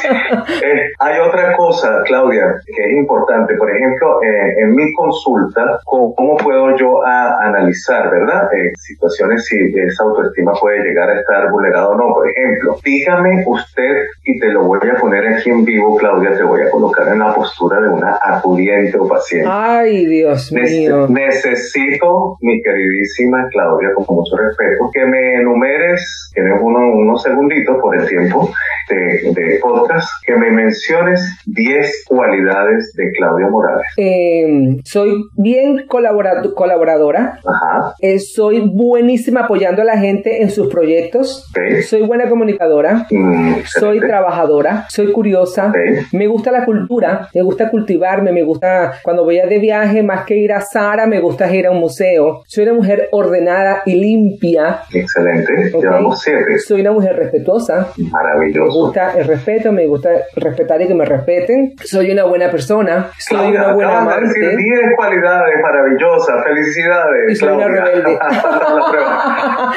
Eh, 0.62 0.92
hay 0.98 1.20
otra 1.20 1.56
cosa, 1.56 2.02
Claudia, 2.06 2.60
que 2.66 2.82
es 2.82 2.96
importante. 2.96 3.54
Por 3.54 3.70
ejemplo, 3.70 4.22
eh, 4.22 4.54
en 4.62 4.74
mi 4.74 4.92
consulta, 4.94 5.78
¿cómo, 5.84 6.36
puedo 6.36 6.76
yo 6.76 7.04
analizar, 7.04 8.10
verdad? 8.10 8.48
Eh, 8.52 8.72
situaciones 8.76 9.44
si 9.44 9.56
esa 9.78 10.04
autoestima 10.04 10.52
puede 10.60 10.82
llegar 10.82 11.10
a 11.10 11.20
estar 11.20 11.50
vulnerada 11.50 11.88
o 11.88 11.96
no. 11.96 12.14
Por 12.14 12.30
ejemplo, 12.30 12.76
dígame 12.84 13.44
usted, 13.46 14.06
y 14.24 14.38
te 14.38 14.48
lo 14.48 14.64
voy 14.64 14.80
a 14.88 15.00
poner 15.00 15.34
aquí 15.34 15.50
en 15.50 15.64
vivo, 15.64 15.96
Claudia, 15.96 16.36
te 16.36 16.42
voy 16.42 16.62
a 16.62 16.70
colocar 16.70 17.08
en 17.08 17.18
la 17.18 17.34
postura 17.34 17.80
de 17.80 17.88
una 17.88 18.18
acudiente 18.22 18.98
o 18.98 19.06
paciente. 19.06 19.48
Ay, 19.50 20.06
Dios 20.06 20.52
mío. 20.52 21.06
necesito, 21.08 22.36
mi 22.40 22.62
queridísima 22.62 23.48
Claudia, 23.50 23.65
con 23.94 24.16
mucho 24.16 24.36
respeto, 24.36 24.90
que 24.92 25.04
me 25.04 25.34
enumeres, 25.36 26.30
tienes 26.34 26.60
unos 26.62 27.22
segunditos 27.22 27.76
por 27.80 27.96
el 27.96 28.06
tiempo 28.06 28.50
de, 28.88 29.58
podcast, 29.60 30.08
que 30.24 30.36
me 30.36 30.50
menciones 30.50 31.20
10 31.46 32.04
cualidades 32.08 32.92
de 32.94 33.10
Claudia 33.12 33.48
Morales. 33.48 33.86
Em, 33.96 34.80
soy 34.84 35.24
bien 35.36 35.86
colaboradora. 35.88 37.40
Ajá. 37.44 37.94
Eh, 38.00 38.18
soy 38.18 38.60
buenísima 38.60 39.40
apoyando 39.40 39.82
a 39.82 39.84
la 39.84 39.98
gente 39.98 40.42
en 40.42 40.50
sus 40.50 40.68
proyectos. 40.68 41.50
Soy 41.88 42.02
buena 42.02 42.28
comunicadora. 42.28 43.06
Mm, 43.10 43.54
soy 43.64 44.00
trabajadora. 44.00 44.86
Soy 44.88 45.12
curiosa. 45.12 45.72
Me 46.12 46.26
gusta 46.26 46.52
la 46.52 46.64
cultura. 46.64 47.28
Me 47.34 47.42
gusta 47.42 47.70
cultivarme. 47.70 48.32
Me 48.32 48.42
gusta 48.42 49.00
cuando 49.02 49.24
voy 49.24 49.38
a 49.38 49.46
de 49.46 49.58
viaje, 49.58 50.02
más 50.02 50.24
que 50.26 50.36
ir 50.36 50.52
a 50.52 50.60
Sara, 50.60 51.06
me 51.06 51.20
gusta 51.20 51.52
ir 51.54 51.66
a 51.66 51.70
un 51.70 51.78
museo. 51.78 52.42
Soy 52.46 52.64
una 52.64 52.74
mujer 52.74 53.08
ordenada 53.12 53.45
y 53.84 53.94
limpia. 53.94 54.80
Excelente, 54.92 55.72
llevamos 55.78 56.20
siete. 56.20 56.58
Soy 56.58 56.80
una 56.80 56.92
mujer 56.92 57.16
respetuosa. 57.16 57.92
Maravilloso. 57.96 58.66
Me 58.66 58.86
gusta 58.86 59.18
el 59.18 59.26
respeto, 59.26 59.72
me 59.72 59.86
gusta 59.86 60.10
respetar 60.34 60.82
y 60.82 60.88
que 60.88 60.94
me 60.94 61.04
respeten. 61.04 61.74
Soy 61.84 62.10
una 62.10 62.24
buena 62.24 62.50
persona, 62.50 63.10
soy 63.18 63.56
una 63.56 63.72
buena 63.72 63.98
amante. 63.98 64.38
Decir 64.38 64.56
10 64.56 64.80
cualidades 64.96 65.54
maravillosas, 65.62 66.44
felicidades. 66.44 67.32
Y 67.32 67.36
soy 67.36 67.52
una 67.52 67.68
rebelde. 67.68 68.18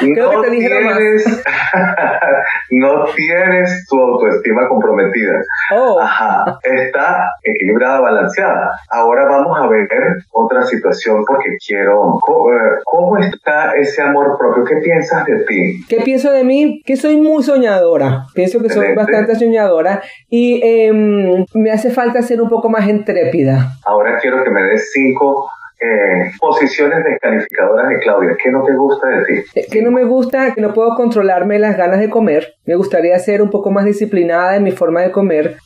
Creo 0.00 0.32
no 0.32 0.42
que 0.42 0.50
te 0.50 0.56
tienes, 0.56 1.44
no 2.70 3.04
tienes 3.14 3.86
tu 3.88 4.00
autoestima 4.00 4.68
comprometida. 4.68 5.40
Oh. 5.76 6.00
Ajá, 6.00 6.58
está 6.62 7.28
equilibrada, 7.42 8.00
balanceada. 8.00 8.70
Ahora 8.90 9.26
vamos 9.26 9.58
a 9.60 9.68
ver 9.68 9.88
otra 10.32 10.62
situación 10.62 11.24
porque 11.26 11.56
quiero, 11.64 12.16
eh, 12.16 12.80
¿cómo 12.84 13.18
está 13.18 13.59
ese 13.76 14.02
amor 14.02 14.36
propio? 14.38 14.64
¿Qué 14.64 14.76
piensas 14.76 15.24
de 15.26 15.44
ti? 15.44 15.84
¿Qué 15.88 16.00
pienso 16.02 16.32
de 16.32 16.44
mí? 16.44 16.82
Que 16.84 16.96
soy 16.96 17.16
muy 17.16 17.42
soñadora. 17.42 18.26
Pienso 18.34 18.60
que 18.60 18.68
soy 18.68 18.94
bastante 18.94 19.34
soñadora 19.36 20.02
y 20.28 20.60
em, 20.62 21.44
me 21.54 21.70
hace 21.70 21.90
falta 21.90 22.22
ser 22.22 22.40
un 22.40 22.48
poco 22.48 22.68
más 22.68 22.88
intrépida. 22.88 23.72
Ahora 23.84 24.18
quiero 24.20 24.42
que 24.42 24.50
me 24.50 24.62
des 24.62 24.90
cinco 24.92 25.48
eh, 25.80 26.30
posiciones 26.38 27.02
descalificadoras 27.04 27.88
de 27.88 27.98
Claudia. 28.00 28.36
¿Qué 28.42 28.50
no 28.50 28.62
te 28.64 28.74
gusta 28.74 29.08
de 29.08 29.24
ti? 29.24 29.44
Eh, 29.54 29.66
que 29.70 29.82
no 29.82 29.90
me 29.90 30.04
gusta, 30.04 30.52
que 30.54 30.60
no 30.60 30.74
puedo 30.74 30.94
controlarme 30.94 31.58
las 31.58 31.76
ganas 31.76 32.00
de 32.00 32.10
comer. 32.10 32.54
Me 32.70 32.76
gustaría 32.76 33.18
ser 33.18 33.42
un 33.42 33.50
poco 33.50 33.72
más 33.72 33.84
disciplinada 33.84 34.54
en 34.54 34.62
mi 34.62 34.70
forma 34.70 35.00
de 35.00 35.10
comer. 35.10 35.56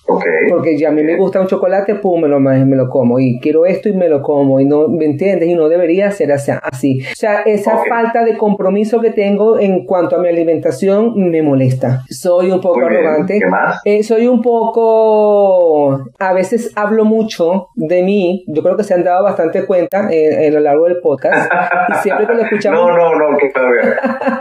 Porque 0.49 0.79
ya 0.79 0.89
a 0.89 0.91
mí 0.91 1.03
me 1.03 1.17
gusta 1.17 1.39
un 1.39 1.47
chocolate, 1.47 1.97
pum, 1.97 2.23
me 2.23 2.29
lo, 2.29 2.41
me 2.41 2.65
lo 2.77 2.89
como. 2.89 3.19
Y 3.19 3.39
quiero 3.41 3.67
esto 3.67 3.91
y 3.91 3.93
me 3.93 4.09
lo 4.09 4.23
como. 4.23 4.59
Y 4.59 4.65
no, 4.65 4.89
¿me 4.89 5.05
entiendes? 5.05 5.51
Y 5.51 5.55
no 5.55 5.69
debería 5.69 6.11
ser 6.13 6.33
así. 6.33 7.03
O 7.03 7.15
sea, 7.15 7.43
esa 7.43 7.77
falta 7.87 8.25
de 8.25 8.39
compromiso 8.39 9.03
que 9.03 9.11
tengo 9.11 9.61
en 9.61 9.85
cuanto 9.85 10.17
a 10.17 10.19
mi 10.19 10.31
alimentación 10.31 11.13
me 11.31 11.43
molesta. 11.43 12.05
Soy 12.09 12.51
un 12.51 12.63
poco 12.63 12.81
arrogante. 12.81 13.39
¿Qué 13.39 13.47
más? 13.49 13.83
Eh, 13.85 14.03
soy 14.03 14.27
un 14.27 14.41
poco... 14.41 16.07
A 16.19 16.33
veces 16.33 16.73
hablo 16.75 17.05
mucho 17.05 17.69
de 17.75 18.03
mí. 18.03 18.47
Yo 18.49 18.63
creo 18.63 18.79
que 18.79 18.85
se 18.85 18.95
han 18.95 19.05
dado 19.05 19.25
bastante 19.25 19.67
cuenta 19.67 20.09
eh, 20.11 20.49
a 20.49 20.51
lo 20.51 20.61
largo 20.61 20.87
del 20.87 21.01
podcast. 21.01 21.53
y 21.91 21.95
siempre 21.97 22.27
que 22.27 22.33
lo 22.33 22.43
escuchamos... 22.45 22.81
No, 22.81 22.97
no, 22.97 23.31
no, 23.31 23.37
que 23.37 23.53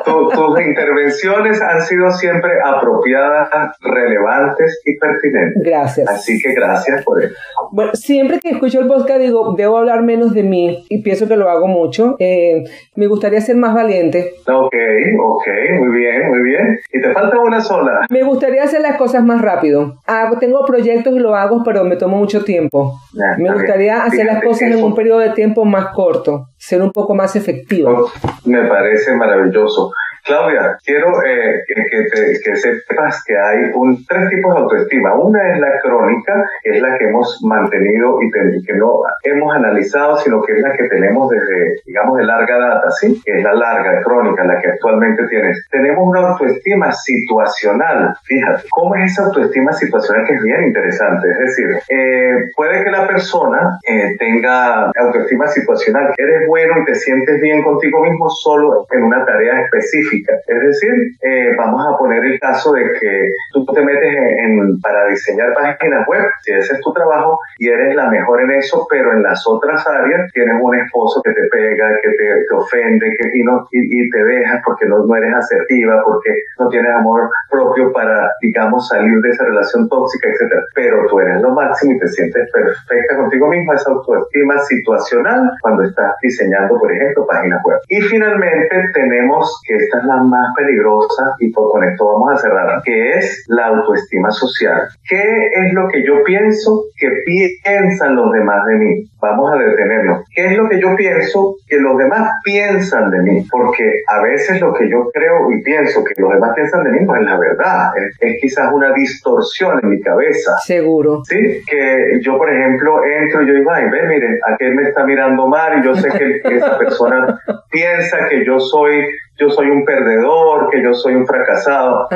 tus 0.06 0.62
intervenciones 0.62 1.62
han 1.62 1.82
sido 1.82 2.10
siempre 2.12 2.53
apropiadas, 2.64 3.50
relevantes 3.82 4.82
y 4.86 4.98
pertinentes. 4.98 5.64
Gracias. 5.64 6.10
Así 6.10 6.40
que 6.42 6.54
gracias 6.54 7.04
por 7.04 7.24
eso. 7.24 7.36
Bueno, 7.72 7.92
siempre 7.94 8.40
que 8.40 8.50
escucho 8.50 8.80
el 8.80 8.88
podcast 8.88 9.20
digo, 9.20 9.56
debo 9.58 9.78
hablar 9.78 10.04
menos 10.04 10.34
de 10.34 10.44
mí 10.44 10.86
y 10.90 11.02
pienso 11.02 11.28
que 11.28 11.36
lo 11.36 11.50
hago 11.50 11.68
mucho. 11.68 12.16
Eh, 12.20 12.64
me 12.96 13.08
gustaría 13.08 13.42
ser 13.42 13.56
más 13.56 13.74
valiente. 13.74 14.34
Ok, 14.48 14.76
ok, 15.20 15.48
muy 15.80 15.98
bien, 15.98 16.28
muy 16.30 16.44
bien. 16.44 16.80
Y 16.92 17.02
te 17.02 17.14
falta 17.14 17.40
una 17.40 17.62
sola. 17.62 18.06
Me 18.10 18.24
gustaría 18.24 18.64
hacer 18.64 18.82
las 18.82 18.98
cosas 18.98 19.24
más 19.24 19.42
rápido. 19.42 19.96
Hago, 20.06 20.38
tengo 20.38 20.66
proyectos 20.66 21.14
y 21.14 21.20
lo 21.20 21.36
hago, 21.36 21.64
pero 21.64 21.84
me 21.84 21.96
tomo 21.96 22.18
mucho 22.18 22.44
tiempo. 22.44 23.00
me 23.38 23.52
gustaría 23.54 24.04
hacer 24.04 24.26
las 24.26 24.44
cosas 24.44 24.72
en 24.72 24.84
un 24.84 24.96
periodo 24.96 25.20
de 25.20 25.30
tiempo 25.32 25.66
más 25.66 25.88
corto, 25.94 26.48
ser 26.58 26.82
un 26.82 26.92
poco 26.92 27.16
más 27.16 27.36
efectivo. 27.36 28.10
Me 28.46 28.64
parece 28.68 29.16
maravilloso. 29.16 29.92
Claudia, 30.24 30.78
quiero 30.86 31.22
eh, 31.26 31.64
que, 31.68 32.56
sepas 32.56 33.24
que 33.26 33.38
hay 33.38 33.72
un, 33.74 34.06
tres 34.06 34.30
tipos 34.30 34.54
de 34.54 34.62
autoestima. 34.62 35.16
Una 35.16 35.52
es 35.52 35.60
la 35.60 35.80
crónica, 35.82 36.50
que 36.64 36.70
es 36.72 36.82
la 36.82 36.98
que 36.98 37.10
hemos 37.10 37.42
mantenido 37.44 38.22
y 38.22 38.32
que 38.32 38.74
no 38.74 39.02
hemos 39.24 39.54
analizado, 39.54 40.16
sino 40.18 40.42
que 40.42 40.54
es 40.54 40.60
la 40.62 40.72
que 40.72 40.88
tenemos 40.88 41.30
desde, 41.30 41.76
digamos, 41.86 42.18
de 42.18 42.24
larga 42.24 42.58
data, 42.58 42.90
¿sí? 42.92 43.22
Que 43.26 43.40
es 43.40 43.44
la 43.44 43.54
larga, 43.54 44.02
crónica, 44.02 44.46
la 44.46 44.62
que 44.62 44.70
actualmente 44.70 45.28
tienes. 45.28 45.68
Tenemos 45.70 46.08
una 46.08 46.30
autoestima 46.30 46.92
situacional. 46.94 48.16
Fíjate, 48.24 48.64
¿cómo 48.70 48.96
es 48.96 49.12
esa 49.12 49.26
autoestima 49.26 49.74
situacional? 49.74 50.26
Que 50.26 50.36
es 50.36 50.42
bien 50.42 50.64
interesante. 50.64 51.28
Es 51.32 51.40
decir, 51.40 51.68
eh, 51.90 52.50
puede 52.56 52.82
que 52.84 52.92
la 52.92 53.08
persona 53.08 53.78
eh, 53.86 54.16
tenga 54.18 54.90
autoestima 54.96 55.48
situacional, 55.48 56.14
que 56.16 56.24
eres 56.24 56.48
bueno 56.48 56.76
y 56.82 56.86
te 56.86 56.96
sientes 56.96 57.42
bien 57.42 57.62
contigo 57.62 58.02
mismo 58.02 58.30
solo 58.30 58.88
en 58.90 59.04
una 59.04 59.26
tarea 59.26 59.62
específica 59.62 60.13
es 60.22 60.62
decir, 60.62 60.94
eh, 61.22 61.56
vamos 61.58 61.86
a 61.86 61.98
poner 61.98 62.24
el 62.24 62.40
caso 62.40 62.74
de 62.74 62.84
que 63.00 63.30
tú 63.52 63.66
te 63.66 63.82
metes 63.82 64.14
en, 64.14 64.80
para 64.82 65.08
diseñar 65.08 65.54
páginas 65.54 66.08
web, 66.08 66.24
si 66.42 66.54
ese 66.54 66.76
es 66.76 66.82
tu 66.82 66.94
trabajo 66.94 67.40
y 67.58 67.70
eres 67.70 67.96
la 67.96 68.10
mejor 68.10 68.42
en 68.42 68.52
eso, 68.52 68.86
pero 68.90 69.14
en 69.14 69.24
las 69.24 69.44
otras 69.48 69.86
áreas 69.88 70.32
tienes 70.34 70.56
un 70.62 70.76
esposo 70.76 71.22
que 71.24 71.32
te 71.32 71.48
pega, 71.52 71.90
que 72.02 72.10
te, 72.10 72.56
ofende, 72.56 73.06
que 73.18 73.30
y, 73.72 74.10
te 74.10 74.24
dejas 74.24 74.62
porque 74.66 74.86
no, 74.86 75.06
no 75.06 75.16
eres 75.16 75.34
asertiva, 75.34 76.02
porque 76.06 76.32
no 76.60 76.68
tienes 76.70 76.92
amor 76.92 77.30
propio 77.50 77.92
para, 77.92 78.32
digamos, 78.42 78.88
salir 78.88 79.20
de 79.22 79.30
esa 79.30 79.46
relación 79.46 79.88
tóxica, 79.90 80.30
etcétera. 80.30 80.62
Pero 80.76 81.06
tú 81.10 81.20
eres 81.20 81.42
lo 81.42 81.54
máximo 81.54 81.94
y 81.94 82.00
te 82.00 82.08
sientes 82.08 82.50
perfecta 82.52 83.18
contigo 83.18 83.48
misma, 83.48 83.76
esa 83.76 83.92
autoestima 83.92 84.60
situacional 84.60 85.52
cuando 85.62 85.84
estás 85.84 86.14
diseñando, 86.22 86.78
por 86.78 86.92
ejemplo, 86.92 87.26
páginas 87.28 87.62
web. 87.64 87.78
Y 87.88 88.02
finalmente 88.02 88.76
tenemos 88.94 89.62
que 89.68 89.78
esta 90.04 90.16
la 90.16 90.24
más 90.24 90.54
peligrosa 90.56 91.36
y 91.40 91.52
con 91.52 91.84
esto 91.84 92.06
vamos 92.06 92.34
a 92.34 92.38
cerrar, 92.38 92.82
que 92.84 93.12
es 93.12 93.46
la 93.48 93.68
autoestima 93.68 94.32
social. 94.32 94.82
¿Qué 95.08 95.50
es 95.54 95.74
lo 95.74 95.88
que 95.88 96.06
yo 96.06 96.24
pienso 96.24 96.86
que 96.98 97.10
piensan 97.26 98.16
los 98.16 98.32
demás 98.32 98.66
de 98.68 98.76
mí? 98.76 99.06
Vamos 99.22 99.52
a 99.54 99.58
detenernos. 99.58 100.26
¿Qué 100.34 100.48
es 100.48 100.58
lo 100.58 100.68
que 100.68 100.82
yo 100.82 100.96
pienso 100.96 101.56
que 101.68 101.78
los 101.78 101.98
demás 101.98 102.32
piensan 102.44 103.10
de 103.12 103.20
mí? 103.20 103.46
Porque 103.50 104.02
a 104.08 104.22
veces 104.22 104.60
lo 104.60 104.74
que 104.74 104.90
yo 104.90 105.10
creo 105.14 105.52
y 105.52 105.62
pienso 105.64 106.04
que 106.04 106.20
los 106.22 106.32
demás 106.32 106.52
piensan 106.56 106.84
de 106.84 106.92
mí 106.92 107.06
no 107.06 107.16
es 107.16 107.24
la 107.24 107.40
verdad. 107.40 107.92
Es, 108.20 108.38
quizás 108.42 108.72
una 108.74 108.94
distorsión 108.94 109.80
en 109.82 109.90
mi 109.90 110.02
cabeza. 110.02 110.52
Seguro. 110.66 111.22
Sí, 111.24 111.62
que 111.66 112.20
yo, 112.22 112.38
por 112.38 112.52
ejemplo, 112.52 113.04
entro 113.06 113.44
y 113.44 113.48
yo 113.48 113.54
digo, 113.54 113.72
ay, 113.72 113.86
ve, 113.90 114.08
miren, 114.08 114.40
aquel 114.54 114.76
me 114.76 114.84
está 114.84 115.06
mirando 115.06 115.48
mal 115.48 115.80
y 115.80 115.86
yo 115.86 115.96
sé 115.96 116.10
que 116.10 116.56
esa 116.56 116.78
persona 116.78 117.40
piensa 117.72 118.28
que 118.30 118.46
yo 118.46 118.60
soy 118.60 119.06
yo 119.38 119.50
soy 119.50 119.70
un 119.70 119.84
perdedor, 119.84 120.70
que 120.70 120.84
yo 120.84 120.94
soy 120.94 121.16
un 121.16 121.26
fracasado. 121.26 122.08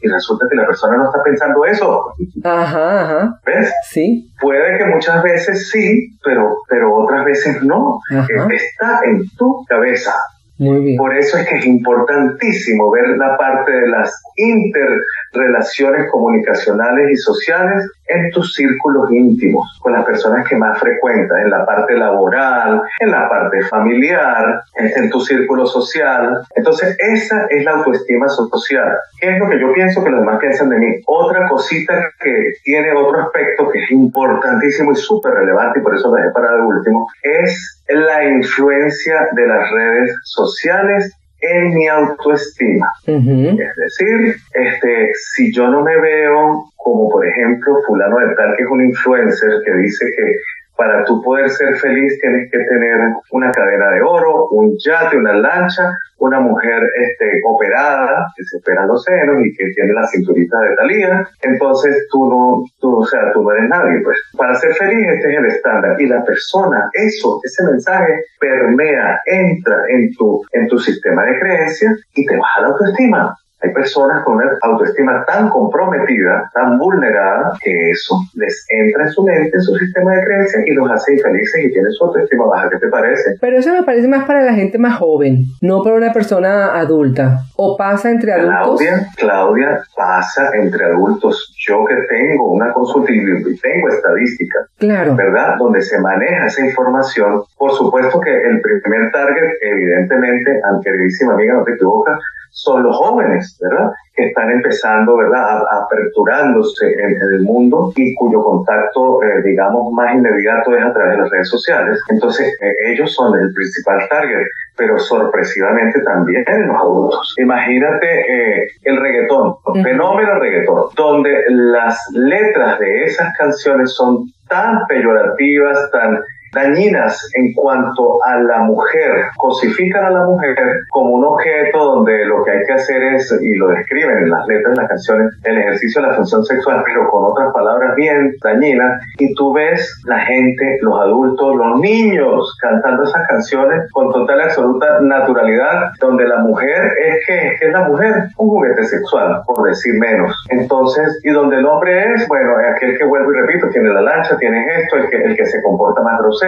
Y 0.00 0.08
resulta 0.08 0.46
que 0.50 0.56
la 0.56 0.66
persona 0.66 0.96
no 0.96 1.04
está 1.06 1.22
pensando 1.22 1.64
eso. 1.64 2.12
Ajá, 2.44 3.02
ajá. 3.02 3.40
¿Ves? 3.44 3.72
Sí. 3.88 4.30
Puede 4.40 4.78
que 4.78 4.86
muchas 4.86 5.22
veces 5.22 5.70
sí, 5.70 6.16
pero, 6.24 6.56
pero 6.68 6.94
otras 6.94 7.24
veces 7.24 7.62
no. 7.62 7.98
Está 8.10 9.00
en 9.04 9.22
tu 9.36 9.64
cabeza. 9.68 10.14
Muy 10.58 10.84
bien. 10.84 10.96
Por 10.98 11.16
eso 11.16 11.38
es 11.38 11.48
que 11.48 11.56
es 11.56 11.64
importantísimo 11.64 12.90
ver 12.90 13.16
la 13.16 13.34
parte 13.38 13.72
de 13.72 13.88
las 13.88 14.14
interrelaciones 14.36 16.10
comunicacionales 16.12 17.10
y 17.10 17.16
sociales 17.16 17.90
en 18.10 18.30
tus 18.30 18.54
círculos 18.54 19.10
íntimos, 19.10 19.78
con 19.80 19.92
las 19.92 20.04
personas 20.04 20.46
que 20.48 20.56
más 20.56 20.78
frecuentas, 20.78 21.38
en 21.42 21.50
la 21.50 21.64
parte 21.64 21.94
laboral, 21.96 22.82
en 22.98 23.10
la 23.10 23.28
parte 23.28 23.62
familiar, 23.62 24.62
en, 24.74 25.10
tu 25.10 25.20
círculo 25.20 25.66
social. 25.66 26.40
Entonces, 26.54 26.96
esa 26.98 27.46
es 27.48 27.64
la 27.64 27.72
autoestima 27.72 28.28
social. 28.28 28.96
¿Qué 29.20 29.30
es 29.30 29.38
lo 29.38 29.48
que 29.48 29.60
yo 29.60 29.72
pienso 29.72 30.04
que 30.04 30.10
los 30.10 30.20
demás 30.20 30.38
piensan 30.38 30.68
de 30.70 30.76
mí? 30.76 31.00
Otra 31.06 31.48
cosita 31.48 32.10
que 32.20 32.52
tiene 32.62 32.92
otro 32.92 33.22
aspecto 33.22 33.68
que 33.70 33.82
es 33.82 33.90
importantísimo 33.90 34.92
y 34.92 34.96
súper 34.96 35.32
relevante, 35.32 35.80
y 35.80 35.82
por 35.82 35.94
eso 35.94 36.08
lo 36.08 36.16
dejé 36.16 36.30
para 36.30 36.54
el 36.54 36.60
último, 36.62 37.08
es 37.22 37.82
la 37.88 38.24
influencia 38.24 39.28
de 39.32 39.46
las 39.46 39.70
redes 39.70 40.14
sociales 40.24 41.19
en 41.40 41.74
mi 41.74 41.88
autoestima. 41.88 42.90
Es 43.06 43.76
decir, 43.76 44.36
este, 44.54 45.10
si 45.14 45.52
yo 45.52 45.68
no 45.68 45.82
me 45.82 45.98
veo 46.00 46.70
como 46.76 47.08
por 47.08 47.26
ejemplo 47.26 47.76
fulano 47.86 48.18
de 48.18 48.34
tal 48.34 48.56
que 48.56 48.62
es 48.62 48.70
un 48.70 48.84
influencer 48.84 49.50
que 49.64 49.72
dice 49.74 50.06
que 50.16 50.34
para 50.80 51.04
tú 51.04 51.20
poder 51.20 51.50
ser 51.50 51.74
feliz 51.76 52.18
tienes 52.22 52.50
que 52.50 52.58
tener 52.58 52.96
una 53.32 53.52
cadena 53.52 53.90
de 53.90 54.00
oro, 54.00 54.48
un 54.48 54.74
yate, 54.82 55.18
una 55.18 55.34
lancha, 55.34 55.92
una 56.16 56.40
mujer 56.40 56.80
este, 56.96 57.42
operada, 57.44 58.24
que 58.34 58.42
se 58.44 58.56
opera 58.56 58.86
los 58.86 59.04
senos 59.04 59.44
y 59.44 59.54
que 59.54 59.66
tiene 59.74 59.92
la 59.92 60.06
cinturita 60.06 60.58
de 60.58 60.76
talía. 60.76 61.28
Entonces 61.42 62.06
tú 62.10 62.30
no, 62.30 62.64
tú, 62.80 62.96
o 62.96 63.04
sea, 63.04 63.30
tú 63.34 63.42
no 63.42 63.52
eres 63.52 63.68
nadie, 63.68 64.00
pues. 64.02 64.16
Para 64.38 64.54
ser 64.54 64.72
feliz 64.72 65.06
este 65.06 65.30
es 65.30 65.38
el 65.38 65.46
estándar. 65.48 66.00
Y 66.00 66.06
la 66.06 66.24
persona, 66.24 66.88
eso, 66.94 67.40
ese 67.44 67.62
mensaje 67.64 68.24
permea, 68.40 69.20
entra 69.26 69.82
en 69.86 70.10
tu, 70.14 70.40
en 70.50 70.66
tu 70.66 70.78
sistema 70.78 71.26
de 71.26 71.38
creencias 71.40 72.00
y 72.14 72.24
te 72.24 72.38
baja 72.38 72.62
la 72.62 72.68
autoestima. 72.68 73.36
Hay 73.62 73.72
personas 73.72 74.24
con 74.24 74.36
una 74.36 74.50
autoestima 74.62 75.24
tan 75.26 75.50
comprometida, 75.50 76.50
tan 76.54 76.78
vulnerada, 76.78 77.52
que 77.62 77.90
eso 77.90 78.16
les 78.34 78.66
entra 78.68 79.04
en 79.04 79.10
su 79.10 79.22
mente, 79.22 79.50
en 79.54 79.62
su 79.62 79.74
sistema 79.76 80.14
de 80.14 80.24
creencias 80.24 80.62
y 80.66 80.72
los 80.72 80.90
hace 80.90 81.14
infelices 81.14 81.64
y 81.64 81.72
tienen 81.72 81.92
su 81.92 82.04
autoestima 82.04 82.46
baja. 82.46 82.70
¿Qué 82.70 82.78
te 82.78 82.88
parece? 82.88 83.36
Pero 83.40 83.58
eso 83.58 83.72
me 83.72 83.82
parece 83.82 84.08
más 84.08 84.24
para 84.24 84.42
la 84.42 84.54
gente 84.54 84.78
más 84.78 84.98
joven, 84.98 85.44
no 85.60 85.82
para 85.82 85.96
una 85.96 86.12
persona 86.12 86.78
adulta. 86.78 87.40
¿O 87.56 87.76
pasa 87.76 88.10
entre 88.10 88.32
adultos? 88.32 88.80
Claudia, 88.80 89.06
Claudia, 89.16 89.80
pasa 89.96 90.50
entre 90.54 90.84
adultos. 90.86 91.54
Yo 91.66 91.84
que 91.84 91.96
tengo 92.08 92.52
una 92.52 92.72
consulta 92.72 93.12
y 93.12 93.18
tengo 93.58 93.88
estadísticas, 93.88 94.68
claro. 94.78 95.14
¿verdad? 95.16 95.56
Donde 95.58 95.82
se 95.82 96.00
maneja 96.00 96.46
esa 96.46 96.64
información. 96.64 97.42
Por 97.58 97.72
supuesto 97.72 98.20
que 98.20 98.30
el 98.30 98.60
primer 98.60 99.10
target, 99.12 99.50
evidentemente, 99.60 100.60
queridísima 100.82 101.34
amiga, 101.34 101.54
no 101.54 101.64
te 101.64 101.72
equivocas, 101.72 102.18
son 102.50 102.82
los 102.82 102.96
jóvenes, 102.96 103.49
¿verdad? 103.60 103.90
Que 104.14 104.26
están 104.26 104.50
empezando, 104.50 105.16
¿verdad? 105.16 105.62
aperturándose 105.70 106.86
en, 106.92 107.16
el 107.20 107.42
mundo 107.42 107.92
y 107.96 108.14
cuyo 108.14 108.42
contacto, 108.42 109.22
eh, 109.22 109.42
digamos, 109.44 109.92
más 109.92 110.14
inmediato 110.14 110.76
es 110.76 110.84
a 110.84 110.92
través 110.92 111.12
de 111.12 111.22
las 111.22 111.30
redes 111.30 111.48
sociales. 111.48 112.00
Entonces, 112.08 112.48
eh, 112.60 112.92
ellos 112.92 113.12
son 113.12 113.38
el 113.38 113.52
principal 113.52 114.06
target, 114.08 114.46
pero 114.76 114.98
sorpresivamente 114.98 116.00
también 116.02 116.44
los 116.66 116.76
adultos. 116.76 117.34
Imagínate 117.38 118.06
eh, 118.06 118.68
el 118.84 118.96
reggaetón, 118.96 119.54
el 119.74 119.82
fenómeno 119.82 120.38
reggaetón, 120.38 120.90
donde 120.96 121.44
las 121.48 121.98
letras 122.12 122.78
de 122.78 123.04
esas 123.04 123.36
canciones 123.36 123.94
son 123.94 124.24
tan 124.48 124.86
peyorativas, 124.88 125.90
tan 125.92 126.20
dañinas 126.52 127.30
en 127.34 127.52
cuanto 127.54 128.18
a 128.24 128.38
la 128.40 128.58
mujer, 128.60 129.26
cosifican 129.36 130.04
a 130.04 130.10
la 130.10 130.24
mujer 130.24 130.56
como 130.90 131.10
un 131.14 131.24
objeto 131.24 131.84
donde 131.84 132.24
lo 132.24 132.44
que 132.44 132.50
hay 132.50 132.64
que 132.66 132.72
hacer 132.72 133.02
es, 133.14 133.38
y 133.40 133.54
lo 133.54 133.68
describen 133.68 134.18
en 134.18 134.30
las 134.30 134.46
letras 134.46 134.74
de 134.74 134.80
las 134.80 134.88
canciones, 134.88 135.34
el 135.44 135.58
ejercicio 135.58 136.02
de 136.02 136.08
la 136.08 136.14
función 136.14 136.44
sexual, 136.44 136.82
pero 136.84 137.08
con 137.08 137.24
otras 137.24 137.52
palabras 137.52 137.94
bien 137.96 138.34
dañinas, 138.42 139.02
y 139.18 139.34
tú 139.34 139.52
ves 139.52 140.00
la 140.04 140.20
gente, 140.20 140.78
los 140.82 141.00
adultos, 141.00 141.56
los 141.56 141.80
niños 141.80 142.56
cantando 142.60 143.04
esas 143.04 143.26
canciones 143.28 143.90
con 143.92 144.12
total 144.12 144.38
y 144.38 144.42
absoluta 144.42 145.00
naturalidad, 145.00 145.90
donde 146.00 146.26
la 146.26 146.38
mujer 146.38 146.92
es 146.98 147.26
que, 147.26 147.66
es 147.66 147.72
la 147.72 147.88
mujer, 147.88 148.14
un 148.36 148.48
juguete 148.48 148.84
sexual, 148.84 149.42
por 149.46 149.66
decir 149.68 149.94
menos. 149.98 150.34
Entonces, 150.50 151.20
y 151.22 151.30
donde 151.30 151.56
el 151.56 151.66
hombre 151.66 152.14
es, 152.14 152.26
bueno, 152.28 152.52
aquel 152.74 152.96
que 152.98 153.04
vuelvo 153.04 153.32
y 153.32 153.36
repito, 153.36 153.68
tiene 153.68 153.90
la 153.90 154.02
lancha, 154.02 154.36
tiene 154.38 154.64
esto, 154.78 154.96
el 154.96 155.08
que, 155.08 155.16
el 155.16 155.36
que 155.36 155.46
se 155.46 155.62
comporta 155.62 156.02
más 156.02 156.18
grosero, 156.20 156.39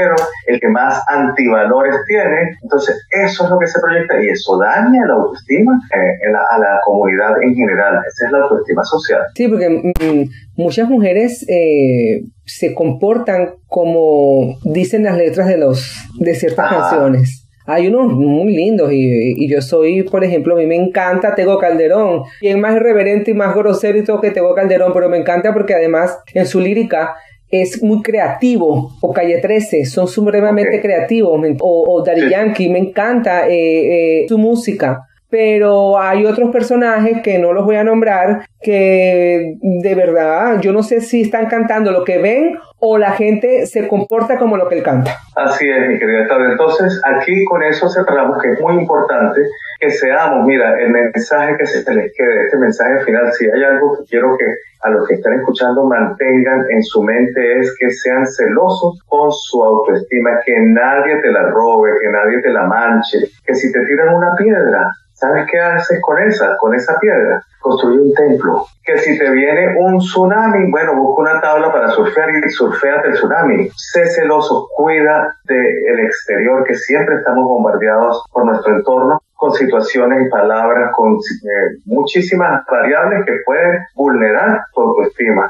el 0.47 0.61
que 0.61 0.69
más 0.69 1.03
antivalores 1.09 1.97
tiene. 2.07 2.57
Entonces, 2.63 3.07
eso 3.11 3.45
es 3.45 3.51
lo 3.51 3.59
que 3.59 3.67
se 3.67 3.81
proyecta 3.81 4.23
y 4.23 4.29
eso 4.29 4.59
daña 4.59 5.07
la 5.07 5.15
autoestima 5.15 5.73
eh, 5.95 6.33
a 6.51 6.59
la 6.59 6.81
comunidad 6.85 7.43
en 7.43 7.55
general. 7.55 8.01
Esa 8.07 8.27
es 8.27 8.33
la 8.33 8.39
autoestima 8.39 8.83
social. 8.85 9.23
Sí, 9.35 9.49
porque 9.49 9.69
mm, 9.69 10.61
muchas 10.61 10.89
mujeres 10.89 11.45
eh, 11.49 12.23
se 12.45 12.75
comportan 12.75 13.55
como 13.67 14.57
dicen 14.65 15.05
las 15.05 15.17
letras 15.17 15.47
de, 15.49 15.59
los, 15.59 16.09
de 16.19 16.35
ciertas 16.35 16.69
canciones. 16.71 17.43
Hay 17.67 17.87
unos 17.87 18.13
muy 18.13 18.55
lindos 18.55 18.91
y, 18.93 19.49
yo 19.49 19.63
soy, 19.63 20.03
por 20.03 20.25
ejemplo, 20.25 20.55
a 20.55 20.59
mí 20.59 20.67
me 20.67 20.77
encanta 20.77 21.35
Tego 21.35 21.59
Calderón. 21.59 22.23
Y 22.41 22.49
es 22.49 22.57
más 22.57 22.75
irreverente 22.75 23.31
y 23.31 23.35
más 23.35 23.55
grosero 23.55 23.99
y 23.99 24.05
todo 24.05 24.21
que 24.21 24.31
Tego 24.31 24.55
Calderón, 24.55 24.93
pero 24.93 25.09
me 25.09 25.19
encanta 25.19 25.53
porque 25.53 25.75
además 25.75 26.19
en 26.35 26.47
su 26.47 26.61
lírica 26.61 27.15
es 27.53 27.83
muy 27.83 28.01
creativo, 28.01 28.93
o 29.03 29.13
Calle 29.13 29.39
13, 29.39 29.85
son 29.85 30.09
supremamente 30.09 30.81
creativos, 30.81 31.39
o, 31.61 31.85
o 31.87 32.03
Daddy 32.03 32.31
Yankee, 32.31 32.71
me 32.71 32.79
encanta 32.79 33.47
eh, 33.47 34.23
eh, 34.23 34.27
su 34.27 34.39
música 34.39 35.07
pero 35.33 35.99
hay 35.99 36.27
otros 36.27 36.51
personajes 36.51 37.23
que 37.23 37.39
no 37.39 37.55
los 37.55 37.65
voy 37.65 37.77
a 37.77 37.85
nombrar 37.85 38.45
que 38.61 39.57
de 39.63 39.95
verdad 39.95 40.61
yo 40.61 40.75
no 40.75 40.83
sé 40.83 41.01
si 41.01 41.23
están 41.23 41.47
cantando 41.47 41.91
lo 41.91 42.05
que 42.05 42.19
ven 42.19 42.59
o 42.81 42.99
la 42.99 43.13
gente 43.13 43.65
se 43.65 43.89
comporta 43.89 44.37
como 44.37 44.59
lo 44.59 44.69
que 44.69 44.77
él 44.77 44.83
canta. 44.83 45.17
Así 45.35 45.71
es, 45.71 45.89
mi 45.89 45.99
querida 45.99 46.27
Claudia. 46.27 46.51
Entonces, 46.51 47.01
aquí 47.05 47.45
con 47.47 47.63
eso 47.63 47.89
cerramos, 47.89 48.43
que 48.43 48.51
es 48.51 48.61
muy 48.61 48.75
importante 48.75 49.41
que 49.81 49.91
seamos, 49.91 50.45
mira, 50.45 50.79
el 50.79 50.91
mensaje 50.91 51.57
que 51.57 51.65
se 51.67 51.79
les 51.95 52.13
quede, 52.13 52.45
este 52.45 52.59
mensaje 52.59 53.05
final, 53.05 53.33
si 53.33 53.47
hay 53.47 53.63
algo 53.63 53.97
que 53.97 54.05
quiero 54.11 54.37
que 54.37 54.45
a 54.83 54.91
los 54.91 55.07
que 55.09 55.15
están 55.15 55.35
escuchando 55.35 55.85
mantengan 55.85 56.65
en 56.71 56.83
su 56.83 57.03
mente 57.03 57.61
es 57.61 57.75
que 57.79 57.91
sean 57.91 58.27
celosos 58.27 59.01
con 59.07 59.31
su 59.31 59.63
autoestima, 59.63 60.41
que 60.45 60.55
nadie 60.61 61.21
te 61.23 61.31
la 61.31 61.43
robe, 61.45 61.93
que 62.01 62.09
nadie 62.11 62.43
te 62.43 62.51
la 62.51 62.65
manche, 62.65 63.19
que 63.47 63.55
si 63.55 63.73
te 63.73 63.85
tiran 63.87 64.15
una 64.15 64.35
piedra, 64.37 64.91
¿Sabes 65.23 65.47
qué 65.49 65.61
haces 65.61 66.01
con 66.03 66.21
esa, 66.21 66.57
con 66.57 66.75
esa 66.75 66.99
piedra? 66.99 67.41
Construye 67.61 68.01
un 68.01 68.13
templo. 68.13 68.67
Que 68.85 68.99
si 68.99 69.17
te 69.17 69.31
viene 69.31 69.77
un 69.79 69.99
tsunami, 69.99 70.69
bueno, 70.69 70.97
busca 70.97 71.23
una 71.23 71.41
tabla 71.41 71.71
para 71.71 71.91
surfear 71.91 72.29
y 72.45 72.51
surfeate 72.51 73.07
el 73.07 73.15
tsunami. 73.15 73.69
Sé 73.77 74.05
celoso, 74.07 74.67
cuida 74.75 75.37
del 75.45 76.01
exterior, 76.01 76.65
que 76.65 76.75
siempre 76.75 77.15
estamos 77.19 77.45
bombardeados 77.45 78.25
por 78.33 78.47
nuestro 78.47 78.75
entorno 78.75 79.23
con 79.37 79.53
situaciones 79.53 80.27
y 80.27 80.31
palabras, 80.31 80.93
con 80.95 81.15
eh, 81.15 81.79
muchísimas 81.85 82.65
variables 82.71 83.25
que 83.25 83.33
pueden 83.45 83.79
vulnerar 83.95 84.61
tu 84.73 84.81
autoestima. 84.83 85.49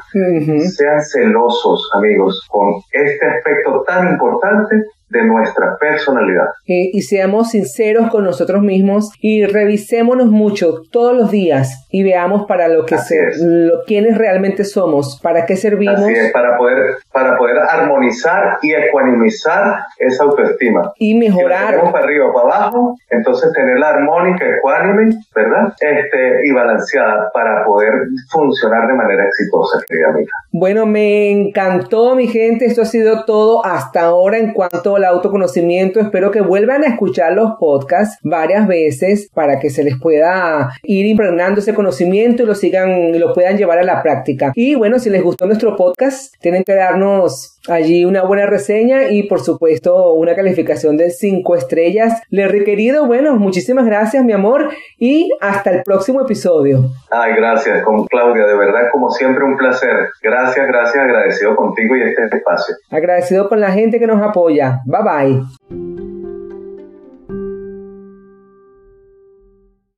Sean 0.69 1.01
celosos, 1.01 1.91
amigos, 1.95 2.47
con 2.51 2.73
este 2.91 3.25
aspecto 3.25 3.83
tan 3.87 4.09
importante 4.13 4.83
de 5.09 5.23
nuestra 5.23 5.77
personalidad. 5.79 6.47
y 6.65 7.01
seamos 7.01 7.51
sinceros 7.51 8.09
con 8.09 8.23
nosotros 8.23 8.61
mismos 8.61 9.11
y 9.19 9.45
revisémonos 9.45 10.27
mucho 10.27 10.81
todos 10.91 11.15
los 11.15 11.31
días 11.31 11.87
y 11.91 12.03
veamos 12.03 12.47
para 12.47 12.67
lo 12.67 12.85
que 12.85 12.97
se, 12.97 13.15
lo, 13.37 13.83
quiénes 13.85 14.17
realmente 14.17 14.63
somos, 14.63 15.19
para 15.21 15.45
qué 15.45 15.55
servimos. 15.55 16.01
Así 16.01 16.13
es, 16.13 16.31
para 16.31 16.57
poder, 16.57 16.95
para 17.11 17.37
poder 17.37 17.57
armonizar 17.59 18.57
y 18.63 18.73
ecuanimizar 18.73 19.79
esa 19.99 20.23
autoestima. 20.23 20.91
Y 20.97 21.15
mejorar. 21.15 21.75
Si 21.75 21.91
para 21.91 22.05
arriba 22.05 22.29
o 22.29 22.33
para 22.33 22.57
abajo, 22.57 22.97
entonces 23.09 23.51
tenerla 23.53 23.89
armónica, 23.89 24.43
ecuánime, 24.57 25.15
¿verdad? 25.35 25.73
Este, 25.79 26.47
y 26.47 26.51
balanceada 26.51 27.29
para 27.31 27.63
poder 27.63 27.93
funcionar 28.31 28.87
de 28.87 28.93
manera 28.93 29.25
exitosa, 29.25 29.79
querida 29.87 30.09
amiga. 30.09 30.31
Bueno, 30.51 30.85
me 30.85 31.29
encantó, 31.29 32.15
mi 32.15 32.27
gente. 32.27 32.65
Esto 32.65 32.81
ha 32.81 32.85
sido 32.85 33.25
todo 33.25 33.63
hasta 33.65 34.01
ahora 34.01 34.37
en 34.37 34.53
cuanto 34.53 34.92
al 34.95 35.05
autoconocimiento. 35.05 35.99
Espero 35.99 36.31
que 36.31 36.41
vuelvan 36.41 36.83
a 36.83 36.87
escuchar 36.87 37.33
los 37.33 37.53
podcasts 37.59 38.17
varias 38.23 38.67
veces 38.67 39.29
para 39.33 39.59
que 39.59 39.69
se 39.69 39.83
les 39.83 39.99
pueda 39.99 40.71
ir 40.83 41.05
impregnando 41.05 41.59
ese 41.59 41.73
conocimiento 41.73 42.43
y 42.43 42.45
lo 42.45 42.55
sigan 42.55 43.15
y 43.15 43.19
lo 43.19 43.33
puedan 43.33 43.57
llevar 43.57 43.79
a 43.79 43.83
la 43.83 44.01
práctica. 44.01 44.51
Y 44.55 44.75
bueno, 44.75 44.99
si 44.99 45.09
les 45.09 45.23
gustó 45.23 45.45
nuestro 45.45 45.75
podcast, 45.75 46.35
tienen 46.39 46.63
que 46.63 46.75
darnos 46.75 47.59
allí 47.67 48.03
una 48.05 48.23
buena 48.23 48.45
reseña 48.45 49.09
y 49.09 49.23
por 49.23 49.39
supuesto 49.39 50.13
una 50.13 50.35
calificación 50.35 50.97
de 50.97 51.11
5 51.11 51.55
estrellas. 51.55 52.21
Le 52.29 52.47
requerido, 52.47 53.05
bueno, 53.05 53.35
muchísimas 53.35 53.85
gracias, 53.85 54.23
mi 54.23 54.33
amor, 54.33 54.69
y 54.97 55.29
hasta 55.39 55.71
el 55.71 55.83
próximo 55.83 56.21
episodio. 56.21 56.89
Ay, 57.09 57.33
gracias, 57.35 57.83
con 57.83 58.05
Claudia, 58.05 58.45
de 58.45 58.57
verdad, 58.57 58.89
como 58.91 59.09
siempre, 59.09 59.43
un 59.43 59.55
placer. 59.55 60.09
Gracias, 60.21 60.67
gracias, 60.67 61.03
agradecido 61.03 61.55
contigo 61.55 61.95
y 61.95 62.01
este 62.01 62.37
espacio. 62.37 62.75
Agradecido 62.89 63.47
con 63.49 63.59
la 63.59 63.71
gente 63.71 63.99
que 63.99 64.07
nos 64.07 64.21
apoya. 64.21 64.81
Bye 64.85 65.01
bye. 65.03 66.22